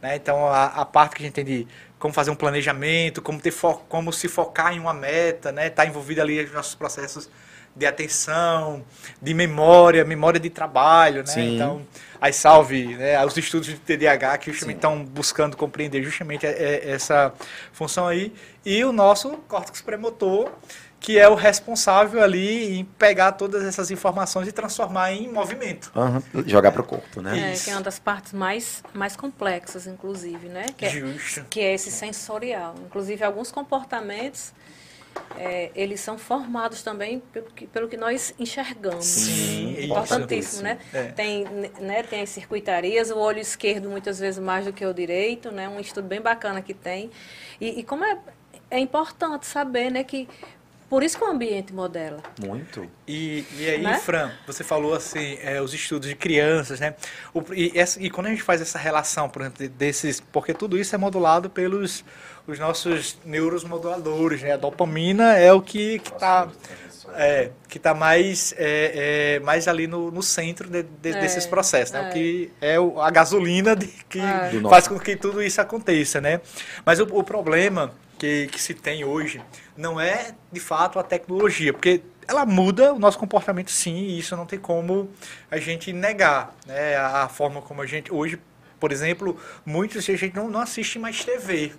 Né? 0.00 0.16
Então, 0.16 0.46
a, 0.46 0.66
a, 0.66 0.84
parte 0.86 1.16
que 1.16 1.22
a 1.22 1.26
gente 1.26 1.34
tem 1.34 1.44
de 1.44 1.66
como 1.98 2.14
fazer 2.14 2.30
um 2.30 2.36
planejamento, 2.36 3.20
como, 3.20 3.40
ter 3.40 3.52
como 3.88 4.12
se 4.12 4.28
focar 4.28 4.72
em 4.72 4.78
uma 4.78 4.94
meta, 4.94 5.50
né? 5.50 5.66
Está 5.66 5.84
envolvido 5.84 6.22
ali 6.22 6.42
nos 6.42 6.52
nossos 6.52 6.76
processos 6.76 7.28
de 7.78 7.86
atenção, 7.86 8.84
de 9.22 9.32
memória, 9.32 10.04
memória 10.04 10.40
de 10.40 10.50
trabalho, 10.50 11.20
né? 11.20 11.26
Sim. 11.26 11.54
Então, 11.54 11.86
aí 12.20 12.32
salve 12.32 12.96
né, 12.96 13.24
os 13.24 13.36
estudos 13.36 13.68
de 13.68 13.76
TDAH 13.76 14.38
que 14.38 14.50
justamente 14.50 14.76
estão 14.76 15.04
buscando 15.04 15.56
compreender 15.56 16.02
justamente 16.02 16.44
é, 16.44 16.50
é, 16.50 16.90
essa 16.90 17.32
função 17.72 18.06
aí. 18.06 18.32
E 18.64 18.84
o 18.84 18.92
nosso 18.92 19.30
córtex 19.48 19.80
premotor, 19.80 20.50
que 21.00 21.18
é 21.18 21.28
o 21.28 21.34
responsável 21.34 22.22
ali 22.22 22.78
em 22.78 22.84
pegar 22.84 23.32
todas 23.32 23.64
essas 23.64 23.90
informações 23.90 24.48
e 24.48 24.52
transformar 24.52 25.12
em 25.12 25.32
movimento. 25.32 25.92
Uhum. 25.94 26.44
Jogar 26.46 26.72
para 26.72 26.82
o 26.82 26.84
corpo, 26.84 27.22
né? 27.22 27.52
É, 27.52 27.56
que 27.56 27.70
é 27.70 27.74
uma 27.74 27.82
das 27.82 28.00
partes 28.00 28.32
mais, 28.32 28.82
mais 28.92 29.14
complexas, 29.14 29.86
inclusive, 29.86 30.48
né? 30.48 30.66
Que 30.76 30.86
é, 30.86 30.90
Justo. 30.90 31.46
Que 31.48 31.60
é 31.60 31.74
esse 31.74 31.92
sensorial. 31.92 32.74
Inclusive, 32.84 33.22
alguns 33.22 33.52
comportamentos 33.52 34.52
é, 35.38 35.70
eles 35.74 36.00
são 36.00 36.18
formados 36.18 36.82
também 36.82 37.20
pelo 37.32 37.46
que, 37.46 37.66
pelo 37.66 37.88
que 37.88 37.96
nós 37.96 38.34
enxergamos. 38.38 39.04
Sim, 39.04 39.76
é 39.76 39.84
importantíssimo, 39.84 40.62
né? 40.62 40.78
É. 40.92 41.04
Tem, 41.04 41.44
né? 41.80 42.02
Tem 42.02 42.22
as 42.22 42.30
circuitarias, 42.30 43.10
o 43.10 43.18
olho 43.18 43.38
esquerdo 43.38 43.88
muitas 43.88 44.18
vezes 44.18 44.42
mais 44.42 44.64
do 44.66 44.72
que 44.72 44.84
o 44.84 44.92
direito, 44.92 45.50
né? 45.50 45.68
Um 45.68 45.80
estudo 45.80 46.08
bem 46.08 46.20
bacana 46.20 46.60
que 46.60 46.74
tem. 46.74 47.10
E, 47.60 47.80
e 47.80 47.82
como 47.84 48.04
é, 48.04 48.18
é 48.70 48.78
importante 48.78 49.46
saber, 49.46 49.90
né, 49.90 50.02
que 50.04 50.28
por 50.88 51.02
isso 51.02 51.18
que 51.18 51.24
o 51.24 51.26
ambiente 51.26 51.72
modela. 51.72 52.22
Muito. 52.40 52.88
E, 53.06 53.44
e 53.58 53.68
aí, 53.68 53.82
né? 53.82 53.98
Fran, 53.98 54.32
você 54.46 54.64
falou 54.64 54.94
assim, 54.94 55.38
é, 55.42 55.60
os 55.60 55.74
estudos 55.74 56.08
de 56.08 56.16
crianças, 56.16 56.80
né? 56.80 56.94
O, 57.34 57.42
e, 57.52 57.74
e, 58.00 58.10
quando 58.10 58.28
a 58.28 58.30
gente 58.30 58.42
faz 58.42 58.62
essa 58.62 58.78
relação, 58.78 59.28
por 59.28 59.42
exemplo, 59.42 59.68
desses. 59.68 60.18
Porque 60.18 60.54
tudo 60.54 60.78
isso 60.78 60.94
é 60.94 60.98
modulado 60.98 61.50
pelos 61.50 62.02
os 62.48 62.58
nossos 62.58 63.18
neuromoduladores, 63.26 64.42
né? 64.42 64.52
A 64.52 64.56
dopamina 64.56 65.36
é 65.36 65.52
o 65.52 65.60
que 65.60 65.96
está 65.96 66.48
é, 67.14 67.50
que 67.68 67.78
tá 67.78 67.94
mais, 67.94 68.54
é, 68.56 69.36
é, 69.36 69.40
mais 69.40 69.68
ali 69.68 69.86
no, 69.86 70.10
no 70.10 70.22
centro 70.22 70.68
de, 70.68 70.82
de, 70.82 71.10
é, 71.10 71.20
desses 71.20 71.46
processos, 71.46 71.92
né? 71.92 72.00
O 72.00 72.04
é. 72.06 72.10
que 72.10 72.50
é 72.60 72.80
o, 72.80 73.00
a 73.00 73.10
gasolina 73.10 73.76
de, 73.76 73.86
que 74.08 74.18
é. 74.18 74.50
faz 74.68 74.88
com 74.88 74.98
que 74.98 75.14
tudo 75.14 75.42
isso 75.42 75.60
aconteça, 75.60 76.20
né? 76.20 76.40
Mas 76.84 77.00
o, 77.00 77.04
o 77.04 77.22
problema 77.22 77.92
que, 78.18 78.46
que 78.48 78.60
se 78.60 78.72
tem 78.72 79.04
hoje 79.04 79.42
não 79.76 80.00
é, 80.00 80.34
de 80.50 80.60
fato, 80.60 80.98
a 80.98 81.02
tecnologia, 81.02 81.72
porque 81.72 82.02
ela 82.26 82.44
muda 82.44 82.92
o 82.92 82.98
nosso 82.98 83.18
comportamento 83.18 83.70
sim, 83.70 83.94
e 83.94 84.18
isso 84.18 84.36
não 84.36 84.46
tem 84.46 84.58
como 84.58 85.10
a 85.50 85.58
gente 85.58 85.92
negar, 85.92 86.54
né? 86.66 86.96
A 86.96 87.28
forma 87.28 87.60
como 87.60 87.82
a 87.82 87.86
gente, 87.86 88.12
hoje, 88.12 88.38
por 88.80 88.90
exemplo, 88.90 89.36
muitos 89.66 90.08
a 90.08 90.16
gente 90.16 90.34
não, 90.34 90.48
não 90.48 90.60
assiste 90.60 90.98
mais 90.98 91.24
TV, 91.24 91.72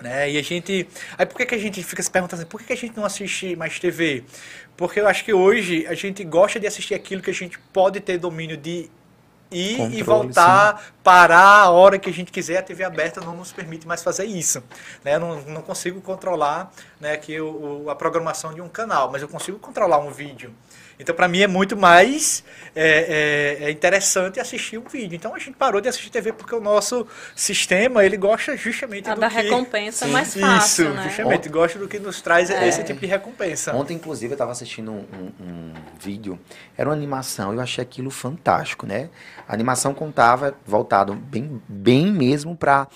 né? 0.00 0.30
E 0.30 0.38
a 0.38 0.42
gente. 0.42 0.88
Aí 1.16 1.26
por 1.26 1.36
que, 1.36 1.46
que 1.46 1.54
a 1.54 1.58
gente 1.58 1.82
fica 1.82 2.02
se 2.02 2.10
perguntando 2.10 2.42
assim, 2.42 2.50
por 2.50 2.60
que, 2.60 2.66
que 2.66 2.72
a 2.72 2.76
gente 2.76 2.96
não 2.96 3.04
assiste 3.04 3.56
mais 3.56 3.78
TV? 3.78 4.24
Porque 4.76 5.00
eu 5.00 5.08
acho 5.08 5.24
que 5.24 5.32
hoje 5.32 5.86
a 5.86 5.94
gente 5.94 6.22
gosta 6.24 6.60
de 6.60 6.66
assistir 6.66 6.94
aquilo 6.94 7.22
que 7.22 7.30
a 7.30 7.34
gente 7.34 7.58
pode 7.72 8.00
ter 8.00 8.18
domínio 8.18 8.56
de 8.56 8.90
ir 9.50 9.76
Controle, 9.76 9.98
e 9.98 10.02
voltar, 10.02 10.78
sim. 10.78 10.92
parar 11.02 11.62
a 11.62 11.70
hora 11.70 11.98
que 11.98 12.08
a 12.08 12.12
gente 12.12 12.30
quiser. 12.30 12.58
A 12.58 12.62
TV 12.62 12.84
aberta 12.84 13.20
não 13.20 13.36
nos 13.36 13.52
permite 13.52 13.86
mais 13.86 14.02
fazer 14.02 14.24
isso. 14.24 14.62
Né? 15.04 15.14
Eu 15.14 15.20
não, 15.20 15.40
não 15.42 15.62
consigo 15.62 16.00
controlar 16.00 16.72
né, 17.00 17.16
que 17.16 17.40
o, 17.40 17.88
a 17.88 17.94
programação 17.94 18.52
de 18.52 18.60
um 18.60 18.68
canal, 18.68 19.10
mas 19.10 19.22
eu 19.22 19.28
consigo 19.28 19.58
controlar 19.58 19.98
um 19.98 20.10
vídeo. 20.10 20.52
Então, 20.98 21.14
para 21.14 21.28
mim, 21.28 21.40
é 21.40 21.46
muito 21.46 21.76
mais 21.76 22.42
é, 22.74 23.58
é, 23.60 23.64
é, 23.64 23.70
interessante 23.70 24.40
assistir 24.40 24.78
um 24.78 24.88
vídeo. 24.88 25.14
Então, 25.14 25.34
a 25.34 25.38
gente 25.38 25.52
parou 25.52 25.80
de 25.80 25.88
assistir 25.88 26.10
TV 26.10 26.32
porque 26.32 26.54
o 26.54 26.60
nosso 26.60 27.06
sistema, 27.36 28.04
ele 28.04 28.16
gosta 28.16 28.56
justamente 28.56 29.08
a 29.08 29.14
do 29.14 29.20
da 29.20 29.28
que... 29.28 29.36
recompensa 29.36 30.06
Sim. 30.06 30.12
mais 30.12 30.34
fácil, 30.34 30.86
Isso, 30.86 30.94
né? 30.94 31.04
justamente. 31.04 31.48
Gosta 31.48 31.78
do 31.78 31.88
que 31.88 31.98
nos 31.98 32.20
traz 32.20 32.50
é. 32.50 32.68
esse 32.68 32.82
tipo 32.82 33.00
de 33.00 33.06
recompensa. 33.06 33.74
Ontem, 33.74 33.94
inclusive, 33.94 34.32
eu 34.32 34.34
estava 34.34 34.52
assistindo 34.52 34.90
um, 34.90 35.06
um, 35.12 35.32
um 35.40 35.72
vídeo. 36.00 36.38
Era 36.76 36.88
uma 36.88 36.94
animação. 36.94 37.52
Eu 37.52 37.60
achei 37.60 37.82
aquilo 37.82 38.10
fantástico, 38.10 38.86
né? 38.86 39.08
A 39.46 39.54
animação 39.54 39.94
contava, 39.94 40.54
voltado 40.66 41.14
bem, 41.14 41.62
bem 41.68 42.12
mesmo 42.12 42.56
para 42.56 42.88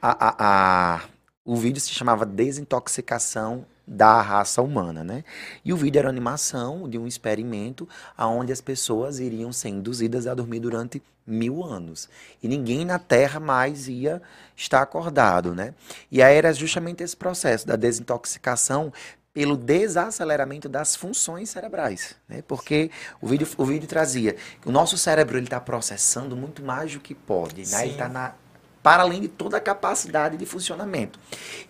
a, 0.00 0.28
a, 0.28 0.34
a, 0.38 1.00
o 1.44 1.56
vídeo 1.56 1.80
se 1.80 1.90
chamava 1.90 2.24
Desintoxicação 2.24 3.66
da 3.88 4.20
raça 4.20 4.60
humana, 4.60 5.02
né? 5.02 5.24
E 5.64 5.72
o 5.72 5.76
vídeo 5.76 5.98
era 5.98 6.08
animação 6.08 6.88
de 6.88 6.98
um 6.98 7.06
experimento 7.06 7.88
aonde 8.16 8.52
as 8.52 8.60
pessoas 8.60 9.18
iriam 9.18 9.50
ser 9.50 9.70
induzidas 9.70 10.26
a 10.26 10.34
dormir 10.34 10.60
durante 10.60 11.02
mil 11.26 11.62
anos 11.62 12.08
e 12.42 12.48
ninguém 12.48 12.84
na 12.84 12.98
Terra 12.98 13.38
mais 13.38 13.88
ia 13.88 14.20
estar 14.56 14.82
acordado, 14.82 15.54
né? 15.54 15.74
E 16.10 16.22
aí 16.22 16.36
era 16.36 16.52
justamente 16.52 17.02
esse 17.02 17.16
processo 17.16 17.66
da 17.66 17.76
desintoxicação 17.76 18.92
pelo 19.32 19.56
desaceleramento 19.56 20.68
das 20.68 20.96
funções 20.96 21.48
cerebrais, 21.48 22.16
né? 22.28 22.42
Porque 22.46 22.90
o 23.20 23.26
vídeo, 23.26 23.48
o 23.56 23.64
vídeo 23.64 23.88
trazia 23.88 24.34
que 24.60 24.68
o 24.68 24.72
nosso 24.72 24.98
cérebro 24.98 25.38
ele 25.38 25.46
está 25.46 25.60
processando 25.60 26.36
muito 26.36 26.62
mais 26.62 26.92
do 26.92 27.00
que 27.00 27.14
pode, 27.14 27.70
né? 27.70 27.84
Ele 27.84 27.92
está 27.92 28.08
na 28.08 28.34
para 28.82 29.02
além 29.02 29.20
de 29.20 29.28
toda 29.28 29.56
a 29.56 29.60
capacidade 29.60 30.36
de 30.36 30.46
funcionamento. 30.46 31.18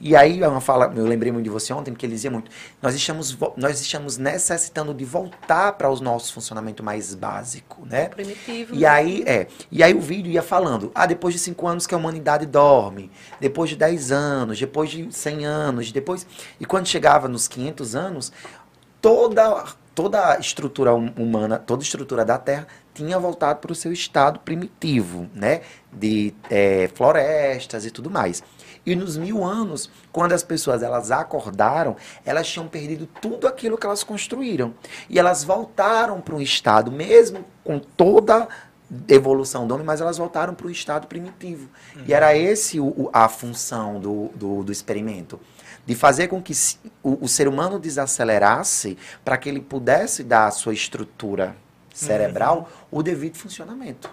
E 0.00 0.14
aí, 0.14 0.42
uma 0.42 0.60
fala, 0.60 0.92
eu 0.94 1.06
lembrei 1.06 1.32
muito 1.32 1.44
de 1.44 1.50
você 1.50 1.72
ontem, 1.72 1.90
porque 1.90 2.06
ele 2.06 2.14
dizia 2.14 2.30
muito, 2.30 2.50
nós 2.80 2.94
estamos, 2.94 3.36
nós 3.56 3.80
estamos 3.80 4.18
necessitando 4.18 4.92
de 4.94 5.04
voltar 5.04 5.72
para 5.72 5.90
os 5.90 6.00
nossos 6.00 6.30
funcionamento 6.30 6.82
mais 6.82 7.14
básico, 7.14 7.84
né? 7.86 8.08
Primitivo. 8.08 8.74
E 8.74 8.84
aí, 8.84 9.22
é, 9.26 9.46
e 9.70 9.82
aí 9.82 9.94
o 9.94 10.00
vídeo 10.00 10.30
ia 10.30 10.42
falando, 10.42 10.90
ah, 10.94 11.06
depois 11.06 11.34
de 11.34 11.40
cinco 11.40 11.66
anos 11.66 11.86
que 11.86 11.94
a 11.94 11.98
humanidade 11.98 12.46
dorme, 12.46 13.10
depois 13.40 13.70
de 13.70 13.76
10 13.76 14.12
anos, 14.12 14.58
depois 14.58 14.90
de 14.90 15.12
100 15.12 15.46
anos, 15.46 15.92
depois... 15.92 16.26
E 16.60 16.64
quando 16.64 16.86
chegava 16.86 17.28
nos 17.28 17.48
500 17.48 17.94
anos, 17.96 18.32
toda 19.00 19.64
toda 19.98 20.34
a 20.34 20.38
estrutura 20.38 20.94
humana, 20.94 21.58
toda 21.58 21.82
a 21.82 21.84
estrutura 21.84 22.24
da 22.24 22.38
Terra 22.38 22.68
tinha 22.98 23.18
voltado 23.18 23.60
para 23.60 23.72
o 23.72 23.74
seu 23.74 23.92
estado 23.92 24.40
primitivo, 24.40 25.28
né? 25.34 25.60
De 25.92 26.34
é, 26.50 26.88
florestas 26.94 27.86
e 27.86 27.90
tudo 27.90 28.10
mais. 28.10 28.42
E 28.84 28.96
nos 28.96 29.16
mil 29.16 29.44
anos, 29.44 29.90
quando 30.10 30.32
as 30.32 30.42
pessoas 30.42 30.82
elas 30.82 31.10
acordaram, 31.10 31.96
elas 32.24 32.48
tinham 32.48 32.66
perdido 32.66 33.06
tudo 33.20 33.46
aquilo 33.46 33.78
que 33.78 33.86
elas 33.86 34.02
construíram. 34.02 34.74
E 35.08 35.18
elas 35.18 35.44
voltaram 35.44 36.20
para 36.20 36.34
um 36.34 36.40
estado, 36.40 36.90
mesmo 36.90 37.44
com 37.62 37.78
toda 37.78 38.48
evolução 39.08 39.66
do 39.66 39.74
homem, 39.74 39.86
mas 39.86 40.00
elas 40.00 40.16
voltaram 40.16 40.54
para 40.54 40.66
o 40.66 40.70
estado 40.70 41.06
primitivo. 41.06 41.68
Uhum. 41.94 42.04
E 42.06 42.14
era 42.14 42.36
esse 42.36 42.80
o, 42.80 43.10
a 43.12 43.28
função 43.28 44.00
do, 44.00 44.28
do, 44.34 44.64
do 44.64 44.72
experimento 44.72 45.38
de 45.86 45.94
fazer 45.94 46.28
com 46.28 46.42
que 46.42 46.52
o, 47.02 47.24
o 47.24 47.28
ser 47.28 47.48
humano 47.48 47.78
desacelerasse 47.78 48.98
para 49.24 49.38
que 49.38 49.48
ele 49.48 49.60
pudesse 49.60 50.22
dar 50.22 50.46
à 50.46 50.50
sua 50.50 50.74
estrutura 50.74 51.56
cerebral 51.98 52.68
uhum. 52.90 52.98
o 52.98 53.02
devido 53.02 53.36
funcionamento. 53.36 54.10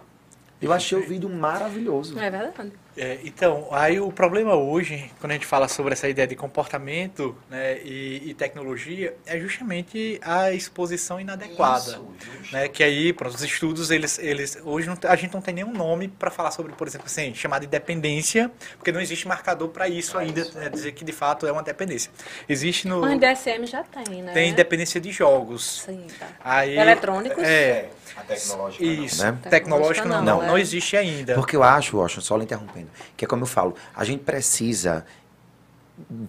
Eu 0.61 0.73
achei 0.73 0.97
o 0.97 1.07
vídeo 1.07 1.29
maravilhoso. 1.29 2.17
É 2.17 2.29
verdade. 2.29 2.71
É, 2.97 3.19
então, 3.25 3.67
aí 3.71 3.99
o 3.99 4.09
problema 4.09 4.55
hoje, 4.55 5.11
quando 5.19 5.31
a 5.31 5.33
gente 5.33 5.45
fala 5.45 5.67
sobre 5.67 5.93
essa 5.93 6.07
ideia 6.07 6.25
de 6.27 6.35
comportamento 6.35 7.35
né, 7.49 7.79
e, 7.83 8.29
e, 8.29 8.33
tecnologia, 8.33 9.15
é 9.25 9.37
justamente 9.37 10.19
a 10.23 10.51
exposição 10.53 11.19
inadequada. 11.19 11.91
Isso, 11.91 12.53
né, 12.53 12.69
que 12.69 12.83
aí, 12.83 13.11
para 13.11 13.27
os 13.27 13.41
estudos, 13.41 13.91
eles, 13.91 14.17
eles 14.19 14.57
hoje 14.63 14.87
não, 14.87 14.97
a 15.09 15.15
gente 15.17 15.33
não 15.33 15.41
tem 15.41 15.53
nenhum 15.53 15.73
nome 15.73 16.07
para 16.07 16.31
falar 16.31 16.51
sobre, 16.51 16.71
por 16.71 16.87
exemplo, 16.87 17.07
assim, 17.07 17.33
chamada 17.35 17.65
de 17.65 17.71
dependência, 17.71 18.49
porque 18.77 18.93
não 18.93 19.01
existe 19.01 19.27
marcador 19.27 19.69
para 19.69 19.89
isso 19.89 20.17
ainda, 20.17 20.41
isso. 20.41 20.57
Né, 20.57 20.69
dizer 20.69 20.93
que 20.93 21.03
de 21.03 21.11
fato 21.11 21.45
é 21.45 21.51
uma 21.51 21.63
dependência. 21.63 22.09
Existe 22.47 22.87
no. 22.87 23.01
Mas 23.01 23.19
DSM 23.19 23.65
já 23.65 23.83
tem, 23.83 24.21
né? 24.21 24.31
Tem 24.31 24.53
dependência 24.53 25.01
de 25.01 25.11
jogos. 25.11 25.83
Sim, 25.85 26.07
tá. 26.17 26.27
Aí, 26.43 26.77
Eletrônicos? 26.77 27.43
É. 27.43 27.89
A 28.15 28.21
tecnológica 28.21 28.83
Isso, 28.83 29.25
não, 29.25 29.31
né? 29.33 29.39
tecnológica 29.49 30.07
não, 30.07 30.21
não, 30.21 30.39
não, 30.39 30.47
não, 30.47 30.57
existe 30.57 30.95
ainda. 30.95 31.35
Porque 31.35 31.55
eu 31.55 31.63
acho, 31.63 31.97
Washington, 31.97 32.21
só 32.21 32.37
lhe 32.37 32.43
interrompendo, 32.43 32.84
que 33.15 33.25
é 33.25 33.27
como 33.27 33.43
eu 33.43 33.47
falo, 33.47 33.75
a 33.95 34.03
gente 34.03 34.23
precisa 34.23 35.05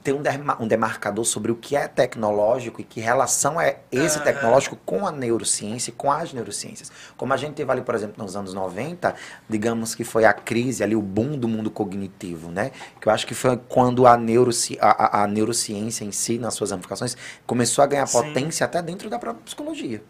ter 0.04 0.12
um, 0.12 0.22
um 0.60 0.68
demarcador 0.68 1.24
sobre 1.24 1.50
o 1.50 1.56
que 1.56 1.74
é 1.74 1.88
tecnológico 1.88 2.80
e 2.80 2.84
que 2.84 3.00
relação 3.00 3.60
é 3.60 3.80
esse 3.90 4.20
tecnológico 4.20 4.76
com 4.86 5.06
a 5.06 5.10
neurociência 5.10 5.90
e 5.90 5.92
com 5.92 6.10
as 6.10 6.32
neurociências. 6.32 6.90
Como 7.16 7.32
a 7.32 7.36
gente 7.36 7.54
teve 7.54 7.70
ali, 7.70 7.82
por 7.82 7.94
exemplo, 7.94 8.22
nos 8.22 8.36
anos 8.36 8.54
90, 8.54 9.14
digamos 9.48 9.94
que 9.94 10.04
foi 10.04 10.24
a 10.24 10.32
crise 10.32 10.84
ali, 10.84 10.94
o 10.94 11.02
boom 11.02 11.36
do 11.36 11.48
mundo 11.48 11.70
cognitivo, 11.70 12.50
né? 12.50 12.70
Que 13.00 13.08
eu 13.08 13.12
acho 13.12 13.26
que 13.26 13.34
foi 13.34 13.56
quando 13.68 14.06
a, 14.06 14.16
neuroci 14.16 14.78
a, 14.80 14.90
a, 14.90 15.24
a 15.24 15.26
neurociência 15.26 16.04
em 16.04 16.12
si, 16.12 16.38
nas 16.38 16.54
suas 16.54 16.70
ramificações, 16.70 17.16
começou 17.44 17.82
a 17.82 17.86
ganhar 17.86 18.06
Sim. 18.06 18.22
potência 18.22 18.64
até 18.64 18.80
dentro 18.80 19.10
da 19.10 19.18
própria 19.18 19.42
psicologia. 19.44 20.00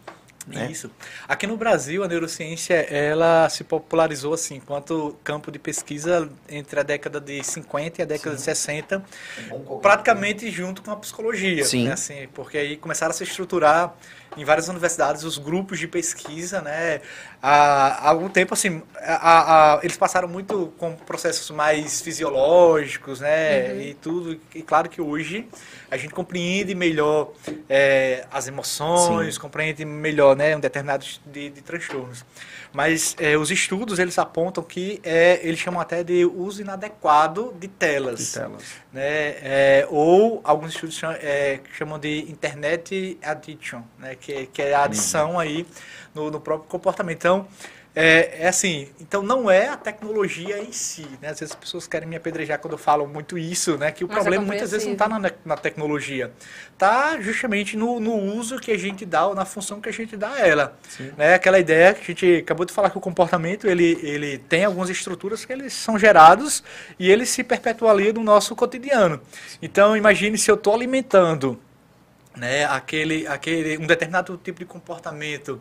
Né? 0.47 0.71
Isso. 0.71 0.89
Aqui 1.27 1.45
no 1.45 1.57
Brasil, 1.57 2.03
a 2.03 2.07
neurociência 2.07 2.75
ela 2.75 3.49
se 3.49 3.63
popularizou 3.63 4.33
assim, 4.33 4.55
enquanto 4.55 5.17
campo 5.23 5.51
de 5.51 5.59
pesquisa 5.59 6.29
entre 6.47 6.79
a 6.79 6.83
década 6.83 7.19
de 7.19 7.43
50 7.43 8.01
e 8.01 8.03
a 8.03 8.05
década 8.05 8.31
Sim. 8.31 8.37
de 8.37 8.41
60, 8.41 9.05
um 9.51 9.79
praticamente 9.79 10.49
junto 10.49 10.81
com 10.81 10.91
a 10.91 10.95
psicologia. 10.95 11.65
Sim. 11.65 11.85
Né? 11.85 11.93
Assim, 11.93 12.27
porque 12.33 12.57
aí 12.57 12.77
começaram 12.77 13.11
a 13.11 13.13
se 13.13 13.23
estruturar 13.23 13.93
em 14.35 14.43
várias 14.43 14.67
universidades 14.67 15.23
os 15.23 15.37
grupos 15.37 15.79
de 15.79 15.87
pesquisa, 15.87 16.61
né? 16.61 17.01
Há, 17.41 18.09
algum 18.09 18.29
tempo, 18.29 18.53
assim, 18.53 18.81
a, 18.95 19.75
a, 19.75 19.79
eles 19.83 19.95
passaram 19.95 20.27
muito 20.27 20.73
com 20.77 20.93
processos 20.95 21.49
mais 21.51 22.01
fisiológicos, 22.01 23.19
né? 23.19 23.71
Uhum. 23.71 23.81
E 23.81 23.93
tudo. 23.95 24.39
E 24.53 24.61
claro 24.61 24.89
que 24.89 25.01
hoje 25.01 25.47
a 25.89 25.97
gente 25.97 26.13
compreende 26.13 26.75
melhor 26.75 27.31
é, 27.69 28.25
as 28.31 28.47
emoções, 28.47 29.35
Sim. 29.35 29.39
compreende 29.41 29.85
melhor, 29.85 30.35
né? 30.35 30.55
Um 30.55 30.59
determinado 30.59 31.05
de, 31.25 31.49
de 31.49 31.61
transtornos. 31.61 32.25
Mas 32.73 33.15
é, 33.19 33.37
os 33.37 33.51
estudos, 33.51 33.99
eles 33.99 34.17
apontam 34.17 34.63
que 34.63 34.99
é, 35.03 35.39
eles 35.43 35.59
chamam 35.59 35.79
até 35.79 36.03
de 36.03 36.25
uso 36.25 36.61
inadequado 36.61 37.53
de 37.59 37.67
telas. 37.67 38.19
De 38.19 38.33
telas. 38.33 38.63
Né? 38.91 39.35
É, 39.41 39.87
ou 39.89 40.41
alguns 40.43 40.73
estudos 40.73 40.95
chamam, 40.95 41.17
é, 41.19 41.59
chamam 41.77 41.99
de 41.99 42.19
internet 42.29 43.17
addiction, 43.21 43.81
né? 43.99 44.15
que, 44.15 44.47
que 44.47 44.61
é 44.61 44.73
a 44.73 44.83
adição 44.83 45.31
uhum. 45.31 45.39
aí 45.39 45.65
no, 46.13 46.31
no 46.31 46.39
próprio 46.39 46.69
comportamento. 46.69 47.17
Então, 47.17 47.47
é, 47.99 48.43
é, 48.43 48.47
assim, 48.47 48.89
então 49.01 49.23
não 49.23 49.49
é 49.49 49.69
a 49.69 49.75
tecnologia 49.75 50.61
em 50.61 50.71
si, 50.71 51.01
né? 51.19 51.29
Às 51.29 51.39
vezes 51.39 51.55
as 51.55 51.55
pessoas 51.55 51.87
querem 51.87 52.07
me 52.07 52.15
apedrejar 52.15 52.59
quando 52.59 52.73
eu 52.73 52.77
falo 52.77 53.07
muito 53.07 53.39
isso, 53.39 53.75
né? 53.75 53.91
Que 53.91 54.03
o 54.03 54.07
Mas 54.07 54.17
problema 54.17 54.45
muitas 54.45 54.69
vezes 54.69 54.85
não 54.85 54.93
está 54.93 55.09
na, 55.09 55.31
na, 55.43 55.57
tecnologia, 55.57 56.31
está 56.71 57.19
justamente 57.19 57.75
no, 57.75 57.99
no, 57.99 58.13
uso 58.15 58.59
que 58.59 58.71
a 58.71 58.77
gente 58.77 59.03
dá 59.03 59.25
ou 59.25 59.33
na 59.33 59.45
função 59.45 59.81
que 59.81 59.89
a 59.89 59.91
gente 59.91 60.15
dá 60.15 60.29
a 60.29 60.47
ela, 60.47 60.77
Sim. 60.87 61.11
né? 61.17 61.33
Aquela 61.33 61.57
ideia 61.57 61.91
que 61.95 62.01
a 62.01 62.05
gente 62.05 62.35
acabou 62.35 62.67
de 62.67 62.71
falar 62.71 62.91
que 62.91 62.99
o 62.99 63.01
comportamento 63.01 63.65
ele, 63.65 63.97
ele 64.03 64.37
tem 64.37 64.63
algumas 64.63 64.91
estruturas 64.91 65.43
que 65.43 65.51
eles 65.51 65.73
são 65.73 65.97
gerados 65.97 66.63
e 66.99 67.09
eles 67.09 67.29
se 67.29 67.43
perpetuam 67.43 67.89
ali 67.89 68.13
no 68.13 68.21
nosso 68.21 68.55
cotidiano. 68.55 69.19
Então 69.59 69.97
imagine 69.97 70.37
se 70.37 70.51
eu 70.51 70.55
estou 70.55 70.75
alimentando, 70.75 71.59
né? 72.35 72.63
Aquele, 72.65 73.25
aquele 73.25 73.75
um 73.79 73.87
determinado 73.87 74.37
tipo 74.37 74.59
de 74.59 74.65
comportamento 74.65 75.59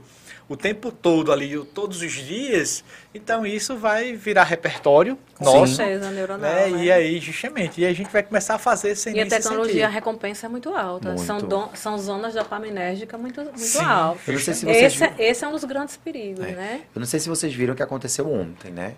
o 0.49 0.57
tempo 0.57 0.93
todo 0.93 1.33
ali, 1.33 1.59
todos 1.75 2.03
os 2.03 2.13
dias, 2.13 2.85
então 3.13 3.45
isso 3.45 3.77
vai 3.77 4.13
virar 4.13 4.45
repertório 4.45 5.19
nosso. 5.41 5.75
Certeza, 5.75 6.11
neuronal, 6.11 6.39
né? 6.39 6.69
né? 6.69 6.85
E 6.85 6.93
aí, 6.93 7.19
justamente, 7.19 7.81
e 7.81 7.87
a 7.87 7.93
gente 7.93 8.11
vai 8.13 8.23
começar 8.23 8.55
a 8.55 8.59
fazer 8.59 8.95
sem 8.95 9.17
E 9.17 9.21
a 9.21 9.27
tecnologia, 9.27 9.87
a 9.87 9.91
recompensa 9.91 10.47
é 10.47 10.49
muito 10.49 10.73
alta. 10.75 11.09
Muito. 11.09 11.23
São, 11.23 11.39
don, 11.39 11.71
são 11.75 11.99
zonas 11.99 12.35
dopaminérgicas 12.35 13.21
muito, 13.21 13.43
muito 13.43 13.81
altas. 13.81 14.29
Eu 14.29 14.35
não 14.35 14.41
sei 14.41 14.55
se 14.55 14.65
vocês 14.65 14.95
esse, 14.95 15.05
é, 15.05 15.15
esse 15.19 15.45
é 15.45 15.49
um 15.49 15.53
dos 15.53 15.65
grandes 15.65 15.97
perigos, 15.97 16.47
é. 16.47 16.53
né? 16.53 16.83
Eu 16.95 17.01
não 17.01 17.07
sei 17.07 17.19
se 17.19 17.29
vocês 17.29 17.53
viram 17.53 17.75
o 17.75 17.77
que 17.77 17.83
aconteceu 17.83 18.33
ontem, 18.33 18.71
né? 18.71 18.95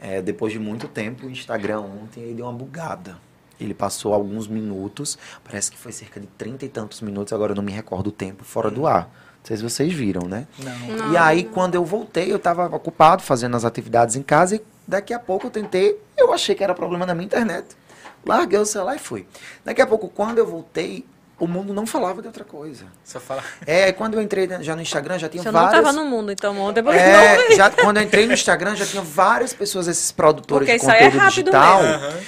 É, 0.00 0.22
depois 0.22 0.52
de 0.52 0.58
muito 0.58 0.88
tempo, 0.88 1.26
o 1.26 1.30
Instagram 1.30 1.80
ontem 1.80 2.22
ele 2.22 2.34
deu 2.34 2.46
uma 2.46 2.54
bugada. 2.54 3.18
Ele 3.58 3.74
passou 3.74 4.12
alguns 4.12 4.46
minutos, 4.46 5.18
parece 5.44 5.70
que 5.70 5.78
foi 5.78 5.92
cerca 5.92 6.20
de 6.20 6.26
trinta 6.26 6.64
e 6.64 6.68
tantos 6.68 7.00
minutos, 7.00 7.32
agora 7.32 7.52
eu 7.52 7.56
não 7.56 7.62
me 7.62 7.72
recordo 7.72 8.08
o 8.08 8.12
tempo, 8.12 8.44
fora 8.44 8.70
do 8.70 8.86
ar. 8.86 9.10
Não 9.46 9.48
sei 9.48 9.56
se 9.58 9.62
vocês 9.62 9.92
viram, 9.92 10.26
né? 10.26 10.44
Não. 10.58 10.96
Não. 10.96 11.12
E 11.12 11.16
aí, 11.16 11.44
quando 11.44 11.76
eu 11.76 11.84
voltei, 11.84 12.32
eu 12.32 12.36
estava 12.36 12.66
ocupado 12.66 13.22
fazendo 13.22 13.56
as 13.56 13.64
atividades 13.64 14.16
em 14.16 14.22
casa 14.22 14.56
e 14.56 14.62
daqui 14.86 15.14
a 15.14 15.20
pouco 15.20 15.46
eu 15.46 15.50
tentei, 15.52 15.96
eu 16.18 16.32
achei 16.32 16.52
que 16.52 16.64
era 16.64 16.74
problema 16.74 17.06
na 17.06 17.14
minha 17.14 17.26
internet. 17.26 17.64
Larguei 18.24 18.58
o 18.58 18.66
celular 18.66 18.96
e 18.96 18.98
fui. 18.98 19.24
Daqui 19.64 19.80
a 19.80 19.86
pouco, 19.86 20.08
quando 20.08 20.38
eu 20.38 20.46
voltei, 20.46 21.06
o 21.38 21.46
mundo 21.46 21.72
não 21.72 21.86
falava 21.86 22.20
de 22.20 22.26
outra 22.26 22.42
coisa. 22.42 22.86
Só 23.04 23.20
fala. 23.20 23.44
É, 23.64 23.92
quando 23.92 24.14
eu 24.14 24.22
entrei 24.22 24.48
já 24.62 24.74
no 24.74 24.82
Instagram, 24.82 25.16
já 25.16 25.28
tinha 25.28 25.44
Você 25.44 25.50
várias. 25.52 25.70
Você 25.70 25.76
não 25.76 25.90
estava 25.90 26.04
no 26.04 26.10
mundo, 26.10 26.32
então, 26.32 26.58
ontem 26.58 26.82
é, 26.88 27.54
já 27.54 27.70
Quando 27.70 27.98
eu 27.98 28.02
entrei 28.02 28.26
no 28.26 28.32
Instagram, 28.32 28.74
já 28.74 28.84
tinha 28.84 29.02
várias 29.02 29.52
pessoas, 29.52 29.86
esses 29.86 30.10
produtores 30.10 30.66
Porque 30.66 30.80
de 30.80 30.84
conteúdo 30.84 31.20
é 31.20 31.28
digital. 31.28 31.82
Mesmo. 31.84 32.20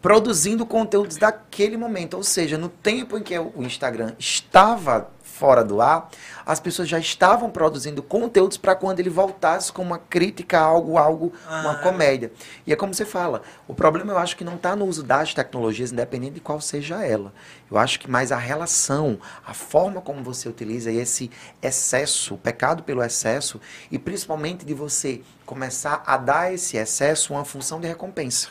produzindo 0.00 0.64
conteúdos 0.64 1.16
daquele 1.16 1.76
momento. 1.76 2.14
Ou 2.14 2.22
seja, 2.22 2.56
no 2.56 2.68
tempo 2.68 3.18
em 3.18 3.22
que 3.22 3.36
o 3.36 3.52
Instagram 3.58 4.12
estava 4.20 5.10
fora 5.40 5.64
do 5.64 5.80
ar, 5.80 6.10
as 6.44 6.60
pessoas 6.60 6.86
já 6.86 6.98
estavam 6.98 7.50
produzindo 7.50 8.02
conteúdos 8.02 8.58
para 8.58 8.74
quando 8.74 9.00
ele 9.00 9.08
voltasse 9.08 9.72
com 9.72 9.80
uma 9.80 9.98
crítica 9.98 10.60
a 10.60 10.62
algo, 10.62 10.98
algo, 10.98 11.32
ah. 11.48 11.62
uma 11.62 11.74
comédia. 11.76 12.30
E 12.66 12.72
é 12.74 12.76
como 12.76 12.92
você 12.92 13.06
fala, 13.06 13.40
o 13.66 13.72
problema 13.72 14.12
eu 14.12 14.18
acho 14.18 14.36
que 14.36 14.44
não 14.44 14.56
está 14.56 14.76
no 14.76 14.84
uso 14.84 15.02
das 15.02 15.32
tecnologias, 15.32 15.92
independente 15.92 16.34
de 16.34 16.40
qual 16.40 16.60
seja 16.60 17.02
ela. 17.02 17.32
Eu 17.70 17.78
acho 17.78 17.98
que 17.98 18.10
mais 18.10 18.30
a 18.32 18.36
relação, 18.36 19.18
a 19.46 19.54
forma 19.54 20.02
como 20.02 20.22
você 20.22 20.46
utiliza 20.46 20.92
esse 20.92 21.30
excesso, 21.62 22.34
o 22.34 22.38
pecado 22.38 22.82
pelo 22.82 23.02
excesso, 23.02 23.58
e 23.90 23.98
principalmente 23.98 24.66
de 24.66 24.74
você 24.74 25.22
começar 25.46 26.02
a 26.06 26.18
dar 26.18 26.52
esse 26.52 26.76
excesso 26.76 27.32
uma 27.32 27.46
função 27.46 27.80
de 27.80 27.88
recompensa. 27.88 28.48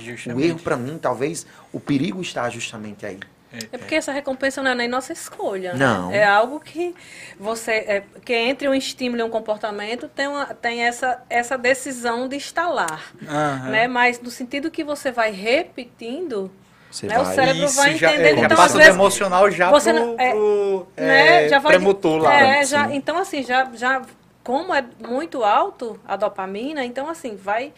Justamente. 0.00 0.42
O 0.42 0.44
erro, 0.44 0.58
para 0.58 0.76
mim, 0.76 0.98
talvez, 0.98 1.46
o 1.72 1.78
perigo 1.78 2.20
está 2.20 2.50
justamente 2.50 3.06
aí. 3.06 3.20
É, 3.52 3.58
é 3.72 3.78
porque 3.78 3.94
essa 3.94 4.12
recompensa 4.12 4.62
não 4.62 4.70
é 4.70 4.74
nem 4.74 4.88
nossa 4.88 5.12
escolha. 5.12 5.72
Né? 5.72 5.78
Não. 5.78 6.12
É 6.12 6.24
algo 6.24 6.60
que 6.60 6.94
você. 7.38 7.72
É, 7.72 8.02
que 8.24 8.34
entre 8.34 8.68
um 8.68 8.74
estímulo 8.74 9.20
e 9.20 9.24
um 9.24 9.30
comportamento 9.30 10.08
tem, 10.08 10.28
uma, 10.28 10.46
tem 10.46 10.84
essa, 10.84 11.22
essa 11.30 11.56
decisão 11.56 12.28
de 12.28 12.36
instalar. 12.36 13.12
Uhum. 13.20 13.70
Né? 13.70 13.88
Mas 13.88 14.20
no 14.20 14.30
sentido 14.30 14.70
que 14.70 14.84
você 14.84 15.10
vai 15.10 15.30
repetindo. 15.30 16.50
Você 16.90 17.06
né? 17.06 17.14
vai. 17.16 17.22
O 17.22 17.34
cérebro 17.34 17.64
Isso, 17.64 17.76
vai 17.76 17.94
já, 17.96 18.12
entendendo. 18.12 18.38
É, 18.38 18.44
então, 18.44 18.56
passa 18.56 18.74
do 18.74 18.82
emocional 18.82 19.50
já 19.50 19.70
você, 19.70 19.92
pro, 19.92 20.14
é, 20.18 20.30
pro 20.30 20.88
né? 20.96 21.44
é, 21.44 21.48
já 21.48 21.58
vai, 21.58 21.78
lá. 21.78 22.34
É, 22.34 22.64
já, 22.64 22.94
então, 22.94 23.18
assim, 23.18 23.42
já, 23.42 23.68
já. 23.74 24.02
Como 24.42 24.74
é 24.74 24.82
muito 25.06 25.44
alto 25.44 26.00
a 26.06 26.16
dopamina, 26.16 26.82
então, 26.82 27.10
assim, 27.10 27.36
vai 27.36 27.72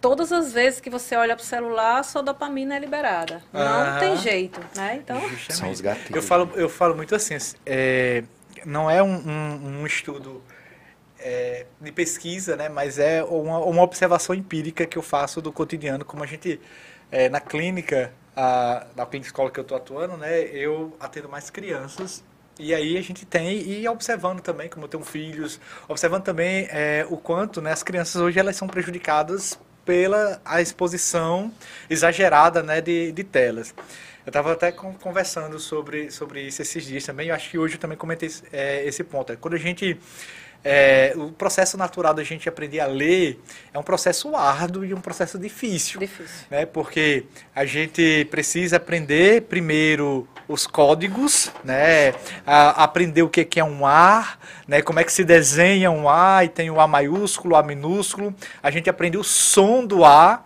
todas 0.00 0.32
as 0.32 0.52
vezes 0.52 0.80
que 0.80 0.90
você 0.90 1.16
olha 1.16 1.34
para 1.34 1.42
o 1.42 1.46
celular, 1.46 1.98
a 1.98 2.02
sua 2.02 2.22
dopamina 2.22 2.76
é 2.76 2.78
liberada. 2.78 3.42
Ah, 3.52 3.92
não 3.92 4.00
tem 4.00 4.16
jeito, 4.16 4.60
né? 4.76 4.96
Então, 4.96 5.20
são 5.50 5.70
os 5.70 5.80
gatilhos. 5.80 6.10
Eu 6.14 6.22
falo, 6.22 6.50
eu 6.54 6.68
falo 6.68 6.94
muito 6.94 7.14
assim, 7.14 7.36
é, 7.66 8.24
não 8.64 8.90
é 8.90 9.02
um, 9.02 9.14
um, 9.14 9.80
um 9.80 9.86
estudo 9.86 10.42
é, 11.18 11.66
de 11.80 11.92
pesquisa, 11.92 12.56
né? 12.56 12.68
Mas 12.68 12.98
é 12.98 13.22
uma, 13.24 13.58
uma, 13.58 13.82
observação 13.82 14.34
empírica 14.34 14.86
que 14.86 14.96
eu 14.96 15.02
faço 15.02 15.40
do 15.40 15.52
cotidiano, 15.52 16.04
como 16.04 16.22
a 16.22 16.26
gente 16.26 16.60
é, 17.10 17.28
na 17.28 17.40
clínica, 17.40 18.12
a, 18.36 18.86
na 18.96 19.06
clínica 19.06 19.28
escola 19.28 19.50
que 19.50 19.58
eu 19.58 19.62
estou 19.62 19.76
atuando, 19.76 20.16
né? 20.16 20.42
Eu 20.42 20.96
atendo 21.00 21.28
mais 21.28 21.50
crianças 21.50 22.24
e 22.58 22.74
aí 22.74 22.98
a 22.98 23.00
gente 23.00 23.24
tem, 23.24 23.56
e 23.56 23.88
observando 23.88 24.40
também, 24.40 24.68
como 24.68 24.84
eu 24.84 24.88
tenho 24.88 25.04
filhos, 25.04 25.60
observando 25.86 26.24
também 26.24 26.66
é, 26.70 27.06
o 27.08 27.16
quanto 27.16 27.60
né, 27.60 27.70
as 27.70 27.84
crianças 27.84 28.20
hoje 28.20 28.36
elas 28.36 28.56
são 28.56 28.66
prejudicadas 28.66 29.56
pela 29.88 30.38
a 30.44 30.60
exposição 30.60 31.50
exagerada 31.88 32.62
né, 32.62 32.78
de, 32.78 33.10
de 33.10 33.24
telas. 33.24 33.74
Eu 34.26 34.28
estava 34.28 34.52
até 34.52 34.70
conversando 34.70 35.58
sobre, 35.58 36.10
sobre 36.10 36.42
isso 36.42 36.60
esses 36.60 36.84
dias 36.84 37.06
também, 37.06 37.28
eu 37.28 37.34
acho 37.34 37.48
que 37.48 37.56
hoje 37.56 37.76
eu 37.76 37.80
também 37.80 37.96
comentei 37.96 38.30
é, 38.52 38.84
esse 38.84 39.02
ponto. 39.02 39.32
É, 39.32 39.36
quando 39.36 39.54
a 39.54 39.58
gente 39.58 39.98
é, 40.64 41.12
o 41.16 41.30
processo 41.30 41.76
natural 41.76 42.12
da 42.12 42.24
gente 42.24 42.48
aprender 42.48 42.80
a 42.80 42.86
ler 42.86 43.40
é 43.72 43.78
um 43.78 43.82
processo 43.82 44.34
árduo 44.34 44.84
e 44.84 44.92
um 44.92 45.00
processo 45.00 45.38
difícil. 45.38 46.00
Difícil. 46.00 46.46
Né? 46.50 46.66
Porque 46.66 47.24
a 47.54 47.64
gente 47.64 48.26
precisa 48.30 48.76
aprender 48.76 49.42
primeiro 49.42 50.28
os 50.48 50.66
códigos, 50.66 51.52
né? 51.62 52.14
A, 52.46 52.84
aprender 52.84 53.22
o 53.22 53.28
que 53.28 53.60
é 53.60 53.64
um 53.64 53.86
A, 53.86 54.36
né? 54.66 54.82
como 54.82 54.98
é 54.98 55.04
que 55.04 55.12
se 55.12 55.22
desenha 55.22 55.90
um 55.90 56.08
A 56.08 56.44
e 56.44 56.48
tem 56.48 56.70
o 56.70 56.80
A 56.80 56.86
maiúsculo, 56.86 57.54
A 57.54 57.62
minúsculo. 57.62 58.34
A 58.62 58.70
gente 58.70 58.88
aprende 58.90 59.16
o 59.16 59.24
som 59.24 59.84
do 59.84 60.04
A, 60.04 60.42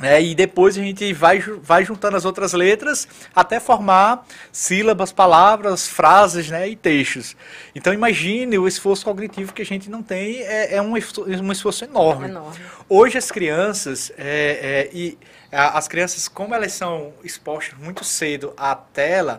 né? 0.00 0.22
E 0.22 0.34
depois 0.34 0.76
a 0.76 0.80
gente 0.80 1.12
vai, 1.12 1.38
vai 1.62 1.84
juntando 1.84 2.16
as 2.16 2.24
outras 2.24 2.52
letras 2.52 3.06
até 3.34 3.60
formar 3.60 4.26
sílabas, 4.50 5.12
palavras, 5.12 5.86
frases 5.86 6.48
né? 6.48 6.68
e 6.68 6.74
textos. 6.74 7.36
Então 7.74 7.92
imagine 7.92 8.58
o 8.58 8.66
esforço 8.66 9.04
cognitivo 9.04 9.52
que 9.52 9.62
a 9.62 9.66
gente 9.66 9.90
não 9.90 10.02
tem, 10.02 10.40
é, 10.40 10.74
é 10.76 10.82
um, 10.82 10.92
um 10.92 11.52
esforço 11.52 11.84
enorme. 11.84 12.28
enorme. 12.28 12.58
Hoje 12.88 13.18
as 13.18 13.30
crianças, 13.30 14.10
é, 14.16 14.88
é, 14.88 14.90
e 14.92 15.18
as 15.52 15.86
crianças, 15.86 16.28
como 16.28 16.54
elas 16.54 16.72
são 16.72 17.12
expostas 17.22 17.78
muito 17.78 18.04
cedo 18.04 18.52
à 18.56 18.74
tela, 18.74 19.38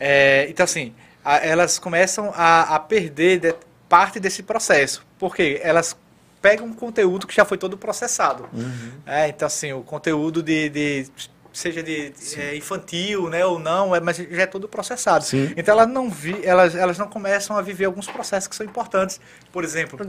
é, 0.00 0.46
então 0.48 0.64
assim, 0.64 0.94
a, 1.24 1.36
elas 1.38 1.78
começam 1.78 2.32
a, 2.34 2.74
a 2.74 2.78
perder 2.78 3.38
de, 3.38 3.54
parte 3.88 4.18
desse 4.18 4.42
processo. 4.42 5.04
Porque 5.18 5.60
elas 5.62 5.94
pega 6.42 6.62
um 6.62 6.74
conteúdo 6.74 7.26
que 7.26 7.34
já 7.34 7.44
foi 7.44 7.56
todo 7.56 7.78
processado. 7.78 8.48
Uhum. 8.52 8.92
É, 9.06 9.28
então, 9.28 9.46
assim, 9.46 9.72
o 9.72 9.82
conteúdo 9.82 10.42
de, 10.42 10.68
de 10.68 11.06
seja 11.52 11.82
de 11.82 12.12
é, 12.36 12.56
infantil, 12.56 13.28
né, 13.28 13.44
ou 13.44 13.58
não, 13.58 13.94
é, 13.94 14.00
mas 14.00 14.16
já 14.16 14.42
é 14.42 14.46
todo 14.46 14.66
processado. 14.66 15.24
Sim. 15.24 15.52
Então 15.56 15.74
elas 15.74 15.88
não 15.88 16.08
vi, 16.08 16.40
elas, 16.44 16.74
elas 16.74 16.98
não 16.98 17.06
começam 17.06 17.56
a 17.56 17.62
viver 17.62 17.84
alguns 17.84 18.06
processos 18.06 18.48
que 18.48 18.56
são 18.56 18.64
importantes. 18.64 19.20
Por 19.52 19.62
exemplo, 19.62 20.00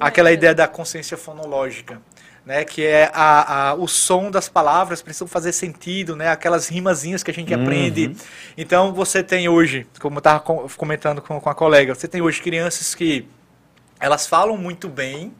aquela 0.00 0.32
ideia 0.32 0.54
da 0.54 0.66
consciência 0.66 1.16
fonológica, 1.16 2.00
né, 2.44 2.64
que 2.64 2.84
é 2.84 3.10
a, 3.14 3.68
a, 3.70 3.74
o 3.74 3.86
som 3.86 4.30
das 4.30 4.48
palavras 4.48 5.00
precisam 5.00 5.28
fazer 5.28 5.52
sentido, 5.52 6.16
né, 6.16 6.28
aquelas 6.30 6.66
rimazinhas 6.66 7.22
que 7.22 7.30
a 7.30 7.34
gente 7.34 7.54
uhum. 7.54 7.62
aprende. 7.62 8.16
Então 8.56 8.92
você 8.92 9.22
tem 9.22 9.48
hoje, 9.48 9.86
como 10.00 10.16
eu 10.16 10.20
estava 10.20 10.40
comentando 10.76 11.22
com, 11.22 11.40
com 11.40 11.50
a 11.50 11.54
colega, 11.54 11.94
você 11.94 12.08
tem 12.08 12.20
hoje 12.20 12.42
crianças 12.42 12.94
que 12.94 13.28
elas 14.00 14.26
falam 14.26 14.56
muito 14.56 14.88
bem, 14.88 15.32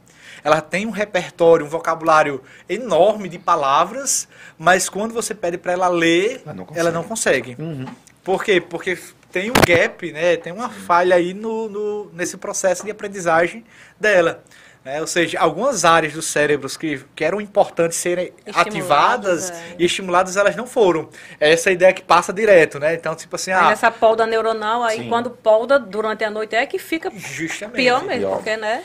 ela 0.48 0.60
tem 0.60 0.86
um 0.86 0.90
repertório, 0.90 1.64
um 1.64 1.68
vocabulário 1.68 2.42
enorme 2.68 3.28
de 3.28 3.38
palavras, 3.38 4.26
mas 4.58 4.88
quando 4.88 5.12
você 5.12 5.34
pede 5.34 5.58
para 5.58 5.72
ela 5.72 5.88
ler, 5.88 6.42
ela 6.44 6.54
não 6.54 6.64
consegue. 6.64 6.80
Ela 6.80 6.90
não 6.90 7.04
consegue. 7.04 7.56
Uhum. 7.58 7.86
Por 8.24 8.42
quê? 8.42 8.60
Porque 8.60 8.98
tem 9.30 9.50
um 9.50 9.54
gap, 9.54 10.10
né? 10.10 10.36
tem 10.36 10.52
uma 10.52 10.70
falha 10.70 11.16
aí 11.16 11.34
no, 11.34 11.68
no, 11.68 12.10
nesse 12.12 12.36
processo 12.36 12.84
de 12.84 12.90
aprendizagem 12.90 13.64
dela. 14.00 14.42
É, 14.84 15.02
ou 15.02 15.06
seja, 15.06 15.38
algumas 15.38 15.84
áreas 15.84 16.14
do 16.14 16.22
cérebro 16.22 16.66
que, 16.78 17.04
que 17.14 17.22
eram 17.22 17.42
importantes 17.42 17.98
serem 17.98 18.32
ativadas 18.54 19.50
é. 19.50 19.74
e 19.78 19.84
estimuladas, 19.84 20.36
elas 20.36 20.56
não 20.56 20.66
foram. 20.66 21.10
É 21.38 21.52
essa 21.52 21.70
ideia 21.70 21.92
que 21.92 22.02
passa 22.02 22.32
direto, 22.32 22.78
né? 22.78 22.94
Então, 22.94 23.14
tipo 23.14 23.36
assim... 23.36 23.50
ah, 23.50 23.70
essa 23.70 23.90
polda 23.90 24.26
neuronal 24.26 24.82
aí, 24.82 25.00
sim. 25.00 25.08
quando 25.10 25.28
polda 25.28 25.78
durante 25.78 26.24
a 26.24 26.30
noite, 26.30 26.56
é 26.56 26.64
que 26.64 26.78
fica 26.78 27.10
Justamente. 27.14 27.76
pior 27.76 28.02
mesmo, 28.02 28.28
pior. 28.28 28.36
porque, 28.36 28.56
né? 28.56 28.82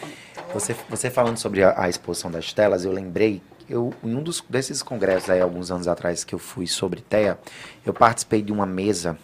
Você, 0.52 0.76
você 0.90 1.10
falando 1.10 1.38
sobre 1.38 1.64
a, 1.64 1.74
a 1.84 1.90
exposição 1.90 2.32
das 2.32 2.52
telas, 2.54 2.86
eu 2.86 2.92
lembrei 2.92 3.42
eu, 3.70 3.94
em 4.04 4.16
um 4.16 4.22
dos, 4.22 4.42
desses 4.50 4.84
congressos 4.84 5.30
aí, 5.30 5.40
alguns 5.40 5.72
anos 5.72 5.88
atrás, 5.88 6.24
que 6.24 6.36
eu 6.36 6.40
fui 6.40 6.68
sobre 6.68 7.02
TEA, 7.02 7.40
eu 7.86 7.94
participei 7.94 8.42
de 8.42 8.52
uma 8.52 8.66
mesa 8.66 9.18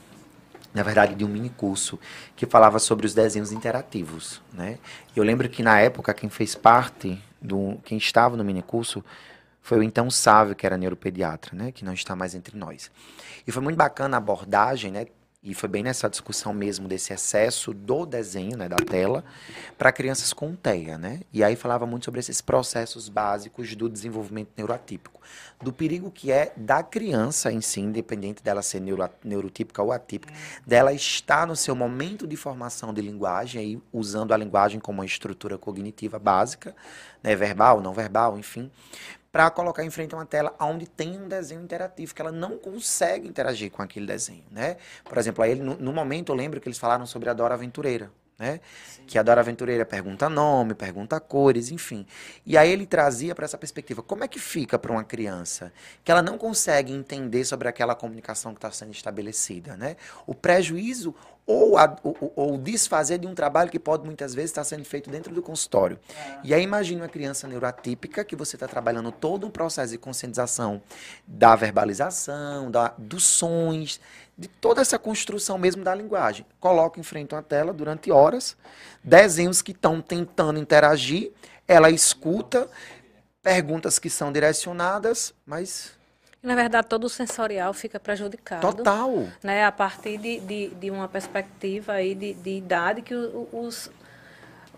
na 0.71 0.83
verdade, 0.83 1.15
de 1.15 1.25
um 1.25 1.27
mini 1.27 1.49
curso 1.49 1.99
que 2.35 2.45
falava 2.45 2.77
sobre 2.77 3.05
os 3.05 3.13
desenhos 3.13 3.51
interativos, 3.51 4.39
né? 4.53 4.77
Eu 5.15 5.23
lembro 5.23 5.49
que 5.49 5.63
na 5.63 5.79
época 5.79 6.13
quem 6.13 6.29
fez 6.29 6.53
parte 6.53 7.19
do 7.41 7.79
quem 7.83 7.97
estava 7.97 8.37
no 8.37 8.43
mini 8.43 8.61
curso 8.61 9.03
foi 9.61 9.79
o 9.79 9.83
então 9.83 10.09
Sávio, 10.09 10.55
que 10.55 10.65
era 10.65 10.77
neuropediatra, 10.77 11.55
né, 11.55 11.71
que 11.71 11.85
não 11.85 11.93
está 11.93 12.15
mais 12.15 12.33
entre 12.33 12.57
nós. 12.57 12.89
E 13.45 13.51
foi 13.51 13.61
muito 13.61 13.75
bacana 13.75 14.17
a 14.17 14.19
abordagem, 14.19 14.91
né, 14.91 15.05
e 15.41 15.53
foi 15.53 15.69
bem 15.69 15.83
nessa 15.83 16.09
discussão 16.09 16.53
mesmo 16.53 16.85
desse 16.85 17.13
excesso 17.13 17.73
do 17.73 18.05
desenho, 18.05 18.57
né, 18.57 18.67
da 18.67 18.75
tela, 18.75 19.23
para 19.77 19.89
crianças 19.89 20.33
com 20.33 20.53
TEA, 20.53 20.97
né? 20.97 21.21
E 21.31 21.41
aí 21.41 21.55
falava 21.55 21.85
muito 21.85 22.05
sobre 22.05 22.19
esses 22.19 22.41
processos 22.41 23.07
básicos 23.07 23.73
do 23.73 23.87
desenvolvimento 23.87 24.49
neuroatípico, 24.57 25.21
do 25.63 25.71
perigo 25.71 26.11
que 26.11 26.29
é 26.29 26.51
da 26.57 26.83
criança 26.83 27.53
em 27.53 27.61
si, 27.61 27.79
independente 27.79 28.43
dela 28.43 28.61
ser 28.61 28.81
neuro, 28.81 29.09
neurotípica 29.23 29.81
ou 29.81 29.93
atípica, 29.93 30.33
dela 30.67 30.91
estar 30.91 31.47
no 31.47 31.55
seu 31.55 31.73
momento 31.73 32.27
de 32.27 32.35
formação 32.35 32.93
de 32.93 33.01
linguagem, 33.01 33.61
aí 33.61 33.81
usando 33.93 34.33
a 34.33 34.37
linguagem 34.37 34.77
como 34.77 34.99
uma 34.99 35.05
estrutura 35.05 35.57
cognitiva 35.57 36.19
básica, 36.19 36.75
né, 37.23 37.33
verbal, 37.33 37.79
não 37.79 37.93
verbal, 37.93 38.37
enfim, 38.37 38.69
para 39.31 39.49
colocar 39.51 39.83
em 39.83 39.89
frente 39.89 40.13
a 40.13 40.17
uma 40.17 40.25
tela 40.25 40.55
onde 40.59 40.87
tem 40.87 41.19
um 41.19 41.27
desenho 41.27 41.61
interativo, 41.61 42.13
que 42.13 42.21
ela 42.21 42.31
não 42.31 42.57
consegue 42.57 43.27
interagir 43.27 43.71
com 43.71 43.81
aquele 43.81 44.05
desenho, 44.05 44.43
né? 44.51 44.77
Por 45.03 45.17
exemplo, 45.17 45.43
aí 45.43 45.55
no, 45.55 45.75
no 45.75 45.93
momento 45.93 46.31
eu 46.31 46.35
lembro 46.35 46.59
que 46.59 46.67
eles 46.67 46.79
falaram 46.79 47.05
sobre 47.05 47.29
a 47.29 47.33
Dora 47.33 47.53
Aventureira, 47.53 48.11
né? 48.39 48.61
Que 49.05 49.19
a 49.19 49.23
Dora 49.23 49.41
Aventureira 49.41 49.85
pergunta 49.85 50.29
nome, 50.29 50.73
pergunta 50.73 51.19
cores, 51.19 51.69
enfim. 51.71 52.05
E 52.45 52.57
aí 52.57 52.71
ele 52.71 52.85
trazia 52.85 53.35
para 53.35 53.43
essa 53.43 53.57
perspectiva, 53.57 54.01
como 54.01 54.23
é 54.23 54.27
que 54.27 54.39
fica 54.39 54.79
para 54.79 54.91
uma 54.91 55.03
criança 55.03 55.73
que 56.03 56.11
ela 56.11 56.21
não 56.21 56.37
consegue 56.37 56.93
entender 56.93 57.43
sobre 57.43 57.67
aquela 57.67 57.93
comunicação 57.93 58.53
que 58.53 58.59
está 58.59 58.71
sendo 58.71 58.93
estabelecida, 58.93 59.75
né? 59.75 59.97
O 60.25 60.33
prejuízo 60.33 61.13
ou, 61.49 61.79
a, 61.79 61.97
ou, 62.03 62.31
ou, 62.35 62.57
desfazer 62.59 63.17
de 63.17 63.25
um 63.25 63.33
trabalho 63.33 63.71
que 63.71 63.79
pode 63.79 64.05
muitas 64.05 64.35
vezes 64.35 64.51
estar 64.51 64.63
sendo 64.63 64.85
feito 64.85 65.09
dentro 65.09 65.33
do 65.33 65.41
consultório. 65.41 65.99
É. 66.15 66.39
E 66.43 66.53
aí 66.53 66.61
imagine 66.61 67.01
uma 67.01 67.09
criança 67.09 67.47
neuroatípica 67.47 68.23
que 68.23 68.35
você 68.35 68.55
está 68.55 68.67
trabalhando 68.67 69.11
todo 69.11 69.47
um 69.47 69.49
processo 69.49 69.91
de 69.91 69.97
conscientização 69.97 70.79
da 71.25 71.55
verbalização, 71.55 72.69
da, 72.69 72.93
dos 72.99 73.25
sons, 73.25 73.99
de 74.39 74.47
toda 74.47 74.79
essa 74.79 74.97
construção 74.97 75.57
mesmo 75.57 75.83
da 75.83 75.93
linguagem. 75.93 76.45
Coloca 76.61 76.97
em 76.97 77.03
frente 77.03 77.35
uma 77.35 77.43
tela 77.43 77.73
durante 77.73 78.09
horas, 78.09 78.55
desenhos 79.03 79.61
que 79.61 79.73
estão 79.73 80.01
tentando 80.01 80.57
interagir, 80.57 81.33
ela 81.67 81.89
escuta 81.91 82.69
perguntas 83.43 83.99
que 83.99 84.09
são 84.09 84.31
direcionadas, 84.31 85.33
mas 85.45 85.91
Na 86.41 86.55
verdade, 86.55 86.87
todo 86.87 87.03
o 87.03 87.09
sensorial 87.09 87.73
fica 87.73 87.99
prejudicado. 87.99 88.61
Total. 88.61 89.27
Né, 89.43 89.65
a 89.65 89.71
partir 89.73 90.17
de, 90.17 90.39
de, 90.39 90.69
de 90.69 90.89
uma 90.89 91.09
perspectiva 91.09 91.93
aí 91.93 92.15
de, 92.15 92.33
de 92.33 92.51
idade 92.51 93.01
que 93.01 93.13
os, 93.13 93.91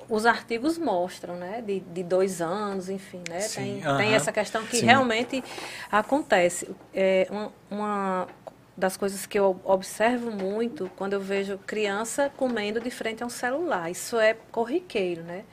os 0.10 0.26
artigos 0.26 0.80
mostram, 0.80 1.36
né? 1.36 1.62
De, 1.62 1.82
de 1.82 2.04
dois 2.04 2.42
anos, 2.42 2.90
enfim, 2.90 3.22
né? 3.30 3.42
Sim, 3.42 3.62
tem, 3.62 3.78
uh 3.78 3.84
-huh. 3.84 3.98
tem 3.98 4.14
essa 4.16 4.32
questão 4.32 4.66
que 4.66 4.78
Sim. 4.78 4.86
realmente 4.86 5.44
acontece. 5.92 6.68
É 6.94 7.28
uma, 7.30 7.52
uma 7.70 8.28
das 8.76 8.98
coisas 8.98 9.26
que 9.26 9.38
eu 9.38 9.60
observo 9.64 10.32
muito 10.32 10.90
quando 10.96 11.14
eu 11.14 11.20
vejo 11.20 11.58
criança 11.60 12.32
comendo 12.36 12.80
de 12.80 12.90
frente 12.90 13.22
a 13.24 13.26
um 13.26 13.30
celular. 13.30 13.92
Isso 13.92 14.18
é 14.18 14.36
corriqueiro, 14.52 15.24
né? 15.24 15.44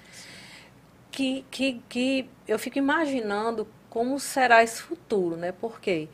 Que, 1.11 1.45
que, 1.51 1.83
que 1.89 2.31
eu 2.47 2.59
fico 2.59 2.79
imaginando 2.79 3.66
como 3.91 4.19
será 4.21 4.62
esse 4.62 4.81
futuro, 4.81 5.37
né? 5.37 5.53
Porque 5.53 6.09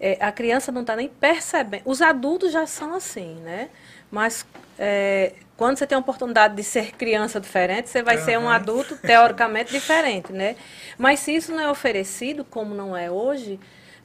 é, 0.00 0.16
a 0.20 0.30
criança 0.30 0.70
não 0.70 0.82
está 0.82 0.94
nem 0.94 1.08
percebendo. 1.08 1.82
Os 1.84 2.00
adultos 2.00 2.52
já 2.52 2.66
são 2.66 2.94
assim, 2.94 3.34
né? 3.36 3.68
Mas 4.10 4.46
é, 4.78 5.32
quando 5.56 5.76
você 5.76 5.86
tem 5.86 5.96
a 5.96 5.98
oportunidade 5.98 6.54
de 6.54 6.62
ser 6.62 6.92
criança 6.92 7.40
diferente, 7.40 7.88
você 7.88 8.02
vai 8.02 8.16
uhum. 8.16 8.24
ser 8.24 8.38
um 8.38 8.48
adulto 8.48 8.96
teoricamente 8.96 9.72
diferente, 9.72 10.32
né? 10.32 10.54
Mas 10.96 11.20
se 11.20 11.34
isso 11.34 11.52
não 11.52 11.60
é 11.60 11.70
oferecido, 11.70 12.44
como 12.44 12.74
não 12.74 12.96
é 12.96 13.10
hoje, 13.10 13.58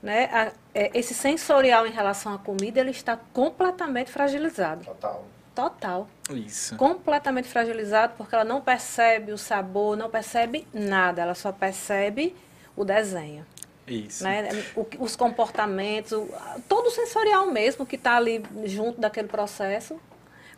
né? 0.04 0.26
A, 0.26 0.52
é, 0.76 0.92
esse 0.94 1.14
sensorial 1.14 1.88
em 1.88 1.92
relação 1.92 2.34
à 2.34 2.38
comida, 2.38 2.82
ele 2.82 2.92
está 2.92 3.18
completamente 3.32 4.12
fragilizado. 4.12 4.84
Total. 4.84 5.26
Total. 5.56 6.10
Isso. 6.32 6.76
Completamente 6.76 7.48
fragilizado, 7.48 8.14
porque 8.18 8.36
ela 8.36 8.44
não 8.44 8.60
percebe 8.60 9.32
o 9.32 9.38
sabor, 9.38 9.96
não 9.96 10.10
percebe 10.10 10.68
nada, 10.74 11.22
ela 11.22 11.36
só 11.36 11.52
percebe 11.54 12.36
o 12.76 12.84
desenho. 12.84 13.46
Isso. 13.88 14.24
Né? 14.24 14.50
O, 14.76 14.86
os 15.00 15.16
comportamentos, 15.16 16.12
o, 16.12 16.28
todo 16.68 16.88
o 16.88 16.92
sensorial 16.92 17.48
mesmo 17.48 17.86
que 17.86 17.96
está 17.96 18.18
ali 18.18 18.44
junto 18.66 19.00
daquele 19.00 19.28
processo 19.28 20.00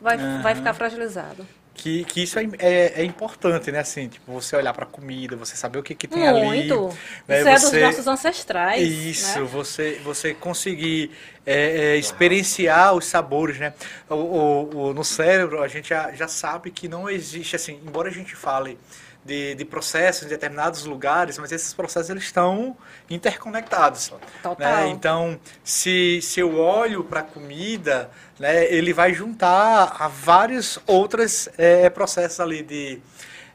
vai, 0.01 0.17
uhum. 0.17 0.41
vai 0.41 0.55
ficar 0.55 0.73
fragilizado. 0.73 1.45
Que, 1.75 2.05
que 2.05 2.23
isso 2.23 2.39
é, 2.39 2.47
é, 2.57 3.01
é, 3.01 3.03
importante, 3.03 3.71
né? 3.71 3.79
Assim, 3.79 4.07
tipo, 4.07 4.31
você 4.31 4.55
olhar 4.55 4.73
para 4.73 4.85
a 4.85 4.87
comida, 4.87 5.35
você 5.35 5.55
saber 5.55 5.77
o 5.77 5.83
que, 5.83 5.93
que 5.93 6.07
tem 6.07 6.23
Muito. 6.23 6.37
ali. 6.37 6.45
Muito. 6.45 6.97
Né? 7.27 7.39
Isso 7.39 7.47
é 7.49 7.59
dos 7.59 7.81
nossos 7.81 8.07
ancestrais. 8.07 8.81
Isso, 8.81 9.39
né? 9.39 9.45
você, 9.45 9.99
você 10.03 10.33
conseguir 10.33 11.11
é, 11.45 11.93
é, 11.93 11.97
experienciar 11.97 12.93
os 12.93 13.05
sabores, 13.05 13.59
né? 13.59 13.73
O, 14.09 14.15
o, 14.15 14.77
o, 14.77 14.93
no 14.93 15.03
cérebro, 15.03 15.61
a 15.61 15.67
gente 15.67 15.89
já, 15.89 16.11
já 16.11 16.27
sabe 16.27 16.71
que 16.71 16.87
não 16.87 17.09
existe, 17.09 17.55
assim, 17.55 17.79
embora 17.85 18.09
a 18.09 18.11
gente 18.11 18.35
fale 18.35 18.77
de, 19.25 19.55
de 19.55 19.65
processos 19.65 20.23
em 20.23 20.29
determinados 20.29 20.85
lugares, 20.85 21.39
mas 21.39 21.51
esses 21.51 21.73
processos 21.73 22.11
eles 22.11 22.23
estão 22.23 22.77
interconectados. 23.09 24.13
Né? 24.59 24.87
Então, 24.89 25.39
se, 25.63 26.19
se 26.21 26.39
eu 26.39 26.59
olho 26.59 27.03
para 27.03 27.21
a 27.21 27.23
comida, 27.23 28.09
né, 28.39 28.71
ele 28.71 28.93
vai 28.93 29.13
juntar 29.13 29.95
a 29.99 30.07
vários 30.07 30.77
outros 30.85 31.49
é, 31.57 31.89
processos 31.89 32.39
ali 32.39 32.61
de, 32.61 33.01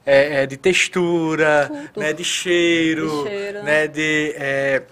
é, 0.05 0.43
é 0.43 0.47
de 0.47 0.57
textura, 0.57 1.70
né, 1.97 2.12
de 2.12 2.24
cheiro, 2.24 3.24
de, 3.24 3.30
cheiro. 3.30 3.62
Né, 3.62 3.86
de 3.86 4.34
é, 4.36 4.82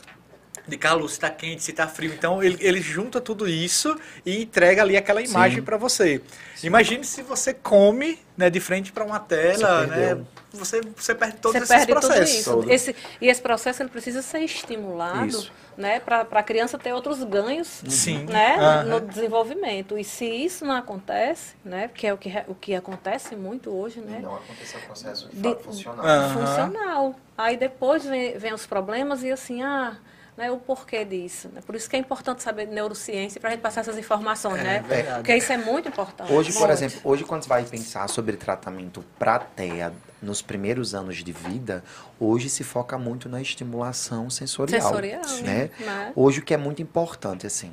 de 0.68 0.76
calor, 0.76 1.08
se 1.08 1.14
está 1.14 1.30
quente, 1.30 1.62
se 1.62 1.70
está 1.70 1.86
frio. 1.86 2.12
Então 2.12 2.42
ele, 2.42 2.56
ele 2.60 2.80
junta 2.80 3.20
tudo 3.20 3.48
isso 3.48 3.98
e 4.24 4.42
entrega 4.42 4.82
ali 4.82 4.96
aquela 4.96 5.22
imagem 5.22 5.62
para 5.62 5.76
você. 5.76 6.20
Sim. 6.54 6.66
Imagine 6.66 7.04
se 7.04 7.22
você 7.22 7.54
come 7.54 8.18
né, 8.36 8.50
de 8.50 8.60
frente 8.60 8.92
para 8.92 9.04
uma 9.04 9.18
tela, 9.18 9.86
né? 9.86 10.18
Você, 10.52 10.80
você 10.96 11.14
perde 11.14 11.36
todos 11.36 11.58
você 11.58 11.64
esses 11.74 11.86
perde 11.86 11.92
processos. 11.92 12.44
Tudo 12.44 12.72
isso. 12.72 12.90
Esse, 12.90 12.96
e 13.20 13.28
esse 13.28 13.40
processo 13.40 13.82
ele 13.82 13.90
precisa 13.90 14.22
ser 14.22 14.40
estimulado 14.40 15.46
né, 15.76 16.00
para 16.00 16.22
a 16.22 16.42
criança 16.42 16.76
ter 16.76 16.92
outros 16.92 17.22
ganhos 17.22 17.82
Sim. 17.86 18.24
Né, 18.24 18.56
uhum. 18.56 18.88
no 18.88 19.00
desenvolvimento. 19.00 19.96
E 19.96 20.02
se 20.02 20.24
isso 20.24 20.64
não 20.64 20.74
acontece, 20.74 21.54
né, 21.64 21.88
que 21.94 22.06
é 22.06 22.12
o 22.12 22.18
que, 22.18 22.32
o 22.48 22.54
que 22.54 22.74
acontece 22.74 23.36
muito 23.36 23.70
hoje, 23.70 24.00
né? 24.00 24.18
E 24.18 24.22
não 24.22 24.36
acontece 24.36 24.76
o 24.76 24.80
processo 24.80 25.28
de, 25.32 25.40
de 25.40 25.62
funcional. 25.62 26.04
Uhum. 26.04 26.34
Funcional. 26.34 27.14
Aí 27.36 27.56
depois 27.56 28.04
vem, 28.04 28.36
vem 28.36 28.52
os 28.52 28.66
problemas 28.66 29.22
e 29.22 29.30
assim, 29.30 29.62
ah, 29.62 29.96
né, 30.38 30.52
o 30.52 30.56
porquê 30.56 31.04
disso. 31.04 31.50
Né? 31.52 31.60
Por 31.66 31.74
isso 31.74 31.90
que 31.90 31.96
é 31.96 31.98
importante 31.98 32.44
saber 32.44 32.66
de 32.66 32.72
neurociência 32.72 33.40
para 33.40 33.50
a 33.50 33.52
gente 33.52 33.60
passar 33.60 33.80
essas 33.80 33.98
informações, 33.98 34.60
é, 34.60 34.62
né? 34.62 34.84
Verdade. 34.86 35.16
Porque 35.16 35.34
isso 35.34 35.52
é 35.52 35.58
muito 35.58 35.88
importante. 35.88 36.32
Hoje, 36.32 36.50
muito. 36.50 36.60
por 36.60 36.70
exemplo, 36.70 37.00
hoje 37.02 37.24
quando 37.24 37.42
você 37.42 37.48
vai 37.48 37.64
pensar 37.64 38.08
sobre 38.08 38.36
tratamento 38.36 39.04
para 39.18 39.40
TEA 39.40 39.92
nos 40.22 40.40
primeiros 40.40 40.94
anos 40.94 41.16
de 41.16 41.32
vida, 41.32 41.82
hoje 42.20 42.48
se 42.48 42.62
foca 42.62 42.96
muito 42.96 43.28
na 43.28 43.42
estimulação 43.42 44.30
sensorial. 44.30 44.80
Sensorial, 44.80 45.22
né? 45.42 45.70
né? 45.80 46.12
Hoje 46.14 46.38
o 46.38 46.44
que 46.44 46.54
é 46.54 46.56
muito 46.56 46.80
importante, 46.80 47.44
assim, 47.44 47.72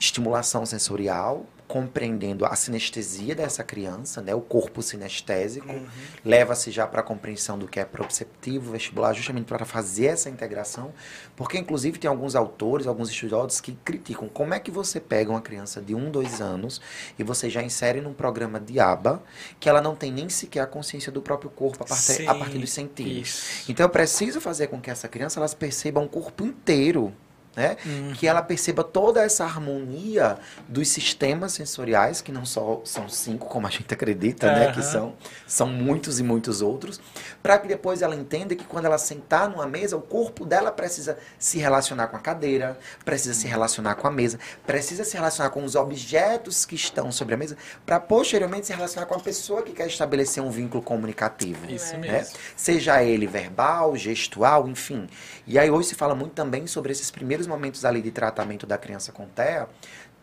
estimulação 0.00 0.64
sensorial, 0.64 1.44
compreendendo 1.66 2.44
a 2.46 2.54
sinestesia 2.54 3.34
dessa 3.34 3.64
criança, 3.64 4.22
né, 4.22 4.34
o 4.34 4.40
corpo 4.40 4.82
sinestésico, 4.82 5.72
uhum. 5.72 5.86
leva-se 6.24 6.70
já 6.70 6.86
para 6.86 7.00
a 7.00 7.02
compreensão 7.02 7.58
do 7.58 7.66
que 7.66 7.80
é 7.80 7.84
proprioceptivo, 7.84 8.70
vestibular, 8.70 9.12
justamente 9.12 9.46
para 9.46 9.64
fazer 9.64 10.06
essa 10.06 10.30
integração, 10.30 10.92
porque 11.34 11.58
inclusive 11.58 11.98
tem 11.98 12.08
alguns 12.08 12.36
autores, 12.36 12.86
alguns 12.86 13.10
estudiosos 13.10 13.60
que 13.60 13.72
criticam 13.84 14.28
como 14.28 14.54
é 14.54 14.60
que 14.60 14.70
você 14.70 15.00
pega 15.00 15.30
uma 15.30 15.40
criança 15.40 15.80
de 15.80 15.94
um, 15.94 16.10
dois 16.10 16.40
anos 16.40 16.80
e 17.18 17.24
você 17.24 17.50
já 17.50 17.62
insere 17.62 18.00
num 18.00 18.14
programa 18.14 18.60
de 18.60 18.78
aba 18.78 19.22
que 19.58 19.68
ela 19.68 19.80
não 19.80 19.96
tem 19.96 20.12
nem 20.12 20.28
sequer 20.28 20.60
a 20.60 20.66
consciência 20.66 21.10
do 21.10 21.20
próprio 21.20 21.50
corpo 21.50 21.82
a 21.82 21.86
partir, 21.86 22.12
Sim, 22.12 22.26
a 22.28 22.34
partir 22.34 22.58
dos 22.58 22.70
sentidos. 22.70 23.28
Isso. 23.28 23.70
Então 23.70 23.84
eu 23.84 23.90
preciso 23.90 24.40
fazer 24.40 24.68
com 24.68 24.80
que 24.80 24.90
essa 24.90 25.08
criança 25.08 25.40
elas 25.40 25.54
perceba 25.54 26.00
um 26.00 26.08
corpo 26.08 26.44
inteiro 26.44 27.12
né? 27.56 27.76
Uhum. 27.84 28.12
Que 28.12 28.28
ela 28.28 28.42
perceba 28.42 28.84
toda 28.84 29.22
essa 29.22 29.44
harmonia 29.44 30.38
dos 30.68 30.88
sistemas 30.88 31.52
sensoriais, 31.52 32.20
que 32.20 32.30
não 32.30 32.44
só 32.44 32.82
são 32.84 33.08
cinco, 33.08 33.46
como 33.46 33.66
a 33.66 33.70
gente 33.70 33.92
acredita, 33.92 34.46
uhum. 34.46 34.52
né? 34.52 34.72
Que 34.72 34.82
são, 34.82 35.14
são 35.46 35.66
muitos 35.66 36.20
e 36.20 36.22
muitos 36.22 36.60
outros, 36.60 37.00
para 37.42 37.58
que 37.58 37.66
depois 37.66 38.02
ela 38.02 38.14
entenda 38.14 38.54
que 38.54 38.64
quando 38.64 38.84
ela 38.84 38.98
sentar 38.98 39.48
numa 39.48 39.66
mesa, 39.66 39.96
o 39.96 40.02
corpo 40.02 40.44
dela 40.44 40.70
precisa 40.70 41.16
se 41.38 41.58
relacionar 41.58 42.08
com 42.08 42.16
a 42.16 42.20
cadeira, 42.20 42.78
precisa 43.04 43.32
se 43.32 43.46
relacionar 43.46 43.94
com 43.94 44.06
a 44.06 44.10
mesa, 44.10 44.38
precisa 44.66 45.02
se 45.04 45.16
relacionar 45.16 45.50
com 45.50 45.64
os 45.64 45.74
objetos 45.74 46.66
que 46.66 46.74
estão 46.74 47.10
sobre 47.10 47.34
a 47.34 47.36
mesa, 47.38 47.56
para 47.86 47.98
posteriormente 47.98 48.66
se 48.66 48.72
relacionar 48.72 49.06
com 49.06 49.14
a 49.14 49.20
pessoa 49.20 49.62
que 49.62 49.72
quer 49.72 49.86
estabelecer 49.86 50.42
um 50.42 50.50
vínculo 50.50 50.82
comunicativo. 50.82 51.70
Isso 51.70 51.94
né? 51.94 52.12
mesmo. 52.12 52.36
Seja 52.54 53.02
ele 53.02 53.26
verbal, 53.26 53.96
gestual, 53.96 54.68
enfim. 54.68 55.08
E 55.46 55.58
aí 55.58 55.70
hoje 55.70 55.88
se 55.88 55.94
fala 55.94 56.14
muito 56.14 56.32
também 56.32 56.66
sobre 56.66 56.92
esses 56.92 57.10
primeiros 57.10 57.45
momentos 57.46 57.84
ali 57.84 58.02
de 58.02 58.10
tratamento 58.10 58.66
da 58.66 58.76
criança 58.76 59.12
com 59.12 59.26
TEA, 59.26 59.68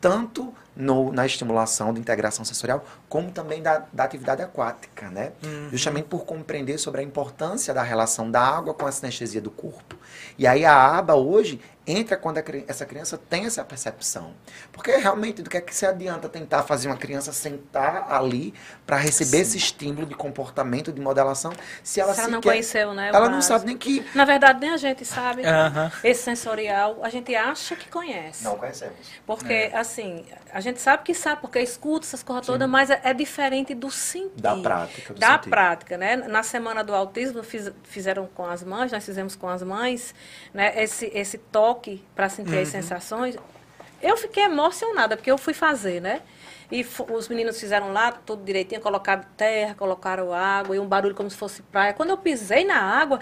tanto 0.04 0.54
no, 0.76 1.14
na 1.14 1.26
estimulação 1.26 1.94
da 1.94 2.00
integração 2.00 2.44
sensorial, 2.44 2.84
como 3.08 3.32
também 3.32 3.62
da, 3.62 3.86
da 3.94 4.04
atividade 4.04 4.42
aquática, 4.42 5.10
né? 5.10 5.32
Uhum. 5.42 5.70
Justamente 5.72 6.08
por 6.10 6.26
compreender 6.26 6.78
sobre 6.78 7.00
a 7.00 7.04
importância 7.04 7.74
da 7.74 7.82
relação 7.82 8.30
da 8.30 8.42
água 8.42 8.74
com 8.74 8.86
a 8.86 8.92
sinestesia 8.92 9.40
do 9.40 9.50
corpo. 9.50 9.96
E 10.38 10.46
aí 10.46 10.66
a 10.66 10.98
aba 10.98 11.16
hoje 11.16 11.62
entra 11.86 12.16
quando 12.18 12.38
a, 12.38 12.44
essa 12.68 12.86
criança 12.86 13.18
tem 13.18 13.46
essa 13.46 13.64
percepção. 13.64 14.34
Porque 14.72 14.92
realmente, 14.96 15.42
do 15.42 15.50
que 15.50 15.58
é 15.58 15.62
que 15.62 15.76
se 15.76 15.86
adianta 15.86 16.30
tentar 16.30 16.64
fazer 16.64 16.88
uma 16.88 16.98
criança 16.98 17.34
sentar 17.34 18.12
ali 18.12 18.54
para 18.86 18.98
receber 18.98 19.38
Sim. 19.38 19.42
esse 19.42 19.58
estímulo 19.58 20.06
de 20.06 20.16
comportamento, 20.16 20.92
de 20.92 21.02
modelação, 21.02 21.52
se 21.84 22.00
ela, 22.00 22.14
se 22.14 22.22
ela 22.22 22.30
não 22.30 22.42
conheceu, 22.42 22.94
né? 22.94 23.10
Ela 23.14 23.30
não 23.30 23.42
sabe 23.42 23.66
nem 23.66 23.78
que. 23.78 24.06
Na 24.16 24.26
verdade, 24.26 24.60
nem 24.60 24.70
a 24.70 24.78
gente 24.78 25.06
sabe. 25.06 25.44
Esse 26.04 26.24
sensorial, 26.24 27.00
a 27.02 27.10
gente 27.10 27.36
acha 27.36 27.76
que 27.76 27.90
conhece. 27.90 28.44
Não 28.44 28.58
conhecemos. 28.58 28.96
Porque, 29.26 29.54
é. 29.54 29.78
assim, 29.78 30.26
a 30.52 30.62
gente 30.62 30.80
sabe 30.80 31.04
que 31.04 31.14
sabe, 31.14 31.42
porque 31.42 31.60
escuta 31.60 32.06
essas 32.06 32.24
coisas 32.24 32.46
todas, 32.46 32.70
mas 32.70 32.90
é, 32.90 33.02
é, 33.04 33.14
diferente 33.14 33.74
do 33.74 33.92
sentir. 33.92 34.42
Da 34.42 34.56
prática. 34.56 35.14
da 35.14 35.34
sentir. 35.34 35.50
prática, 35.50 35.98
né? 35.98 36.16
Na 36.16 36.44
semana 36.44 36.84
do 36.84 36.94
autismo, 36.94 37.44
fiz, 37.44 37.72
fizeram 37.84 38.28
com 38.28 38.46
as 38.46 38.64
mães, 38.64 38.92
nós 38.92 39.06
fizemos 39.06 39.36
com 39.36 39.50
as 39.50 39.62
mães, 39.64 40.16
né? 40.54 40.82
Esse, 40.82 41.12
esse 41.14 41.38
toque 41.38 41.73
para 42.16 42.30
sentir 42.30 42.56
uhum. 42.56 42.62
as 42.62 42.68
sensações. 42.70 43.36
Eu 44.02 44.18
fiquei 44.18 44.44
emocionada, 44.44 45.16
porque 45.16 45.32
eu 45.32 45.38
fui 45.38 45.54
fazer, 45.54 46.02
né? 46.02 46.22
E 46.72 46.86
os 47.10 47.28
meninos 47.28 47.60
fizeram 47.60 47.94
lá 47.94 48.12
tudo 48.12 48.44
direitinho, 48.44 48.82
colocaram 48.82 49.24
terra, 49.38 49.76
colocaram 49.76 50.34
água 50.34 50.76
e 50.76 50.80
um 50.80 50.88
barulho 50.88 51.14
como 51.14 51.30
se 51.30 51.38
fosse 51.38 51.62
praia. 51.62 51.94
Quando 51.94 52.10
eu 52.10 52.18
pisei 52.18 52.66
na 52.66 52.82
água, 52.82 53.20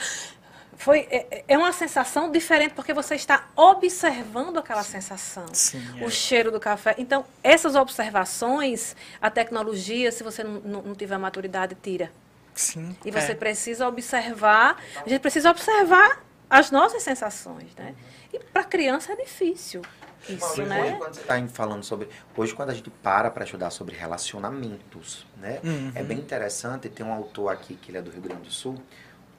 foi, 0.82 1.08
é, 1.12 1.44
é, 1.48 1.58
uma 1.58 1.72
sensação 1.72 2.32
diferente 2.32 2.74
porque 2.74 2.94
você 2.94 3.14
está 3.14 3.50
observando 3.56 4.58
aquela 4.58 4.84
sensação. 4.84 5.46
Sim, 5.54 6.02
o 6.02 6.06
é. 6.06 6.10
cheiro 6.10 6.52
do 6.52 6.60
café. 6.60 6.96
Então, 6.98 7.26
essas 7.44 7.76
observações, 7.76 8.96
a 9.22 9.30
tecnologia, 9.30 10.12
se 10.12 10.24
você 10.24 10.44
não, 10.44 10.82
não 10.82 10.96
tiver 10.96 11.18
maturidade, 11.18 11.76
tira. 11.76 12.12
Sim. 12.56 12.96
E 13.06 13.12
você 13.12 13.34
é. 13.34 13.36
precisa 13.36 13.88
observar, 13.88 14.78
a 15.06 15.08
gente 15.08 15.22
precisa 15.22 15.52
observar 15.52 16.24
as 16.50 16.72
nossas 16.72 17.04
sensações, 17.04 17.76
né? 17.78 17.94
E 18.34 18.40
para 18.40 18.64
criança 18.64 19.14
é 19.14 19.16
difícil. 19.16 19.82
Isso, 20.30 20.46
hoje, 20.46 20.64
né? 20.64 20.82
Hoje, 20.84 20.96
quando 20.98 21.14
você 21.16 21.22
está 21.22 21.48
falando 21.48 21.84
sobre. 21.84 22.10
Hoje, 22.38 22.54
quando 22.54 22.70
a 22.70 22.74
gente 22.74 22.90
para 22.90 23.32
para 23.32 23.44
estudar 23.44 23.72
sobre 23.72 23.96
relacionamentos, 23.96 25.26
né? 25.38 25.60
Uhum. 25.64 25.92
É 25.96 26.04
bem 26.04 26.20
interessante. 26.20 26.90
Tem 26.90 27.06
um 27.06 27.12
autor 27.12 27.50
aqui 27.50 27.76
que 27.76 27.90
ele 27.90 27.98
é 27.98 28.02
do 28.02 28.12
Rio 28.12 28.22
Grande 28.22 28.44
do 28.44 28.52
Sul, 28.52 28.76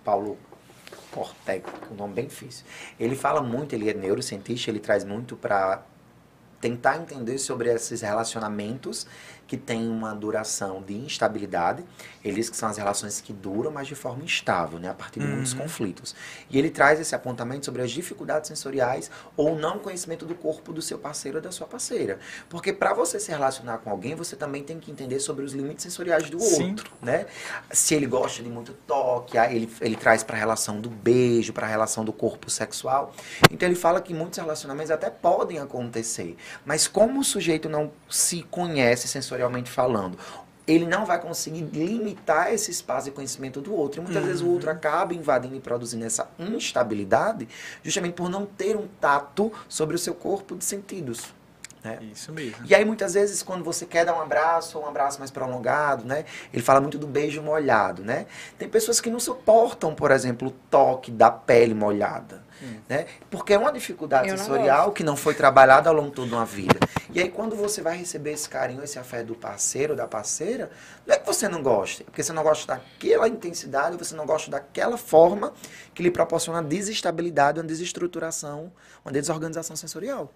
Paulo 0.05 0.37
Cortec, 1.13 1.65
um 1.91 1.95
nome 1.95 2.15
bem 2.15 2.27
difícil. 2.27 2.65
Ele 2.99 3.15
fala 3.15 3.41
muito, 3.41 3.75
ele 3.75 3.89
é 3.89 3.95
neurocientista, 3.95 4.71
ele 4.71 4.81
traz 4.81 5.05
muito 5.05 5.37
para 5.37 5.83
tentar 6.61 6.97
entender 6.97 7.39
sobre 7.39 7.73
esses 7.73 8.03
relacionamentos 8.03 9.07
que 9.47 9.57
têm 9.57 9.89
uma 9.89 10.15
duração 10.15 10.83
de 10.83 10.95
instabilidade. 10.95 11.85
Ele 12.25 12.37
diz 12.37 12.49
que 12.49 12.57
são 12.57 12.69
as 12.69 12.77
relações 12.79 13.21
que 13.21 13.33
duram, 13.33 13.71
mas 13.71 13.87
de 13.87 13.95
forma 13.95 14.25
instável, 14.25 14.79
né, 14.79 14.89
a 14.89 14.95
partir 14.95 15.21
de 15.21 15.27
uhum. 15.27 15.33
muitos 15.33 15.53
conflitos. 15.53 16.15
E 16.49 16.59
ele 16.59 16.71
traz 16.71 16.99
esse 16.99 17.15
apontamento 17.15 17.67
sobre 17.67 17.83
as 17.83 17.91
dificuldades 17.91 18.49
sensoriais 18.49 19.11
ou 19.37 19.55
não 19.55 19.79
conhecimento 19.79 20.25
do 20.25 20.35
corpo 20.35 20.73
do 20.73 20.81
seu 20.81 20.99
parceiro 20.99 21.39
ou 21.39 21.43
da 21.43 21.51
sua 21.51 21.67
parceira. 21.67 22.19
Porque 22.49 22.73
para 22.73 22.95
você 22.95 23.21
se 23.21 23.31
relacionar 23.31 23.79
com 23.79 23.91
alguém, 23.91 24.15
você 24.15 24.37
também 24.37 24.63
tem 24.63 24.79
que 24.79 24.91
entender 24.91 25.21
sobre 25.21 25.45
os 25.45 25.53
limites 25.53 25.83
sensoriais 25.83 26.31
do 26.31 26.41
Sim. 26.41 26.71
outro, 26.71 26.91
né? 27.03 27.27
Se 27.71 27.95
ele 27.95 28.07
gosta 28.07 28.43
de 28.43 28.49
muito 28.49 28.73
toque, 28.73 29.37
ele, 29.37 29.71
ele 29.81 29.97
traz 29.97 30.23
para 30.23 30.37
a 30.37 30.39
relação 30.39 30.81
do 30.81 30.89
beijo, 30.89 31.53
para 31.53 31.67
a 31.67 31.71
relação 31.71 32.05
do 32.05 32.13
corpo 32.13 32.49
sexual. 32.49 33.15
Então 33.51 33.69
ele 33.69 33.77
fala 33.77 34.01
que 34.01 34.15
muitos 34.15 34.39
relacionamentos 34.39 34.91
até 34.91 35.11
podem 35.11 35.59
acontecer, 35.59 36.37
mas 36.65 36.89
como 36.89 37.21
o 37.21 37.25
sujeito 37.25 37.69
não 37.69 37.93
se 38.09 38.43
conhece 38.45 39.09
sensorialmente 39.09 39.42
falando, 39.71 40.19
ele 40.67 40.87
não 40.87 41.05
vai 41.05 41.21
conseguir 41.21 41.63
limitar 41.73 42.53
esse 42.53 42.71
espaço 42.71 43.07
de 43.07 43.11
conhecimento 43.11 43.61
do 43.61 43.75
outro. 43.75 44.01
E 44.01 44.05
muitas 44.05 44.23
uhum. 44.23 44.29
vezes 44.29 44.43
o 44.43 44.49
outro 44.49 44.71
uhum. 44.71 44.77
acaba 44.77 45.15
invadindo 45.15 45.57
e 45.57 45.61
produzindo 45.61 46.05
essa 46.05 46.29
instabilidade 46.39 47.49
justamente 47.83 48.15
por 48.15 48.29
não 48.29 48.47
ter 48.47 48.77
um 48.77 48.87
tato 49.01 49.53
sobre 49.69 49.97
o 49.97 49.99
seu 49.99 50.15
corpo 50.15 50.55
de 50.57 50.65
sentidos. 50.65 51.33
Né? 51.85 51.99
Isso 52.13 52.33
mesmo. 52.33 52.65
E 52.65 52.75
aí, 52.75 52.85
muitas 52.85 53.15
vezes, 53.15 53.43
quando 53.43 53.65
você 53.65 53.85
quer 53.85 54.05
dar 54.05 54.15
um 54.15 54.21
abraço, 54.21 54.79
ou 54.79 54.85
um 54.85 54.89
abraço 54.89 55.19
mais 55.19 55.31
prolongado, 55.31 56.05
né? 56.05 56.25
Ele 56.53 56.63
fala 56.63 56.81
muito 56.81 56.97
do 56.97 57.09
beijo 57.09 57.43
molhado, 57.43 58.05
né? 58.05 58.27
Tem 58.57 58.69
pessoas 58.69 59.01
que 59.01 59.11
não 59.11 59.19
suportam, 59.19 59.93
por 59.95 60.13
exemplo, 60.13 60.49
o 60.49 60.51
toque 60.51 61.11
da 61.11 61.31
pele 61.31 61.75
molhada. 61.75 62.43
Hum. 62.63 62.77
Né? 62.89 63.07
Porque 63.29 63.53
é 63.55 63.59
uma 63.59 63.73
dificuldade 63.73 64.29
Eu 64.29 64.39
sensorial 64.39 64.87
não 64.87 64.95
que 64.95 65.03
não 65.03 65.17
foi 65.17 65.35
trabalhada 65.35 65.89
ao 65.89 65.95
longo 65.97 66.11
de 66.11 66.15
toda 66.15 66.37
uma 66.37 66.45
vida. 66.45 66.79
E 67.13 67.21
aí, 67.21 67.29
quando 67.29 67.57
você 67.57 67.83
vai 67.83 67.97
receber 67.97 68.33
esse 68.33 68.49
carinho, 68.49 68.85
esse 68.85 69.01
afeto 69.01 69.29
do 69.29 69.35
parceiro, 69.35 69.97
da 69.97 70.07
parceira, 70.07 70.71
não 71.05 71.15
é 71.17 71.19
que 71.19 71.27
você 71.27 71.49
não 71.49 71.61
goste, 71.61 72.05
porque 72.05 72.23
você 72.23 72.33
não 72.33 72.45
gosta 72.45 72.75
daquela 72.75 73.27
intensidade, 73.27 73.97
você 73.97 74.15
não 74.15 74.25
gosta 74.25 74.49
daquela 74.51 74.97
forma 74.97 75.53
que 75.93 76.03
lhe 76.03 76.11
proporciona 76.11 76.63
desestabilidade, 76.63 77.59
uma 77.59 77.67
desestruturação, 77.67 78.73
uma 79.05 79.11
desorganização 79.11 79.75
sensorial. 79.75 80.33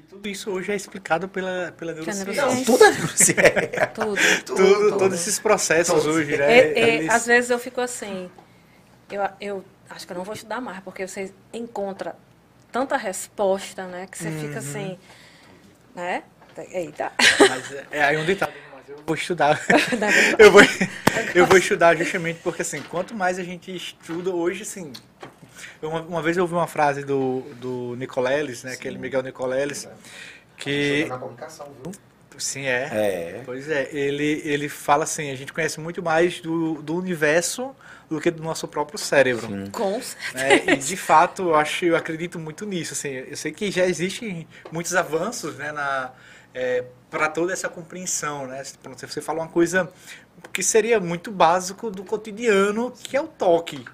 E 0.00 0.02
tudo 0.02 0.28
isso 0.28 0.50
hoje 0.50 0.72
é 0.72 0.74
explicado 0.74 1.28
pela, 1.28 1.74
pela 1.76 1.92
neurociência. 1.92 2.46
Não, 2.46 2.64
tudo 2.64 2.84
é 2.84 2.90
neurociência. 2.96 3.86
tudo. 3.92 4.16
tudo, 4.46 4.56
tudo, 4.56 4.98
Todos 4.98 5.20
esses 5.20 5.38
processos 5.38 6.02
tudo. 6.02 6.14
hoje, 6.14 6.38
né? 6.38 6.52
É, 6.52 6.58
é, 6.58 6.94
Eles... 6.96 7.10
Às 7.10 7.26
vezes 7.26 7.50
eu 7.50 7.58
fico 7.58 7.82
assim, 7.82 8.30
eu, 9.10 9.22
eu 9.38 9.64
acho 9.90 10.06
que 10.06 10.12
eu 10.12 10.16
não 10.16 10.24
vou 10.24 10.32
estudar 10.32 10.58
mais, 10.58 10.80
porque 10.80 11.06
você 11.06 11.30
encontra 11.52 12.16
tanta 12.72 12.96
resposta, 12.96 13.86
né? 13.86 14.06
Que 14.10 14.16
você 14.16 14.28
uhum. 14.28 14.40
fica 14.40 14.58
assim, 14.60 14.98
né? 15.94 16.22
Eita. 16.70 17.12
Mas 17.38 17.72
é, 17.72 17.86
é 17.90 18.02
aí 18.02 18.16
um 18.16 18.24
ditado, 18.24 18.52
mas 18.74 18.88
eu 18.88 19.02
vou 19.06 19.14
estudar. 19.14 19.60
eu, 20.38 20.50
vou, 20.50 20.62
eu 21.34 21.46
vou 21.46 21.58
estudar 21.58 21.94
justamente 21.94 22.40
porque, 22.42 22.62
assim, 22.62 22.80
quanto 22.82 23.14
mais 23.14 23.38
a 23.38 23.42
gente 23.42 23.74
estuda 23.76 24.30
hoje, 24.30 24.62
assim... 24.62 24.94
Uma, 25.82 26.00
uma 26.02 26.22
vez 26.22 26.36
eu 26.36 26.44
ouvi 26.44 26.54
uma 26.54 26.66
frase 26.66 27.04
do, 27.04 27.40
do 27.56 27.94
Nicoleles, 27.96 28.64
né? 28.64 28.70
Sim. 28.70 28.76
Aquele 28.76 28.98
Miguel 28.98 29.22
Nicoleles, 29.22 29.88
que... 30.56 31.06
Na 31.08 31.18
comunicação, 31.18 31.68
viu? 31.82 31.92
Sim, 32.38 32.66
é. 32.66 32.88
é. 32.92 33.42
Pois 33.44 33.68
é, 33.68 33.88
ele, 33.92 34.40
ele 34.44 34.68
fala 34.68 35.04
assim, 35.04 35.30
a 35.30 35.36
gente 35.36 35.52
conhece 35.52 35.78
muito 35.78 36.02
mais 36.02 36.40
do, 36.40 36.80
do 36.80 36.96
universo 36.96 37.74
do 38.08 38.20
que 38.20 38.30
do 38.30 38.42
nosso 38.42 38.66
próprio 38.66 38.98
cérebro. 38.98 39.46
Sim. 39.46 39.66
Com 39.70 40.00
certeza. 40.02 40.70
É, 40.70 40.72
e 40.72 40.76
de 40.76 40.96
fato, 40.96 41.42
eu 41.42 41.54
acho, 41.54 41.84
eu 41.84 41.96
acredito 41.96 42.38
muito 42.38 42.64
nisso. 42.64 42.94
Assim, 42.94 43.10
eu 43.10 43.36
sei 43.36 43.52
que 43.52 43.70
já 43.70 43.86
existem 43.86 44.48
muitos 44.72 44.94
avanços, 44.96 45.56
né, 45.56 45.70
na 45.70 46.12
é, 46.54 46.84
para 47.08 47.28
toda 47.28 47.52
essa 47.52 47.68
compreensão, 47.68 48.46
né? 48.46 48.62
Você 49.06 49.20
fala 49.20 49.40
uma 49.40 49.48
coisa 49.48 49.90
que 50.52 50.62
seria 50.62 50.98
muito 50.98 51.30
básico 51.30 51.90
do 51.90 52.04
cotidiano, 52.04 52.92
que 53.02 53.16
é 53.16 53.20
o 53.20 53.26
toque. 53.26 53.84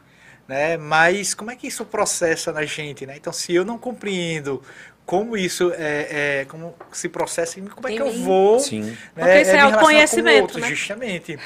Né? 0.48 0.76
Mas 0.76 1.34
como 1.34 1.50
é 1.50 1.56
que 1.56 1.66
isso 1.66 1.84
processa 1.84 2.52
na 2.52 2.64
gente, 2.64 3.04
né? 3.04 3.16
Então, 3.16 3.32
se 3.32 3.54
eu 3.54 3.64
não 3.64 3.78
compreendo 3.78 4.62
como 5.06 5.36
isso 5.36 5.72
é, 5.78 6.40
é, 6.40 6.44
como 6.46 6.74
se 6.90 7.08
processa 7.08 7.60
e 7.60 7.62
como 7.62 7.86
é 7.86 7.92
que 7.92 8.02
eu 8.02 8.12
vou 8.12 8.58
Sim. 8.58 8.82
Né, 8.82 8.96
porque 9.14 9.40
isso 9.42 9.50
é, 9.52 9.58
é 9.58 9.66
o 9.66 9.78
conhecimento 9.78 10.42
outro, 10.42 10.60
né? 10.60 10.68
justamente 10.68 11.38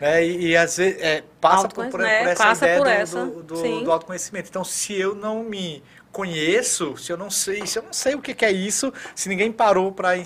né? 0.00 0.24
e, 0.24 0.46
e, 0.46 0.56
às 0.56 0.76
vezes 0.76 1.02
é, 1.02 1.24
passa 1.40 1.68
por, 1.68 1.86
por, 1.86 1.98
por, 1.98 2.04
essa 2.06 2.44
passa 2.44 2.64
ideia 2.64 2.78
por 2.78 2.84
do, 2.84 2.90
essa. 2.90 3.26
Do, 3.26 3.42
do, 3.42 3.80
do, 3.84 3.92
autoconhecimento 3.92 4.48
então 4.48 4.62
se 4.62 4.94
eu 4.94 5.16
não 5.16 5.42
me 5.42 5.82
conheço 6.12 6.96
se 6.96 7.10
eu 7.10 7.16
não 7.16 7.28
sei 7.28 7.66
se 7.66 7.80
eu 7.80 7.82
não 7.82 7.92
sei 7.92 8.14
o 8.14 8.22
que, 8.22 8.32
que 8.32 8.44
é 8.44 8.52
isso 8.52 8.92
se 9.16 9.28
ninguém 9.28 9.50
parou 9.50 9.90
para 9.90 10.16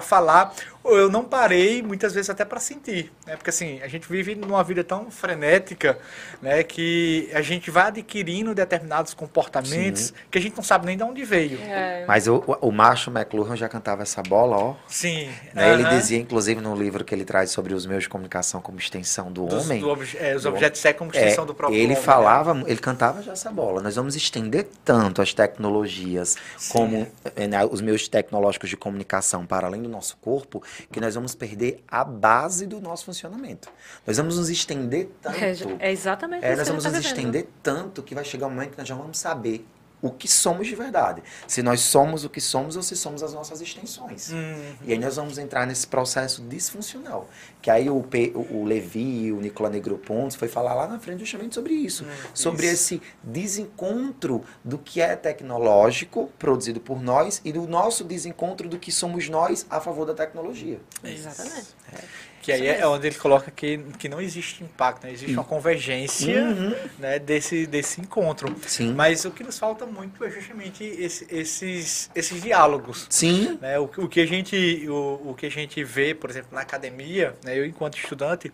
falar 0.00 0.54
eu 0.84 1.08
não 1.08 1.24
parei 1.24 1.82
muitas 1.82 2.12
vezes 2.12 2.28
até 2.28 2.44
para 2.44 2.58
sentir, 2.58 3.12
né? 3.26 3.36
Porque 3.36 3.50
assim, 3.50 3.80
a 3.82 3.88
gente 3.88 4.08
vive 4.08 4.34
numa 4.34 4.62
vida 4.64 4.82
tão 4.82 5.10
frenética, 5.10 5.98
né, 6.40 6.62
que 6.62 7.30
a 7.32 7.40
gente 7.40 7.70
vai 7.70 7.88
adquirindo 7.88 8.54
determinados 8.54 9.14
comportamentos 9.14 10.06
Sim. 10.06 10.14
que 10.30 10.38
a 10.38 10.40
gente 10.40 10.56
não 10.56 10.64
sabe 10.64 10.86
nem 10.86 10.96
de 10.96 11.02
onde 11.04 11.24
veio. 11.24 11.58
É. 11.60 12.04
Mas 12.06 12.26
o, 12.26 12.42
o 12.60 12.72
Marshall 12.72 13.16
McLuhan 13.16 13.56
já 13.56 13.68
cantava 13.68 14.02
essa 14.02 14.22
bola, 14.22 14.56
ó. 14.56 14.74
Sim. 14.88 15.30
Né? 15.54 15.72
Uh 15.72 15.78
-huh. 15.78 15.80
Ele 15.80 15.84
dizia, 15.96 16.18
inclusive, 16.18 16.60
no 16.60 16.74
livro 16.74 17.04
que 17.04 17.14
ele 17.14 17.24
traz 17.24 17.50
sobre 17.50 17.74
os 17.74 17.86
meios 17.86 18.04
de 18.04 18.08
comunicação 18.08 18.60
como 18.60 18.78
extensão 18.78 19.30
do 19.30 19.46
Dos, 19.46 19.64
homem. 19.64 19.80
Do, 19.80 19.96
é, 20.18 20.34
os 20.34 20.44
objetos 20.46 20.80
sexuais 20.80 20.98
como 20.98 21.10
extensão 21.10 21.44
é, 21.44 21.46
do 21.46 21.54
próprio 21.54 21.76
ele 21.76 21.86
homem. 21.86 21.96
Ele 21.96 22.04
falava, 22.04 22.54
né? 22.54 22.64
ele 22.66 22.80
cantava 22.80 23.22
já 23.22 23.32
essa 23.32 23.50
bola. 23.50 23.80
Nós 23.80 23.96
vamos 23.96 24.16
estender 24.16 24.68
tanto 24.84 25.22
as 25.22 25.32
tecnologias 25.32 26.36
Sim. 26.56 26.72
como 26.72 27.06
né, 27.36 27.64
os 27.70 27.80
meios 27.80 28.08
tecnológicos 28.08 28.68
de 28.68 28.76
comunicação 28.76 29.41
para 29.46 29.66
além 29.66 29.82
do 29.82 29.88
nosso 29.88 30.16
corpo, 30.18 30.62
que 30.90 31.00
nós 31.00 31.14
vamos 31.14 31.34
perder 31.34 31.82
a 31.88 32.04
base 32.04 32.66
do 32.66 32.80
nosso 32.80 33.04
funcionamento. 33.04 33.68
Nós 34.06 34.16
vamos 34.16 34.38
nos 34.38 34.48
estender 34.48 35.10
tanto. 35.20 35.38
É, 35.38 35.88
é 35.88 35.92
exatamente 35.92 36.44
é, 36.44 36.56
Nós 36.56 36.68
vamos 36.68 36.84
tá 36.84 36.90
nos 36.90 37.04
estender 37.04 37.48
tanto 37.62 38.02
que 38.02 38.14
vai 38.14 38.24
chegar 38.24 38.46
um 38.46 38.50
momento 38.50 38.72
que 38.72 38.78
nós 38.78 38.88
já 38.88 38.94
vamos 38.94 39.18
saber 39.18 39.66
o 40.02 40.10
que 40.10 40.26
somos 40.26 40.66
de 40.66 40.74
verdade. 40.74 41.22
Se 41.46 41.62
nós 41.62 41.80
somos 41.80 42.24
o 42.24 42.28
que 42.28 42.40
somos 42.40 42.76
ou 42.76 42.82
se 42.82 42.96
somos 42.96 43.22
as 43.22 43.32
nossas 43.32 43.60
extensões. 43.60 44.30
Uhum. 44.30 44.74
E 44.84 44.92
aí 44.92 44.98
nós 44.98 45.14
vamos 45.14 45.38
entrar 45.38 45.64
nesse 45.64 45.86
processo 45.86 46.42
disfuncional. 46.42 47.28
Que 47.62 47.70
aí 47.70 47.88
o, 47.88 48.02
P, 48.02 48.32
o, 48.34 48.64
Levi, 48.64 49.32
o 49.32 49.40
Nicola 49.40 49.70
Negroponte 49.70 50.36
foi 50.36 50.48
falar 50.48 50.74
lá 50.74 50.88
na 50.88 50.98
frente 50.98 51.20
justamente 51.20 51.54
sobre 51.54 51.72
isso. 51.72 52.04
Uhum. 52.04 52.10
Sobre 52.34 52.66
isso. 52.66 52.74
esse 52.94 53.02
desencontro 53.22 54.44
do 54.64 54.76
que 54.76 55.00
é 55.00 55.14
tecnológico 55.14 56.28
produzido 56.36 56.80
por 56.80 57.00
nós 57.00 57.40
e 57.44 57.52
do 57.52 57.68
nosso 57.68 58.02
desencontro 58.02 58.68
do 58.68 58.78
que 58.78 58.90
somos 58.90 59.28
nós 59.28 59.64
a 59.70 59.80
favor 59.80 60.04
da 60.04 60.14
tecnologia. 60.14 60.80
Exatamente. 61.04 61.68
É. 61.92 62.31
Que 62.42 62.50
aí 62.50 62.66
é 62.66 62.84
onde 62.86 63.06
ele 63.06 63.14
coloca 63.14 63.52
que, 63.52 63.78
que 63.98 64.08
não 64.08 64.20
existe 64.20 64.64
impacto, 64.64 65.04
né? 65.04 65.12
existe 65.12 65.32
uma 65.32 65.44
convergência 65.44 66.42
uhum. 66.42 66.74
né, 66.98 67.20
desse, 67.20 67.68
desse 67.68 68.00
encontro. 68.00 68.52
Sim. 68.66 68.92
Mas 68.94 69.24
o 69.24 69.30
que 69.30 69.44
nos 69.44 69.56
falta 69.56 69.86
muito 69.86 70.24
é 70.24 70.30
justamente 70.30 70.82
esse, 70.82 71.24
esses, 71.30 72.10
esses 72.12 72.42
diálogos. 72.42 73.06
Sim. 73.08 73.56
Né? 73.60 73.78
O, 73.78 73.84
o, 73.84 74.08
que 74.08 74.20
a 74.20 74.26
gente, 74.26 74.88
o, 74.88 75.30
o 75.30 75.34
que 75.38 75.46
a 75.46 75.50
gente 75.50 75.84
vê, 75.84 76.14
por 76.14 76.30
exemplo, 76.30 76.48
na 76.52 76.62
academia, 76.62 77.32
né, 77.44 77.56
eu 77.56 77.64
enquanto 77.64 77.96
estudante, 77.96 78.52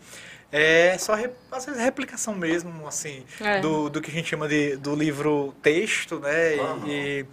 é 0.50 0.96
só 0.98 1.14
às 1.52 1.66
vezes 1.66 1.80
replicação 1.80 2.34
mesmo, 2.34 2.86
assim, 2.86 3.24
é. 3.40 3.60
do, 3.60 3.90
do 3.90 4.00
que 4.00 4.10
a 4.10 4.14
gente 4.14 4.28
chama 4.28 4.48
de 4.48 4.76
do 4.76 4.94
livro 4.94 5.54
texto, 5.62 6.18
né? 6.18 6.54
Uhum. 6.54 6.88
E, 6.88 7.26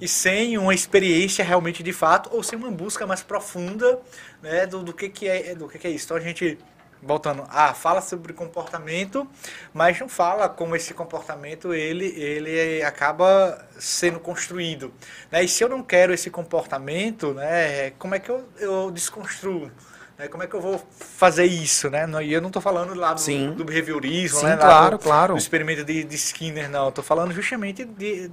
e 0.00 0.08
sem 0.08 0.58
uma 0.58 0.74
experiência 0.74 1.44
realmente 1.44 1.82
de 1.82 1.92
fato, 1.92 2.28
ou 2.32 2.42
sem 2.42 2.58
uma 2.58 2.70
busca 2.70 3.06
mais 3.06 3.22
profunda, 3.22 3.98
né? 4.42 4.66
Do, 4.66 4.82
do 4.82 4.92
que, 4.92 5.08
que 5.08 5.26
é 5.26 5.54
do 5.54 5.68
que, 5.68 5.78
que 5.78 5.86
é 5.86 5.90
isso. 5.90 6.04
Então 6.04 6.16
a 6.16 6.20
gente 6.20 6.58
voltando, 7.02 7.44
ah, 7.48 7.72
fala 7.74 8.00
sobre 8.00 8.32
comportamento, 8.32 9.26
mas 9.72 9.98
não 10.00 10.08
fala 10.08 10.48
como 10.48 10.74
esse 10.74 10.92
comportamento 10.92 11.72
ele, 11.72 12.06
ele 12.06 12.82
acaba 12.82 13.66
sendo 13.78 14.18
construído. 14.18 14.92
Né? 15.30 15.44
E 15.44 15.48
se 15.48 15.62
eu 15.62 15.68
não 15.68 15.82
quero 15.82 16.12
esse 16.12 16.30
comportamento, 16.30 17.32
né, 17.34 17.90
como 17.98 18.14
é 18.14 18.18
que 18.18 18.30
eu, 18.30 18.48
eu 18.58 18.90
desconstruo? 18.90 19.70
Né? 20.18 20.28
Como 20.28 20.42
é 20.42 20.46
que 20.46 20.54
eu 20.54 20.60
vou 20.60 20.84
fazer 20.98 21.44
isso, 21.44 21.88
né? 21.88 22.06
E 22.24 22.32
eu 22.32 22.40
não 22.40 22.48
estou 22.48 22.60
falando 22.60 22.94
lá 22.94 23.14
do, 23.14 23.20
Sim. 23.20 23.52
do 23.52 23.64
behaviorismo, 23.64 24.40
Sim, 24.40 24.46
né? 24.46 24.56
claro, 24.56 24.98
do, 24.98 25.02
claro. 25.02 25.34
do 25.34 25.38
experimento 25.38 25.84
de, 25.84 26.02
de 26.02 26.14
Skinner, 26.16 26.68
não. 26.68 26.88
Estou 26.88 27.04
falando 27.04 27.32
justamente 27.32 27.84
de, 27.84 28.30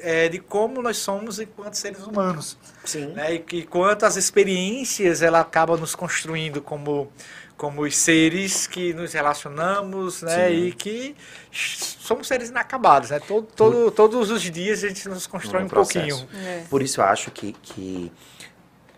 é, 0.00 0.28
de 0.28 0.38
como 0.38 0.82
nós 0.82 0.96
somos 0.96 1.38
enquanto 1.38 1.74
seres 1.74 2.04
humanos. 2.04 2.58
Sim. 2.84 3.12
Né? 3.12 3.34
E 3.34 3.38
que 3.38 3.62
quantas 3.64 4.16
experiências 4.16 5.22
ela 5.22 5.40
acaba 5.40 5.76
nos 5.76 5.94
construindo 5.94 6.60
como 6.60 7.10
como 7.56 7.82
os 7.82 7.96
seres 7.96 8.68
que 8.68 8.94
nos 8.94 9.12
relacionamos, 9.12 10.22
né? 10.22 10.48
Sim. 10.48 10.66
E 10.66 10.72
que 10.72 11.16
somos 11.50 12.28
seres 12.28 12.50
inacabados, 12.50 13.10
né? 13.10 13.18
Todo, 13.18 13.48
todo, 13.48 13.90
todos 13.90 14.30
os 14.30 14.42
dias 14.42 14.84
a 14.84 14.88
gente 14.88 15.08
nos 15.08 15.26
constrói 15.26 15.64
um, 15.64 15.66
um 15.66 15.68
pouquinho. 15.68 16.28
É. 16.32 16.62
Por 16.70 16.80
isso 16.82 17.00
eu 17.00 17.04
acho 17.04 17.32
que, 17.32 17.52
que 17.54 18.12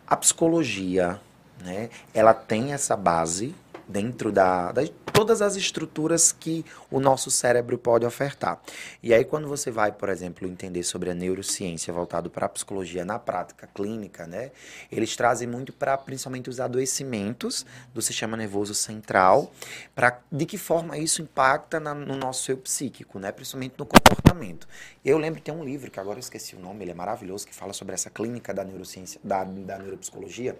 a 0.06 0.14
psicologia, 0.14 1.18
né? 1.60 1.90
Ela 2.14 2.34
tem 2.34 2.72
essa 2.72 2.96
base 2.96 3.54
dentro 3.90 4.30
da, 4.30 4.72
da 4.72 4.82
todas 5.20 5.42
as 5.42 5.54
estruturas 5.54 6.32
que 6.32 6.64
o 6.90 6.98
nosso 6.98 7.30
cérebro 7.30 7.76
pode 7.76 8.06
ofertar. 8.06 8.58
E 9.02 9.12
aí, 9.12 9.22
quando 9.22 9.46
você 9.46 9.70
vai, 9.70 9.92
por 9.92 10.08
exemplo, 10.08 10.48
entender 10.48 10.82
sobre 10.82 11.10
a 11.10 11.14
neurociência 11.14 11.92
voltado 11.92 12.30
para 12.30 12.46
a 12.46 12.48
psicologia 12.48 13.04
na 13.04 13.18
prática 13.18 13.68
clínica, 13.74 14.26
né, 14.26 14.50
eles 14.90 15.14
trazem 15.14 15.46
muito 15.46 15.74
para 15.74 15.98
principalmente 15.98 16.48
os 16.48 16.58
adoecimentos 16.58 17.66
do 17.92 18.00
sistema 18.00 18.34
nervoso 18.34 18.72
central, 18.72 19.52
para 19.94 20.18
de 20.32 20.46
que 20.46 20.56
forma 20.56 20.96
isso 20.96 21.20
impacta 21.20 21.78
na, 21.78 21.92
no 21.92 22.16
nosso 22.16 22.44
seu 22.44 22.56
psíquico, 22.56 23.18
né, 23.18 23.30
principalmente 23.30 23.74
no 23.76 23.84
comportamento. 23.84 24.66
Eu 25.04 25.18
lembro 25.18 25.40
que 25.40 25.50
tem 25.50 25.54
um 25.54 25.62
livro, 25.62 25.90
que 25.90 26.00
agora 26.00 26.16
eu 26.16 26.20
esqueci 26.20 26.56
o 26.56 26.58
nome, 26.58 26.84
ele 26.84 26.92
é 26.92 26.94
maravilhoso, 26.94 27.46
que 27.46 27.54
fala 27.54 27.74
sobre 27.74 27.92
essa 27.92 28.08
clínica 28.08 28.54
da 28.54 28.64
neurociência, 28.64 29.20
da, 29.22 29.44
da 29.44 29.78
neuropsicologia. 29.78 30.56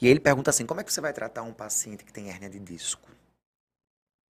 E 0.00 0.08
ele 0.08 0.20
pergunta 0.20 0.50
assim: 0.50 0.66
como 0.66 0.80
é 0.80 0.84
que 0.84 0.92
você 0.92 1.00
vai 1.00 1.12
tratar 1.12 1.42
um 1.42 1.52
paciente 1.52 2.04
que 2.04 2.12
tem 2.12 2.30
hérnia 2.30 2.50
de 2.50 2.58
disco? 2.58 3.14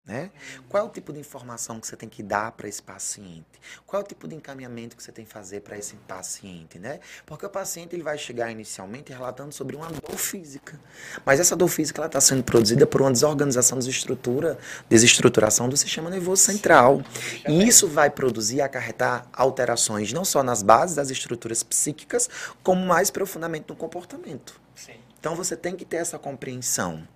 Né? 0.06 0.30
Qual 0.68 0.84
é 0.84 0.86
o 0.86 0.90
tipo 0.90 1.14
de 1.14 1.18
informação 1.18 1.80
que 1.80 1.86
você 1.86 1.96
tem 1.96 2.10
que 2.10 2.22
dar 2.22 2.52
para 2.52 2.68
esse 2.68 2.82
paciente? 2.82 3.46
Qual 3.86 4.02
é 4.02 4.04
o 4.04 4.06
tipo 4.06 4.28
de 4.28 4.34
encaminhamento 4.34 4.94
que 4.94 5.02
você 5.02 5.10
tem 5.10 5.24
que 5.24 5.32
fazer 5.32 5.62
para 5.62 5.78
esse 5.78 5.94
paciente? 5.96 6.78
Né? 6.78 7.00
Porque 7.24 7.46
o 7.46 7.48
paciente 7.48 7.96
ele 7.96 8.02
vai 8.02 8.18
chegar 8.18 8.50
inicialmente 8.50 9.10
relatando 9.10 9.54
sobre 9.54 9.74
uma 9.74 9.88
dor 9.88 10.18
física. 10.18 10.78
Mas 11.24 11.40
essa 11.40 11.56
dor 11.56 11.68
física 11.68 12.04
está 12.04 12.20
sendo 12.20 12.44
produzida 12.44 12.86
por 12.86 13.00
uma 13.00 13.10
desorganização, 13.10 13.78
desestrutura, 13.78 14.58
desestruturação 14.90 15.70
do 15.70 15.76
sistema 15.76 16.10
nervoso 16.10 16.42
central. 16.42 17.02
E 17.48 17.66
isso 17.66 17.88
vai 17.88 18.10
produzir, 18.10 18.60
acarretar 18.60 19.26
alterações 19.32 20.12
não 20.12 20.24
só 20.24 20.42
nas 20.42 20.62
bases 20.62 20.96
das 20.96 21.08
estruturas 21.08 21.62
psíquicas, 21.62 22.28
como 22.62 22.84
mais 22.84 23.10
profundamente 23.10 23.64
no 23.70 23.74
comportamento. 23.74 24.60
Sim. 24.74 25.00
Então 25.24 25.34
você 25.34 25.56
tem 25.56 25.74
que 25.74 25.86
ter 25.86 25.96
essa 25.96 26.18
compreensão. 26.18 27.08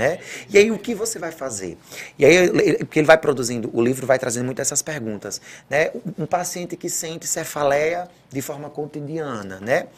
Né? 0.00 0.18
E 0.48 0.56
aí 0.56 0.70
o 0.70 0.78
que 0.78 0.94
você 0.94 1.18
vai 1.18 1.30
fazer? 1.30 1.76
E 2.18 2.24
aí 2.24 2.78
porque 2.78 3.00
ele 3.00 3.06
vai 3.06 3.18
produzindo, 3.18 3.68
o 3.74 3.82
livro 3.82 4.06
vai 4.06 4.18
trazendo 4.18 4.46
muito 4.46 4.58
essas 4.62 4.80
perguntas, 4.80 5.42
né? 5.68 5.90
Um 6.18 6.24
paciente 6.24 6.74
que 6.74 6.88
sente 6.88 7.26
cefaleia 7.26 8.08
de 8.30 8.40
forma 8.40 8.70
cotidiana, 8.70 9.60
né? 9.60 9.88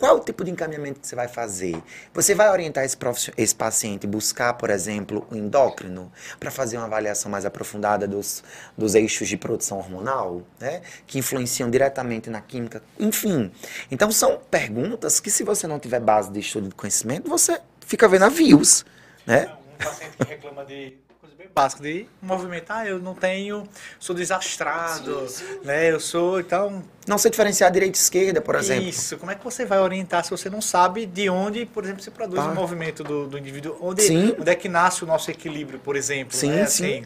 Qual 0.00 0.16
o 0.16 0.18
tipo 0.18 0.42
de 0.42 0.50
encaminhamento 0.50 0.98
que 0.98 1.06
você 1.06 1.14
vai 1.14 1.28
fazer? 1.28 1.80
Você 2.12 2.34
vai 2.34 2.50
orientar 2.50 2.82
esse, 2.84 2.96
esse 3.36 3.54
paciente 3.54 4.04
buscar, 4.04 4.54
por 4.54 4.68
exemplo, 4.68 5.24
o 5.30 5.36
endócrino 5.36 6.10
para 6.40 6.50
fazer 6.50 6.76
uma 6.76 6.86
avaliação 6.86 7.30
mais 7.30 7.44
aprofundada 7.44 8.08
dos, 8.08 8.42
dos 8.76 8.96
eixos 8.96 9.28
de 9.28 9.36
produção 9.36 9.78
hormonal, 9.78 10.42
né? 10.58 10.82
Que 11.06 11.20
influenciam 11.20 11.70
diretamente 11.70 12.28
na 12.28 12.40
química, 12.40 12.82
enfim. 12.98 13.52
Então 13.92 14.10
são 14.10 14.40
perguntas 14.50 15.20
que 15.20 15.30
se 15.30 15.44
você 15.44 15.68
não 15.68 15.78
tiver 15.78 16.00
base 16.00 16.32
de 16.32 16.40
estudo 16.40 16.68
de 16.68 16.74
conhecimento, 16.74 17.30
você 17.30 17.60
fica 17.86 18.08
vendo 18.08 18.22
navios. 18.22 18.84
Né? 19.26 19.50
Um 19.74 19.84
paciente 19.84 20.16
que 20.16 20.24
reclama 20.24 20.64
de 20.64 20.94
coisa 21.20 21.36
bem 21.36 21.48
básica, 21.54 21.82
de 21.82 22.06
movimentar, 22.20 22.78
ah, 22.78 22.86
eu 22.86 22.98
não 22.98 23.14
tenho, 23.14 23.68
sou 23.98 24.14
desastrado, 24.14 25.28
sim, 25.28 25.44
sim. 25.44 25.60
né? 25.64 25.90
Eu 25.90 26.00
sou, 26.00 26.40
então... 26.40 26.82
Não 27.06 27.18
sei 27.18 27.30
diferenciar 27.30 27.70
direita 27.70 27.96
e 27.96 28.00
esquerda, 28.00 28.40
por 28.40 28.54
exemplo. 28.54 28.88
Isso, 28.88 29.16
como 29.18 29.30
é 29.30 29.34
que 29.34 29.44
você 29.44 29.64
vai 29.64 29.78
orientar 29.78 30.24
se 30.24 30.30
você 30.30 30.50
não 30.50 30.60
sabe 30.60 31.06
de 31.06 31.28
onde, 31.28 31.66
por 31.66 31.84
exemplo, 31.84 32.02
se 32.02 32.10
produz 32.10 32.40
ah. 32.40 32.50
o 32.50 32.54
movimento 32.54 33.02
do, 33.04 33.26
do 33.26 33.38
indivíduo, 33.38 33.76
onde, 33.80 34.02
sim. 34.02 34.34
onde 34.38 34.50
é 34.50 34.54
que 34.54 34.68
nasce 34.68 35.04
o 35.04 35.06
nosso 35.06 35.30
equilíbrio, 35.30 35.78
por 35.78 35.96
exemplo, 35.96 36.36
sim, 36.36 36.50
né? 36.50 36.62
Assim, 36.62 37.02
sim. 37.02 37.04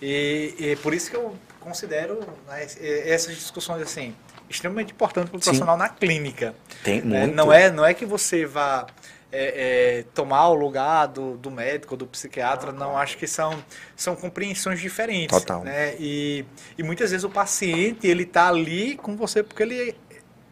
E, 0.00 0.54
e 0.58 0.76
por 0.76 0.92
isso 0.92 1.10
que 1.10 1.16
eu 1.16 1.34
considero 1.60 2.20
né, 2.46 2.66
essas 3.06 3.34
discussões 3.34 3.80
assim 3.80 4.14
extremamente 4.48 4.92
importantes 4.92 5.30
para 5.30 5.38
o 5.38 5.40
profissional 5.40 5.76
na 5.76 5.88
clínica. 5.88 6.54
Tem 6.82 7.00
né? 7.00 7.20
muito. 7.20 7.34
Não 7.34 7.52
é, 7.52 7.70
não 7.70 7.84
é 7.84 7.94
que 7.94 8.04
você 8.04 8.44
vá 8.44 8.86
é, 9.34 9.98
é, 9.98 10.04
tomar 10.14 10.48
o 10.48 10.54
lugar 10.54 11.06
do, 11.06 11.36
do 11.36 11.50
médico, 11.50 11.96
do 11.96 12.06
psiquiatra, 12.06 12.70
não, 12.70 12.96
acho 12.96 13.18
que 13.18 13.26
são, 13.26 13.52
são 13.96 14.14
compreensões 14.14 14.80
diferentes. 14.80 15.36
Total. 15.36 15.64
Né? 15.64 15.96
E, 15.98 16.44
e 16.78 16.82
muitas 16.84 17.10
vezes 17.10 17.24
o 17.24 17.30
paciente 17.30 18.06
ele 18.06 18.22
está 18.22 18.48
ali 18.48 18.96
com 18.96 19.16
você 19.16 19.42
porque 19.42 19.64
ele 19.64 19.96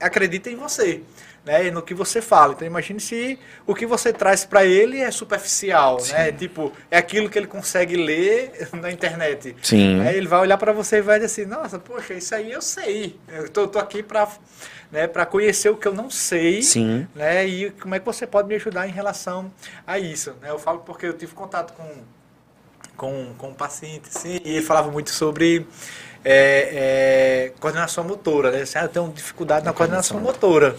acredita 0.00 0.50
em 0.50 0.56
você. 0.56 1.00
Né, 1.44 1.72
no 1.72 1.82
que 1.82 1.92
você 1.92 2.22
fala. 2.22 2.52
Então 2.52 2.64
imagine 2.64 3.00
se 3.00 3.36
o 3.66 3.74
que 3.74 3.84
você 3.84 4.12
traz 4.12 4.44
para 4.44 4.64
ele 4.64 5.00
é 5.00 5.10
superficial, 5.10 5.98
Sim. 5.98 6.12
né? 6.12 6.30
Tipo, 6.30 6.72
é 6.88 6.96
aquilo 6.96 7.28
que 7.28 7.36
ele 7.36 7.48
consegue 7.48 7.96
ler 7.96 8.68
na 8.80 8.92
internet. 8.92 9.56
Sim. 9.60 10.00
Aí 10.02 10.16
ele 10.16 10.28
vai 10.28 10.38
olhar 10.38 10.56
para 10.56 10.72
você 10.72 10.98
e 10.98 11.02
vai 11.02 11.18
dizer 11.18 11.26
assim: 11.42 11.50
"Nossa, 11.50 11.80
poxa, 11.80 12.14
isso 12.14 12.32
aí 12.32 12.52
eu 12.52 12.62
sei. 12.62 13.18
Eu 13.26 13.48
tô, 13.48 13.66
tô 13.66 13.80
aqui 13.80 14.04
para 14.04 14.28
né, 14.92 15.06
para 15.06 15.24
conhecer 15.24 15.70
o 15.70 15.76
que 15.76 15.88
eu 15.88 15.94
não 15.94 16.10
sei, 16.10 16.62
Sim. 16.62 17.08
né, 17.14 17.46
e 17.46 17.70
como 17.70 17.94
é 17.94 17.98
que 17.98 18.04
você 18.04 18.26
pode 18.26 18.46
me 18.46 18.54
ajudar 18.54 18.86
em 18.86 18.92
relação 18.92 19.50
a 19.86 19.98
isso. 19.98 20.36
Né? 20.42 20.50
Eu 20.50 20.58
falo 20.58 20.80
porque 20.80 21.06
eu 21.06 21.14
tive 21.14 21.32
contato 21.32 21.72
com, 21.72 21.88
com, 22.94 23.34
com 23.38 23.48
um 23.48 23.54
paciente, 23.54 24.10
assim, 24.14 24.38
e 24.44 24.56
ele 24.56 24.62
falava 24.62 24.90
muito 24.90 25.10
sobre 25.10 25.66
é, 26.22 27.48
é, 27.48 27.52
coordenação 27.58 28.04
motora, 28.04 28.50
né? 28.50 28.62
Assim, 28.62 28.78
ah, 28.78 28.82
eu 28.82 28.88
tenho 28.88 29.08
dificuldade 29.08 29.64
na 29.64 29.72
coordenação 29.72 30.20
motora. 30.20 30.76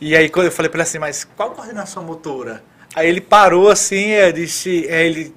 E 0.00 0.14
aí 0.14 0.28
quando 0.28 0.46
eu 0.46 0.52
falei 0.52 0.70
para 0.70 0.78
ele 0.78 0.88
assim, 0.88 0.98
mas 0.98 1.24
qual 1.24 1.50
coordenação 1.50 2.04
motora? 2.04 2.62
Aí 2.94 3.08
ele 3.08 3.20
parou 3.20 3.68
assim, 3.70 4.10
disse, 4.34 4.84
ele 4.86 5.34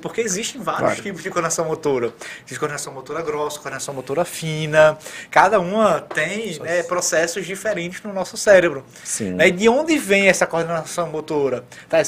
porque 0.00 0.20
existem 0.20 0.60
vários 0.60 0.82
claro. 0.82 1.02
tipos 1.02 1.22
de 1.22 1.30
coordenação 1.30 1.64
motora. 1.64 2.12
Existe 2.38 2.58
coordenação 2.58 2.92
motora 2.92 3.22
grossa, 3.22 3.58
coordenação 3.58 3.94
motora 3.94 4.24
fina. 4.24 4.96
Cada 5.30 5.58
uma 5.60 6.00
tem 6.00 6.58
né, 6.60 6.82
processos 6.82 7.44
diferentes 7.46 8.02
no 8.02 8.12
nosso 8.12 8.36
cérebro. 8.36 8.84
Sim. 9.04 9.32
Né? 9.34 9.50
De 9.50 9.68
onde 9.68 9.98
vem 9.98 10.28
essa 10.28 10.46
coordenação 10.46 11.08
motora? 11.08 11.64
Tá, 11.88 11.98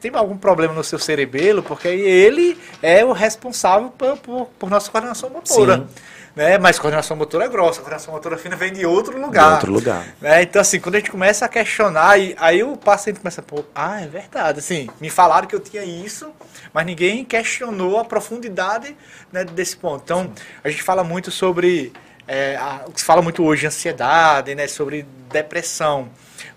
tem 0.00 0.10
algum 0.14 0.36
problema 0.36 0.74
no 0.74 0.84
seu 0.84 0.98
cerebelo, 0.98 1.62
porque 1.62 1.88
ele 1.88 2.58
é 2.82 3.04
o 3.04 3.12
responsável 3.12 3.90
por, 3.90 4.16
por, 4.18 4.46
por 4.58 4.70
nossa 4.70 4.90
coordenação 4.90 5.30
motora. 5.30 5.78
Sim 5.78 6.13
né? 6.34 6.58
Mas 6.58 6.78
coordenação 6.78 7.16
motora 7.16 7.44
é 7.44 7.48
grossa, 7.48 7.80
coordenação 7.80 8.12
motora 8.12 8.36
fina 8.36 8.56
vem 8.56 8.72
de 8.72 8.84
outro 8.84 9.18
lugar. 9.20 9.48
De 9.48 9.54
outro 9.54 9.72
lugar. 9.72 10.04
Né? 10.20 10.42
Então, 10.42 10.60
assim, 10.60 10.80
quando 10.80 10.96
a 10.96 10.98
gente 10.98 11.10
começa 11.10 11.44
a 11.44 11.48
questionar, 11.48 12.18
e, 12.18 12.34
aí 12.38 12.62
o 12.62 12.76
paciente 12.76 13.20
começa, 13.20 13.40
pô, 13.42 13.64
ah, 13.74 14.00
é 14.00 14.06
verdade, 14.06 14.58
assim, 14.58 14.88
me 15.00 15.10
falaram 15.10 15.46
que 15.46 15.54
eu 15.54 15.60
tinha 15.60 15.84
isso, 15.84 16.32
mas 16.72 16.84
ninguém 16.84 17.24
questionou 17.24 17.98
a 17.98 18.04
profundidade 18.04 18.96
né, 19.32 19.44
desse 19.44 19.76
ponto. 19.76 20.02
Então, 20.02 20.32
a 20.62 20.68
gente 20.68 20.82
fala 20.82 21.04
muito 21.04 21.30
sobre, 21.30 21.92
é, 22.26 22.56
a, 22.56 22.82
o 22.86 22.92
que 22.92 23.00
se 23.00 23.06
fala 23.06 23.22
muito 23.22 23.44
hoje, 23.44 23.66
ansiedade, 23.66 24.54
né, 24.54 24.66
sobre 24.66 25.06
depressão. 25.30 26.08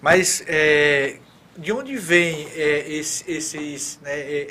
Mas 0.01 0.43
é, 0.47 1.17
de 1.57 1.71
onde 1.71 1.97
vem 1.97 2.47
é, 2.55 2.85
esse, 2.87 3.23
esses, 3.29 3.99
né, 4.01 4.47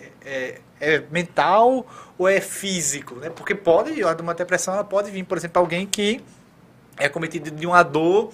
é, 0.80 1.02
mental 1.10 1.86
ou 2.18 2.28
é 2.28 2.40
físico, 2.40 3.16
né? 3.16 3.30
Porque 3.30 3.54
pode, 3.54 3.94
de 3.94 4.02
uma 4.02 4.34
depressão, 4.34 4.74
ela 4.74 4.84
pode 4.84 5.10
vir, 5.10 5.24
por 5.24 5.36
exemplo, 5.38 5.60
alguém 5.60 5.86
que 5.86 6.22
é 6.98 7.08
cometido 7.08 7.50
de 7.50 7.66
uma 7.66 7.82
dor 7.82 8.32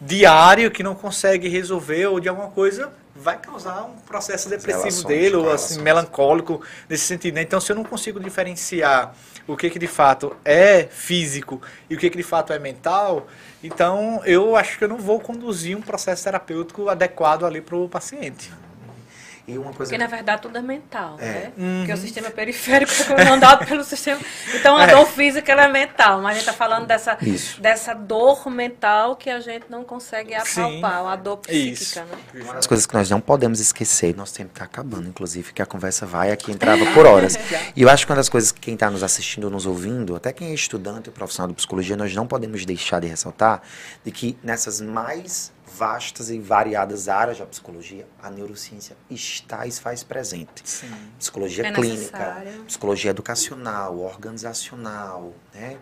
diário 0.00 0.70
que 0.70 0.82
não 0.82 0.94
consegue 0.94 1.48
resolver 1.48 2.06
ou 2.06 2.20
de 2.20 2.28
alguma 2.28 2.50
coisa 2.50 2.92
vai 3.14 3.38
causar 3.38 3.84
um 3.84 3.96
processo 3.98 4.48
depressivo 4.48 5.06
dele 5.06 5.36
ou 5.36 5.50
assim 5.50 5.80
melancólico 5.80 6.60
nesse 6.88 7.04
sentido. 7.04 7.34
Né? 7.34 7.42
Então, 7.42 7.60
se 7.60 7.70
eu 7.70 7.76
não 7.76 7.84
consigo 7.84 8.18
diferenciar 8.18 9.14
o 9.46 9.56
que, 9.56 9.70
que 9.70 9.78
de 9.78 9.86
fato 9.86 10.36
é 10.44 10.84
físico 10.84 11.60
e 11.88 11.94
o 11.94 11.98
que, 11.98 12.10
que 12.10 12.16
de 12.16 12.22
fato 12.22 12.52
é 12.52 12.58
mental, 12.58 13.28
então 13.62 14.20
eu 14.24 14.56
acho 14.56 14.78
que 14.78 14.84
eu 14.84 14.88
não 14.88 14.98
vou 14.98 15.20
conduzir 15.20 15.76
um 15.76 15.82
processo 15.82 16.24
terapêutico 16.24 16.88
adequado 16.88 17.44
ali 17.44 17.60
para 17.60 17.76
o 17.76 17.88
paciente. 17.88 18.50
E 19.46 19.58
uma 19.58 19.72
coisa 19.72 19.90
Porque, 19.90 19.98
na 19.98 20.06
verdade, 20.06 20.42
tudo 20.42 20.56
é 20.56 20.62
mental, 20.62 21.16
é. 21.18 21.24
né? 21.24 21.52
Uhum. 21.56 21.78
Porque 21.80 21.92
o 21.92 21.96
sistema 21.98 22.30
periférico 22.30 22.92
é 22.92 23.04
comandado 23.04 23.64
pelo 23.68 23.84
sistema... 23.84 24.18
Então, 24.54 24.76
a 24.76 24.84
é. 24.84 24.86
dor 24.86 25.06
física 25.06 25.52
é 25.52 25.68
mental, 25.68 26.22
mas 26.22 26.30
a 26.30 26.34
gente 26.34 26.48
está 26.48 26.52
falando 26.52 26.86
dessa, 26.86 27.18
dessa 27.58 27.92
dor 27.92 28.48
mental 28.50 29.16
que 29.16 29.28
a 29.28 29.40
gente 29.40 29.66
não 29.68 29.84
consegue 29.84 30.34
apalpar, 30.34 31.06
a 31.06 31.16
dor 31.16 31.38
psíquica, 31.38 32.04
né? 32.04 32.42
Uma 32.42 32.54
das 32.54 32.66
coisas 32.66 32.86
que 32.86 32.94
nós 32.94 33.10
não 33.10 33.20
podemos 33.20 33.60
esquecer, 33.60 34.16
nosso 34.16 34.34
tempo 34.34 34.50
está 34.54 34.64
acabando, 34.64 35.08
inclusive, 35.08 35.52
que 35.52 35.60
a 35.60 35.66
conversa 35.66 36.06
vai 36.06 36.32
aqui, 36.32 36.50
entrava 36.50 36.84
por 36.92 37.04
horas. 37.04 37.38
e 37.76 37.82
eu 37.82 37.90
acho 37.90 38.06
que 38.06 38.12
uma 38.12 38.16
das 38.16 38.30
coisas 38.30 38.50
que 38.50 38.60
quem 38.60 38.74
está 38.74 38.90
nos 38.90 39.02
assistindo, 39.02 39.50
nos 39.50 39.66
ouvindo, 39.66 40.16
até 40.16 40.32
quem 40.32 40.50
é 40.50 40.54
estudante 40.54 41.10
ou 41.10 41.14
profissional 41.14 41.48
de 41.48 41.54
psicologia, 41.54 41.96
nós 41.96 42.14
não 42.14 42.26
podemos 42.26 42.64
deixar 42.64 43.00
de 43.00 43.08
ressaltar 43.08 43.62
de 44.02 44.10
que 44.10 44.38
nessas 44.42 44.80
mais 44.80 45.52
vastas 45.74 46.30
e 46.30 46.38
variadas 46.38 47.08
áreas 47.08 47.38
da 47.38 47.46
psicologia, 47.46 48.06
a 48.22 48.30
neurociência 48.30 48.96
está 49.10 49.66
e 49.66 49.70
se 49.70 49.80
faz 49.80 50.04
presente. 50.04 50.62
Sim. 50.64 50.90
Psicologia 51.18 51.66
é 51.66 51.72
clínica, 51.72 52.34
necessário. 52.34 52.64
psicologia 52.64 53.10
educacional, 53.10 53.98
organizacional, 53.98 55.32
né? 55.52 55.78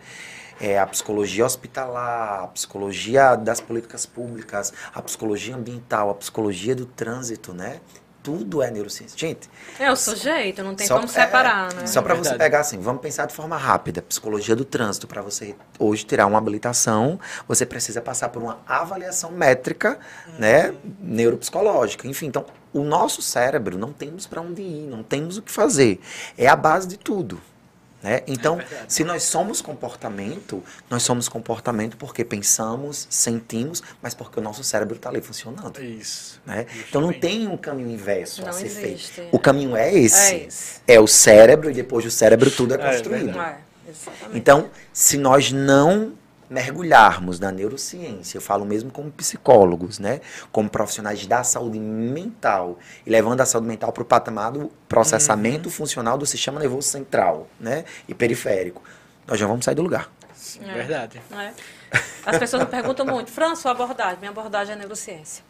É, 0.59 0.79
a 0.79 0.85
psicologia 0.85 1.45
hospitalar, 1.45 2.43
a 2.43 2.47
psicologia 2.47 3.35
das 3.35 3.59
políticas 3.59 4.05
públicas, 4.05 4.71
a 4.93 5.01
psicologia 5.01 5.55
ambiental, 5.55 6.09
a 6.11 6.15
psicologia 6.15 6.75
do 6.75 6.85
trânsito, 6.85 7.53
né? 7.53 7.81
Tudo 8.23 8.63
é 8.63 8.71
neurociência. 8.71 9.17
Gente. 9.17 9.49
É 9.77 9.91
o 9.91 9.95
sujeito, 9.95 10.63
não 10.63 10.73
tem 10.73 10.87
como 10.87 11.07
separar, 11.07 11.71
é, 11.73 11.75
né? 11.75 11.87
Só 11.87 12.01
para 12.01 12.15
você 12.15 12.35
pegar 12.35 12.61
assim, 12.61 12.79
vamos 12.79 13.01
pensar 13.01 13.25
de 13.25 13.35
forma 13.35 13.57
rápida. 13.57 14.01
Psicologia 14.01 14.55
do 14.55 14.63
trânsito, 14.63 15.05
para 15.05 15.21
você 15.21 15.55
hoje 15.77 16.05
tirar 16.05 16.25
uma 16.25 16.37
habilitação, 16.37 17.19
você 17.47 17.65
precisa 17.65 18.01
passar 18.01 18.29
por 18.29 18.41
uma 18.41 18.59
avaliação 18.65 19.29
métrica, 19.31 19.99
uhum. 20.27 20.33
né, 20.39 20.73
neuropsicológica. 21.01 22.07
Enfim, 22.07 22.27
então, 22.27 22.45
o 22.73 22.83
nosso 22.83 23.21
cérebro 23.21 23.77
não 23.77 23.91
temos 23.91 24.25
para 24.25 24.41
onde 24.41 24.61
ir, 24.61 24.87
não 24.87 25.03
temos 25.03 25.37
o 25.37 25.41
que 25.41 25.51
fazer. 25.51 25.99
É 26.37 26.47
a 26.47 26.55
base 26.55 26.87
de 26.87 26.97
tudo. 26.97 27.39
Né? 28.03 28.21
Então, 28.27 28.59
é 28.59 28.65
se 28.85 29.03
nós 29.05 29.23
somos 29.23 29.61
comportamento, 29.61 30.61
nós 30.89 31.03
somos 31.03 31.29
comportamento 31.29 31.95
porque 31.95 32.25
pensamos, 32.25 33.07
sentimos, 33.09 33.81
mas 34.01 34.13
porque 34.13 34.39
o 34.39 34.43
nosso 34.43 34.61
cérebro 34.61 34.97
está 34.97 35.09
ali 35.09 35.21
funcionando. 35.21 35.81
Isso. 35.81 36.41
Né? 36.45 36.65
Então 36.89 36.99
não 36.99 37.13
tem 37.13 37.47
um 37.47 37.55
caminho 37.55 37.89
inverso 37.89 38.41
não 38.41 38.49
a 38.49 38.51
ser 38.51 38.65
existe. 38.65 39.11
feito. 39.13 39.33
O 39.33 39.39
caminho 39.39 39.77
é 39.77 39.93
esse. 39.93 40.35
É, 40.35 40.45
esse. 40.45 40.81
é 40.85 40.99
o 40.99 41.07
cérebro 41.07 41.71
e 41.71 41.73
depois 41.73 42.03
do 42.03 42.11
cérebro 42.11 42.51
tudo 42.51 42.75
é, 42.75 42.77
é 42.77 42.91
construído. 42.91 43.39
É, 43.39 43.57
então, 44.33 44.69
se 44.91 45.17
nós 45.17 45.51
não 45.51 46.13
mergulharmos 46.49 47.39
na 47.39 47.51
neurociência, 47.51 48.37
eu 48.37 48.41
falo 48.41 48.65
mesmo 48.65 48.91
como 48.91 49.11
psicólogos, 49.11 49.99
né? 49.99 50.21
Como 50.51 50.69
profissionais 50.69 51.25
da 51.25 51.43
saúde 51.43 51.79
mental 51.79 52.77
e 53.05 53.09
levando 53.09 53.41
a 53.41 53.45
saúde 53.45 53.67
mental 53.67 53.91
para 53.91 54.03
o 54.03 54.05
patamar 54.05 54.51
do 54.51 54.71
processamento 54.87 55.69
uhum. 55.69 55.75
funcional 55.75 56.17
do 56.17 56.25
sistema 56.25 56.59
nervoso 56.59 56.87
central, 56.87 57.47
né? 57.59 57.85
E 58.07 58.13
periférico. 58.13 58.81
Nós 59.27 59.39
já 59.39 59.47
vamos 59.47 59.65
sair 59.65 59.75
do 59.75 59.81
lugar. 59.81 60.09
É. 60.61 60.73
Verdade. 60.73 61.21
É. 61.31 61.53
As 62.25 62.37
pessoas 62.37 62.63
me 62.63 62.69
perguntam 62.69 63.05
muito, 63.05 63.31
Fran, 63.31 63.55
sua 63.55 63.71
abordagem? 63.71 64.19
Minha 64.19 64.31
abordagem 64.31 64.73
é 64.73 64.77
neurociência. 64.77 65.43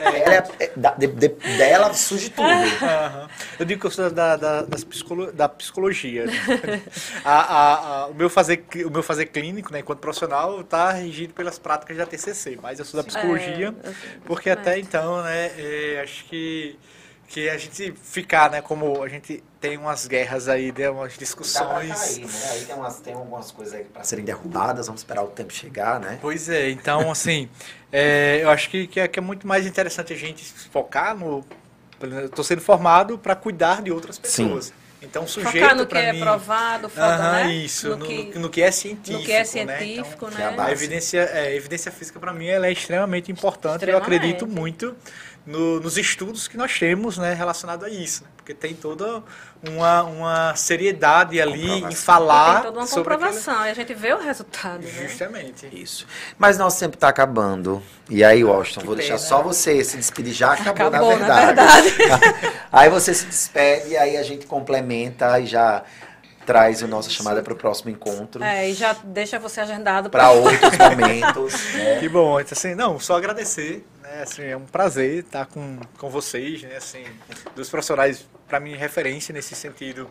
Ela 0.00 0.34
é, 0.34 0.72
de, 0.98 1.06
de, 1.06 1.28
dela 1.28 1.92
surge 1.94 2.30
tudo. 2.30 2.48
Uhum. 2.48 3.28
Eu 3.58 3.66
digo 3.66 3.80
que 3.80 3.86
eu 3.86 3.90
sou 3.90 4.10
da, 4.10 4.36
da, 4.36 4.62
psicolo, 4.88 5.32
da 5.32 5.48
psicologia. 5.48 6.26
a, 7.24 7.40
a, 7.40 7.74
a, 7.74 8.06
o, 8.08 8.14
meu 8.14 8.30
fazer, 8.30 8.64
o 8.84 8.90
meu 8.90 9.02
fazer 9.02 9.26
clínico, 9.26 9.72
né, 9.72 9.80
enquanto 9.80 10.00
profissional, 10.00 10.60
está 10.60 10.92
regido 10.92 11.34
pelas 11.34 11.58
práticas 11.58 11.96
da 11.96 12.06
TCC, 12.06 12.58
mas 12.60 12.78
eu 12.78 12.84
sou 12.84 13.00
da 13.00 13.06
psicologia, 13.06 13.74
é, 13.82 13.90
porque 14.24 14.50
até 14.50 14.78
então, 14.78 15.22
né, 15.22 15.52
é, 15.56 16.00
acho 16.02 16.24
que 16.26 16.78
que 17.26 17.48
a 17.48 17.58
gente 17.58 17.92
ficar, 17.92 18.50
né, 18.50 18.62
como 18.62 19.02
a 19.02 19.08
gente 19.08 19.42
tem 19.60 19.76
umas 19.76 20.06
guerras 20.06 20.48
aí, 20.48 20.72
né, 20.76 20.88
umas 20.88 21.18
discussões. 21.18 21.92
Cair, 21.92 22.26
né? 22.26 22.50
Aí 22.50 22.64
tem, 22.64 22.74
umas, 22.76 23.00
tem 23.00 23.14
algumas 23.14 23.50
coisas 23.50 23.74
aí 23.74 23.84
para 23.84 24.04
serem 24.04 24.24
derrubadas, 24.24 24.86
vamos 24.86 25.00
esperar 25.00 25.24
o 25.24 25.28
tempo 25.28 25.52
chegar, 25.52 25.98
né? 26.00 26.18
Pois 26.20 26.48
é, 26.48 26.70
então 26.70 27.10
assim, 27.10 27.48
é, 27.92 28.40
eu 28.42 28.50
acho 28.50 28.70
que, 28.70 28.86
que 28.86 29.00
é, 29.00 29.08
que, 29.08 29.18
é, 29.18 29.22
muito 29.22 29.46
mais 29.46 29.66
interessante 29.66 30.12
a 30.12 30.16
gente 30.16 30.44
focar 30.70 31.16
no. 31.16 31.44
Eu 32.00 32.26
estou 32.26 32.44
sendo 32.44 32.60
formado 32.60 33.18
para 33.18 33.34
cuidar 33.34 33.82
de 33.82 33.90
outras 33.90 34.18
pessoas. 34.18 34.66
Sim. 34.66 34.72
Então, 35.02 35.26
sujeito 35.26 35.58
Focar 35.58 35.76
no 35.76 35.86
que 35.86 35.96
é 35.96 36.12
mim, 36.12 36.20
provado, 36.20 36.88
foda, 36.88 37.32
né? 37.32 37.52
Isso, 37.52 37.90
no, 37.90 37.96
no, 37.96 38.06
que, 38.06 38.38
no, 38.38 38.50
que, 38.50 38.62
é 38.62 38.70
científico. 38.70 39.18
No 39.18 39.24
que 39.24 39.32
é 39.32 39.44
científico, 39.44 40.26
né? 40.26 40.36
Então, 40.36 40.56
né? 40.56 40.64
A 40.64 40.72
evidência, 40.72 41.20
é, 41.20 41.48
a 41.48 41.54
evidência 41.54 41.92
física, 41.92 42.18
para 42.18 42.32
mim, 42.32 42.46
ela 42.46 42.66
é 42.66 42.72
extremamente 42.72 43.30
importante. 43.30 43.76
Extremamente. 43.76 44.10
Eu 44.10 44.16
acredito 44.16 44.46
muito 44.46 44.96
no, 45.46 45.78
nos 45.80 45.96
estudos 45.96 46.48
que 46.48 46.56
nós 46.56 46.76
temos 46.76 47.16
né, 47.16 47.32
relacionado 47.32 47.84
a 47.84 47.88
isso. 47.88 48.24
Né? 48.24 48.30
Porque 48.36 48.52
tem 48.52 48.74
toda 48.74 49.22
uma, 49.66 50.02
uma 50.02 50.56
seriedade 50.56 51.40
ali 51.40 51.84
em 51.84 51.92
falar. 51.92 52.54
tem 52.54 52.62
toda 52.64 52.80
uma 52.80 52.88
comprovação, 52.88 53.64
e 53.64 53.70
a 53.70 53.74
gente 53.74 53.94
vê 53.94 54.12
o 54.12 54.18
resultado. 54.18 54.82
Né? 54.82 55.08
Justamente. 55.08 55.68
Isso. 55.72 56.06
Mas 56.36 56.58
nosso 56.58 56.80
tempo 56.80 56.94
está 56.94 57.08
acabando. 57.08 57.82
E 58.10 58.24
aí, 58.24 58.42
Washington, 58.42 58.84
vou 58.84 58.96
deixar 58.96 59.18
só 59.18 59.42
você 59.42 59.82
se 59.84 59.96
despedir. 59.96 60.32
Já 60.32 60.52
acabou, 60.52 60.88
acabou 60.88 61.18
na 61.18 61.46
verdade. 61.46 61.90
Na 61.98 62.16
verdade. 62.16 62.52
aí 62.72 62.90
você 62.90 63.14
se 63.14 63.26
despede, 63.26 63.90
e 63.90 63.96
aí 63.96 64.16
a 64.16 64.22
gente 64.22 64.46
complementa 64.46 65.38
e 65.38 65.46
já 65.46 65.84
traz 66.44 66.82
a 66.82 66.86
nossa 66.86 67.10
chamada 67.10 67.42
para 67.42 67.52
o 67.52 67.56
próximo 67.56 67.90
encontro. 67.90 68.42
É, 68.42 68.70
e 68.70 68.74
já 68.74 68.94
deixa 69.04 69.38
você 69.38 69.60
agendado 69.60 70.08
para 70.08 70.30
outros 70.30 70.78
momentos. 70.78 71.66
Né? 71.76 71.98
Que 71.98 72.08
bom, 72.08 72.40
então, 72.40 72.52
assim, 72.52 72.74
não, 72.74 72.98
só 72.98 73.16
agradecer 73.16 73.84
né? 74.06 74.22
Assim, 74.22 74.44
é 74.44 74.56
um 74.56 74.64
prazer 74.64 75.24
estar 75.24 75.46
com, 75.46 75.80
com 75.98 76.08
vocês, 76.08 76.62
né? 76.62 76.76
Assim, 76.76 77.04
dos 77.54 77.68
profissionais, 77.68 78.28
para 78.46 78.60
mim, 78.60 78.74
referência 78.76 79.32
nesse 79.32 79.54
sentido 79.54 80.08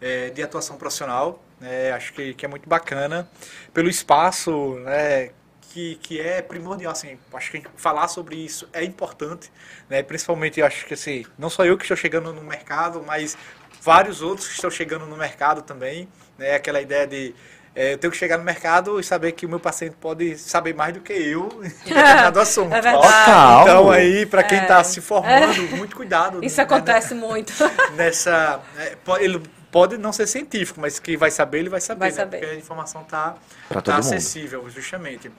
é, 0.00 0.30
de 0.30 0.42
atuação 0.42 0.76
profissional. 0.76 1.42
Né? 1.60 1.92
Acho 1.92 2.12
que, 2.14 2.34
que 2.34 2.44
é 2.44 2.48
muito 2.48 2.68
bacana. 2.68 3.28
Pelo 3.72 3.88
espaço, 3.88 4.76
né? 4.80 5.30
Que, 5.72 5.96
que 5.96 6.20
é 6.20 6.40
primordial, 6.40 6.92
assim, 6.92 7.18
acho 7.32 7.50
que 7.50 7.64
falar 7.76 8.06
sobre 8.06 8.36
isso 8.36 8.68
é 8.72 8.84
importante, 8.84 9.50
né? 9.90 10.04
Principalmente, 10.04 10.62
acho 10.62 10.86
que, 10.86 10.94
assim, 10.94 11.26
não 11.36 11.50
só 11.50 11.64
eu 11.64 11.76
que 11.76 11.82
estou 11.82 11.96
chegando 11.96 12.32
no 12.32 12.42
mercado, 12.42 13.02
mas 13.04 13.36
vários 13.82 14.22
outros 14.22 14.46
que 14.46 14.54
estão 14.54 14.70
chegando 14.70 15.04
no 15.04 15.16
mercado 15.16 15.62
também, 15.62 16.08
né? 16.38 16.54
Aquela 16.54 16.80
ideia 16.80 17.08
de 17.08 17.34
é, 17.74 17.94
eu 17.94 17.98
tenho 17.98 18.10
que 18.10 18.16
chegar 18.16 18.38
no 18.38 18.44
mercado 18.44 19.00
e 19.00 19.04
saber 19.04 19.32
que 19.32 19.44
o 19.44 19.48
meu 19.48 19.58
paciente 19.58 19.96
pode 20.00 20.38
saber 20.38 20.74
mais 20.74 20.94
do 20.94 21.00
que 21.00 21.12
eu 21.12 21.48
em 21.64 21.68
determinado 21.88 22.40
assunto. 22.40 22.72
É 22.72 22.80
verdade. 22.80 23.62
Então, 23.62 23.90
aí, 23.90 24.26
para 24.26 24.44
quem 24.44 24.58
está 24.58 24.78
é. 24.78 24.84
se 24.84 25.00
formando, 25.00 25.64
é. 25.64 25.68
muito 25.76 25.96
cuidado. 25.96 26.44
Isso 26.44 26.58
né, 26.58 26.62
acontece 26.62 27.14
muito. 27.14 27.52
Nessa, 27.94 28.60
é, 28.78 28.96
ele 29.18 29.42
pode 29.72 29.98
não 29.98 30.12
ser 30.12 30.26
científico, 30.26 30.80
mas 30.80 31.00
que 31.00 31.16
vai 31.16 31.30
saber, 31.30 31.58
ele 31.58 31.68
vai 31.68 31.80
saber. 31.80 32.00
Vai 32.00 32.10
né? 32.10 32.16
saber. 32.16 32.38
Porque 32.38 32.54
a 32.54 32.58
informação 32.58 33.02
está 33.02 33.34
tá 33.82 33.96
acessível, 33.96 34.68
justamente. 34.70 35.30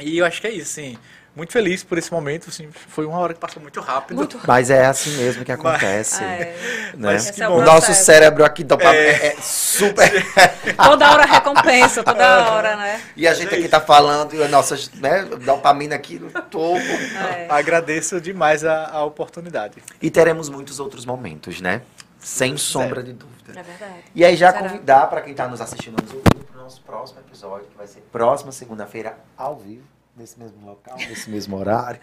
E 0.00 0.18
eu 0.18 0.26
acho 0.26 0.40
que 0.40 0.46
é 0.46 0.50
isso, 0.50 0.72
sim 0.72 0.98
muito 1.36 1.52
feliz 1.52 1.82
por 1.82 1.98
esse 1.98 2.12
momento, 2.12 2.48
assim, 2.48 2.68
foi 2.70 3.04
uma 3.04 3.18
hora 3.18 3.34
que 3.34 3.40
passou 3.40 3.60
muito 3.60 3.80
rápido. 3.80 4.16
Muito 4.16 4.36
rápido. 4.36 4.48
Mas 4.48 4.70
é 4.70 4.86
assim 4.86 5.10
mesmo 5.16 5.44
que 5.44 5.50
acontece. 5.50 6.22
Mas, 6.22 6.40
é. 6.40 6.44
né? 6.44 6.94
Mas 6.96 7.40
é 7.40 7.48
o 7.48 7.60
nosso 7.60 7.92
cérebro 7.92 8.44
aqui 8.44 8.64
é, 8.80 8.86
é, 8.86 9.26
é 9.26 9.36
super. 9.40 10.12
toda 10.76 11.10
hora 11.10 11.24
recompensa, 11.24 12.04
toda 12.04 12.52
hora, 12.52 12.76
né? 12.76 13.02
E 13.16 13.26
a 13.26 13.34
gente 13.34 13.52
aqui 13.52 13.68
tá 13.68 13.80
falando, 13.80 14.34
e 14.34 14.44
a 14.44 14.48
nossa 14.48 14.76
né, 14.94 15.24
dopamina 15.44 15.96
aqui 15.96 16.20
no 16.20 16.30
topo. 16.30 16.78
É. 16.78 17.48
Agradeço 17.50 18.20
demais 18.20 18.64
a, 18.64 18.90
a 18.90 19.04
oportunidade. 19.04 19.82
E 20.00 20.10
teremos 20.12 20.48
muitos 20.48 20.78
outros 20.78 21.04
momentos, 21.04 21.60
né? 21.60 21.82
Sem 22.20 22.56
sombra 22.56 23.02
de 23.02 23.12
dúvida. 23.12 23.58
É 23.58 23.62
verdade. 23.62 24.04
E 24.14 24.24
aí 24.24 24.36
já 24.36 24.52
Será? 24.52 24.68
convidar 24.68 25.08
para 25.08 25.20
quem 25.20 25.32
está 25.32 25.48
nos 25.48 25.60
assistindo, 25.60 26.00
nos 26.00 26.12
ouvindo, 26.12 26.44
para 26.44 26.60
o 26.60 26.62
nosso 26.62 26.80
próximo 26.82 27.18
episódio, 27.20 27.66
que 27.66 27.76
vai 27.76 27.88
ser 27.88 28.00
próxima 28.12 28.52
segunda-feira, 28.52 29.18
ao 29.36 29.56
vivo 29.56 29.93
nesse 30.16 30.38
mesmo 30.38 30.64
local, 30.64 30.96
nesse 30.96 31.28
mesmo 31.28 31.56
horário. 31.56 32.00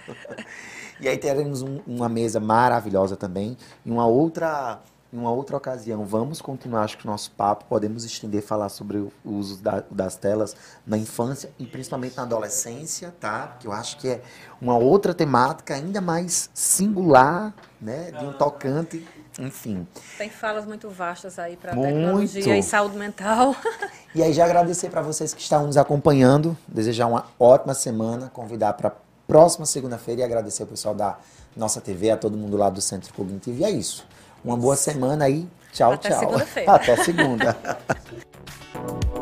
e 1.00 1.08
aí 1.08 1.18
teremos 1.18 1.62
um, 1.62 1.80
uma 1.88 2.10
mesa 2.10 2.40
maravilhosa 2.40 3.16
também. 3.16 3.58
Em 3.86 3.92
uma 3.92 4.06
outra, 4.06 4.82
em 5.12 5.18
uma 5.18 5.32
outra 5.32 5.56
ocasião, 5.58 6.06
vamos 6.06 6.42
continuar 6.42 6.84
acho 6.84 6.98
que 6.98 7.06
o 7.06 7.10
nosso 7.10 7.32
papo. 7.32 7.66
Podemos 7.66 8.04
estender 8.04 8.42
falar 8.42 8.70
sobre 8.70 8.98
o 8.98 9.12
uso 9.24 9.62
da, 9.62 9.84
das 9.90 10.16
telas 10.16 10.56
na 10.86 10.98
infância 10.98 11.52
e 11.58 11.66
principalmente 11.66 12.18
na 12.18 12.24
adolescência, 12.24 13.14
tá? 13.20 13.56
Que 13.60 13.68
eu 13.68 13.72
acho 13.72 13.98
que 13.98 14.10
é 14.10 14.22
uma 14.62 14.78
outra 14.78 15.14
temática 15.14 15.74
ainda 15.74 16.02
mais 16.02 16.50
singular, 16.54 17.54
né? 17.80 18.12
De 18.12 18.26
um 18.26 18.34
tocante 18.34 19.08
enfim. 19.42 19.88
Tem 20.18 20.30
falas 20.30 20.66
muito 20.66 20.90
vastas 20.90 21.40
aí 21.40 21.58
para 21.58 21.76
tecnologia 21.76 22.58
e 22.58 22.64
saúde 22.64 22.98
mental. 22.98 23.56
E 24.14 24.22
aí 24.22 24.34
já 24.34 24.44
agradecer 24.44 24.90
para 24.90 25.02
vocês 25.02 25.34
que 25.34 25.42
estão 25.42 25.66
nos 25.66 25.78
acompanhando, 25.78 26.58
desejar 26.68 27.08
uma 27.08 27.28
ótima 27.40 27.74
semana, 27.74 28.30
convidar 28.30 28.74
para 28.74 28.92
próxima 29.26 29.66
segunda-feira 29.66 30.20
e 30.20 30.24
agradecer 30.26 30.64
ao 30.64 30.68
pessoal 30.68 30.94
da 30.94 31.18
nossa 31.56 31.80
TV, 31.80 32.12
a 32.12 32.18
todo 32.18 32.36
mundo 32.36 32.58
lá 32.58 32.70
do 32.70 32.82
Centro 32.82 33.14
Cognitivo. 33.14 33.62
E 33.62 33.64
é 33.64 33.70
isso. 33.72 34.06
Uma 34.44 34.58
boa 34.58 34.76
semana 34.76 35.24
aí. 35.24 35.48
Tchau, 35.72 35.94
Até 35.94 36.10
tchau. 36.10 36.20
Segunda-feira. 36.20 36.72
Até 36.76 36.96
segunda. 36.98 37.58